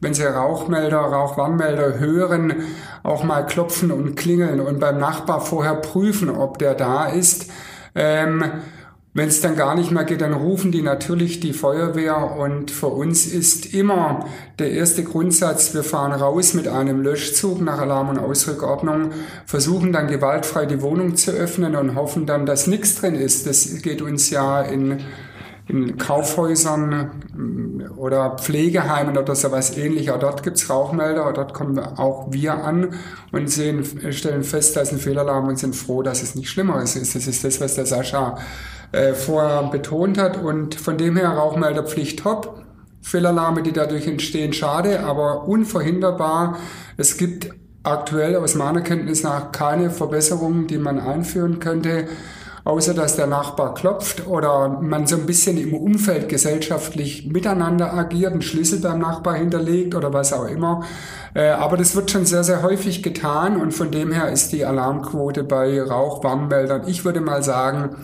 wenn 0.00 0.12
sie 0.12 0.24
Rauchmelder, 0.24 0.98
Rauchwarnmelder 0.98 1.98
hören, 1.98 2.64
auch 3.04 3.22
mal 3.22 3.46
klopfen 3.46 3.92
und 3.92 4.16
klingeln 4.16 4.60
und 4.60 4.80
beim 4.80 4.98
Nachbar 4.98 5.40
vorher 5.40 5.76
prüfen, 5.76 6.28
ob 6.28 6.58
der 6.58 6.74
da 6.74 7.06
ist. 7.06 7.46
Ähm, 7.94 8.44
wenn 9.12 9.28
es 9.28 9.40
dann 9.40 9.56
gar 9.56 9.74
nicht 9.74 9.90
mehr 9.90 10.04
geht, 10.04 10.20
dann 10.20 10.32
rufen 10.32 10.70
die 10.70 10.82
natürlich 10.82 11.40
die 11.40 11.52
Feuerwehr 11.52 12.36
und 12.38 12.70
für 12.70 12.86
uns 12.86 13.26
ist 13.26 13.74
immer 13.74 14.26
der 14.60 14.70
erste 14.70 15.02
Grundsatz, 15.02 15.74
wir 15.74 15.82
fahren 15.82 16.12
raus 16.12 16.54
mit 16.54 16.68
einem 16.68 17.02
Löschzug 17.02 17.60
nach 17.60 17.80
Alarm- 17.80 18.10
und 18.10 18.18
Ausrückordnung, 18.18 19.10
versuchen 19.46 19.92
dann 19.92 20.06
gewaltfrei 20.06 20.66
die 20.66 20.80
Wohnung 20.80 21.16
zu 21.16 21.32
öffnen 21.32 21.74
und 21.74 21.96
hoffen 21.96 22.26
dann, 22.26 22.46
dass 22.46 22.68
nichts 22.68 22.94
drin 23.00 23.16
ist. 23.16 23.46
Das 23.46 23.82
geht 23.82 24.00
uns 24.00 24.30
ja 24.30 24.62
in 24.62 25.00
in 25.70 25.96
Kaufhäusern 25.98 27.10
mm, 27.32 27.96
oder 27.96 28.36
Pflegeheimen 28.38 29.16
oder 29.16 29.36
sowas 29.36 29.76
ähnlich. 29.76 30.10
Auch 30.10 30.18
dort 30.18 30.42
gibt's 30.42 30.68
Rauchmelder, 30.68 31.28
auch 31.28 31.32
dort 31.32 31.54
kommen 31.54 31.78
auch 31.78 32.26
wir 32.30 32.64
an 32.64 32.94
und 33.30 33.48
sehen, 33.48 33.84
stellen 34.10 34.42
fest, 34.42 34.76
da 34.76 34.80
ist 34.80 34.92
ein 34.92 34.98
Fehlalarm 34.98 35.48
und 35.48 35.58
sind 35.58 35.76
froh, 35.76 36.02
dass 36.02 36.22
es 36.22 36.34
nicht 36.34 36.50
schlimmer 36.50 36.82
ist. 36.82 36.96
Das 36.96 37.26
ist 37.26 37.44
das, 37.44 37.60
was 37.60 37.76
der 37.76 37.86
Sascha 37.86 38.38
äh, 38.92 39.14
vorher 39.14 39.62
betont 39.64 40.18
hat. 40.18 40.42
Und 40.42 40.74
von 40.74 40.96
dem 40.98 41.16
her 41.16 41.30
Rauchmelderpflicht 41.30 42.20
top. 42.20 42.64
Fehlalarme, 43.02 43.62
die 43.62 43.72
dadurch 43.72 44.06
entstehen, 44.06 44.52
schade, 44.52 45.00
aber 45.00 45.48
unverhinderbar. 45.48 46.58
Es 46.98 47.16
gibt 47.16 47.50
aktuell 47.82 48.36
aus 48.36 48.54
meiner 48.54 48.82
Kenntnis 48.82 49.22
nach 49.22 49.52
keine 49.52 49.90
Verbesserungen, 49.90 50.66
die 50.66 50.76
man 50.76 51.00
einführen 51.00 51.60
könnte 51.60 52.08
außer 52.64 52.94
dass 52.94 53.16
der 53.16 53.26
Nachbar 53.26 53.74
klopft 53.74 54.26
oder 54.26 54.68
man 54.68 55.06
so 55.06 55.16
ein 55.16 55.26
bisschen 55.26 55.58
im 55.58 55.74
Umfeld 55.74 56.28
gesellschaftlich 56.28 57.26
miteinander 57.26 57.92
agiert, 57.94 58.32
einen 58.32 58.42
Schlüssel 58.42 58.80
beim 58.80 58.98
Nachbar 58.98 59.34
hinterlegt 59.34 59.94
oder 59.94 60.12
was 60.12 60.32
auch 60.32 60.46
immer. 60.46 60.82
Äh, 61.34 61.48
Aber 61.50 61.76
das 61.76 61.94
wird 61.96 62.10
schon 62.10 62.26
sehr, 62.26 62.44
sehr 62.44 62.62
häufig 62.62 63.02
getan 63.02 63.60
und 63.60 63.72
von 63.72 63.90
dem 63.90 64.12
her 64.12 64.30
ist 64.30 64.52
die 64.52 64.64
Alarmquote 64.64 65.44
bei 65.44 65.80
Rauchwarnmeldern, 65.82 66.82
ich 66.86 67.04
würde 67.04 67.20
mal 67.20 67.42
sagen, 67.42 67.96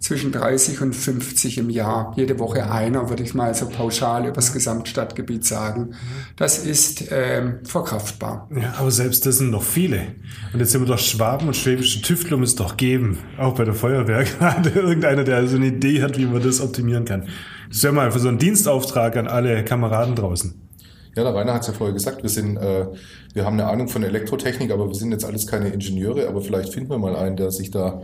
zwischen 0.00 0.32
30 0.32 0.80
und 0.80 0.94
50 0.94 1.58
im 1.58 1.70
Jahr. 1.70 2.14
Jede 2.16 2.38
Woche 2.38 2.70
einer, 2.70 3.10
würde 3.10 3.22
ich 3.22 3.34
mal 3.34 3.54
so 3.54 3.68
pauschal 3.68 4.26
übers 4.26 4.52
Gesamtstadtgebiet 4.52 5.44
sagen. 5.44 5.94
Das 6.36 6.58
ist 6.58 7.04
ähm, 7.10 7.58
verkraftbar. 7.64 8.48
Ja, 8.54 8.74
aber 8.78 8.90
selbst 8.90 9.26
das 9.26 9.38
sind 9.38 9.50
noch 9.50 9.62
viele. 9.62 10.14
Und 10.52 10.60
jetzt 10.60 10.72
sind 10.72 10.80
wir 10.80 10.86
doch 10.86 10.98
Schwaben 10.98 11.48
und 11.48 11.54
schwäbische 11.54 12.00
Tüftler 12.00 12.38
muss 12.38 12.50
es 12.50 12.54
doch 12.56 12.78
geben. 12.78 13.18
Auch 13.38 13.54
bei 13.54 13.64
der 13.64 13.74
Feuerwehr 13.74 14.24
gerade. 14.38 14.70
Irgendeiner, 14.70 15.22
der 15.22 15.46
so 15.46 15.56
eine 15.56 15.66
Idee 15.66 16.02
hat, 16.02 16.16
wie 16.16 16.24
man 16.24 16.42
das 16.42 16.62
optimieren 16.62 17.04
kann. 17.04 17.28
Das 17.68 17.82
wäre 17.82 17.92
mal 17.92 18.10
für 18.10 18.20
so 18.20 18.28
einen 18.28 18.38
Dienstauftrag 18.38 19.16
an 19.18 19.28
alle 19.28 19.62
Kameraden 19.64 20.16
draußen. 20.16 20.54
Ja, 21.14 21.24
der 21.24 21.34
Rainer 21.34 21.54
hat 21.54 21.62
es 21.62 21.66
ja 21.66 21.72
vorher 21.74 21.92
gesagt, 21.92 22.22
wir 22.22 22.30
sind, 22.30 22.56
äh, 22.56 22.86
wir 23.34 23.44
haben 23.44 23.58
eine 23.58 23.68
Ahnung 23.68 23.88
von 23.88 24.02
Elektrotechnik, 24.02 24.70
aber 24.70 24.86
wir 24.86 24.94
sind 24.94 25.10
jetzt 25.10 25.24
alles 25.24 25.46
keine 25.46 25.68
Ingenieure, 25.68 26.28
aber 26.28 26.40
vielleicht 26.40 26.72
finden 26.72 26.88
wir 26.88 26.98
mal 26.98 27.16
einen, 27.16 27.36
der 27.36 27.50
sich 27.50 27.70
da 27.70 28.00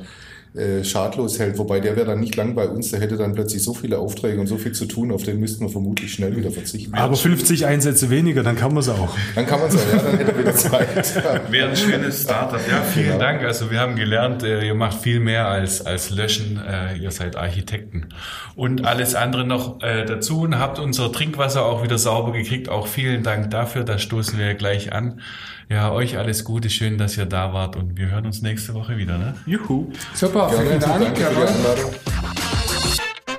äh, 0.57 0.85
schadlos 0.85 1.39
hält. 1.39 1.59
Wobei 1.59 1.81
der 1.81 1.97
wäre 1.97 2.07
dann 2.07 2.21
nicht 2.21 2.35
lang 2.37 2.55
bei 2.55 2.67
uns, 2.67 2.91
der 2.91 3.01
hätte 3.01 3.17
dann 3.17 3.35
plötzlich 3.35 3.63
so 3.63 3.75
viele 3.75 3.99
Aufträge 3.99 4.41
und 4.41 4.47
so 4.47 4.57
viel 4.57 4.73
zu 4.73 4.87
tun, 4.87 5.13
auf 5.13 5.23
den 5.23 5.39
müssten 5.39 5.65
wir 5.65 5.69
vermutlich 5.69 6.13
schnell 6.13 6.35
wieder 6.37 6.51
verzichten. 6.51 6.95
Aber 6.95 7.17
50 7.17 7.67
Einsätze 7.67 8.11
weniger, 8.11 8.43
dann 8.43 8.57
kann 8.57 8.71
man 8.73 8.79
es 8.79 8.89
auch. 8.89 9.15
Dann 9.35 9.47
kann 9.47 9.61
man 9.61 9.69
es 9.69 9.77
auch, 9.77 9.93
ja, 9.93 9.99
dann 9.99 10.19
hätte 10.19 10.33
er 10.33 10.39
wieder 10.39 10.55
Zeit. 10.55 11.25
Wäre 11.51 11.71
ein 11.71 11.77
schönes 11.77 12.23
Startup. 12.23 12.61
Ja, 12.71 12.83
vielen 12.83 13.07
genau. 13.07 13.19
Dank. 13.19 13.43
Also 13.43 13.71
wir 13.71 13.81
haben 13.81 13.97
gelernt, 13.97 14.43
äh, 14.43 14.67
ihr 14.67 14.75
macht 14.75 15.01
viel 15.01 15.21
mehr 15.21 15.49
als, 15.49 15.85
als 15.85 16.11
Löschen. 16.11 16.59
Äh, 16.67 16.97
ihr 16.97 17.11
seid 17.11 17.37
Architekten. 17.37 18.07
Und 18.55 18.87
alles 18.87 19.15
andere 19.15 19.47
noch 19.47 19.79
dazu 19.79 20.41
und 20.41 20.59
habt 20.59 20.79
unser 20.79 21.13
Trinkwasser 21.13 21.67
auch 21.67 21.83
wieder 21.83 21.99
sauber 21.99 22.33
gekriegt. 22.33 22.71
Auch 22.71 22.87
vielen 22.87 23.23
Dank 23.23 23.51
dafür. 23.51 23.85
Da 23.85 23.99
stoßen 23.99 24.39
wir 24.39 24.55
gleich 24.55 24.93
an. 24.95 25.21
Ja, 25.69 25.91
euch 25.91 26.17
alles 26.17 26.45
Gute, 26.45 26.71
schön, 26.71 26.97
dass 26.97 27.17
ihr 27.19 27.27
da 27.27 27.53
wart 27.53 27.75
und 27.75 27.97
wir 27.97 28.09
hören 28.09 28.27
uns 28.27 28.41
nächste 28.41 28.73
Woche 28.75 28.97
wieder. 28.97 29.19
Ne? 29.19 29.35
Juhu. 29.47 29.91
Super, 30.15 30.49
vielen 30.49 30.79
Dank. 30.79 31.19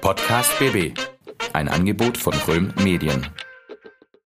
Podcast 0.02 0.52
BB. 0.60 1.00
Ein 1.54 1.70
Angebot 1.70 2.18
von 2.18 2.34
Röhm 2.46 2.74
Medien. 2.84 3.26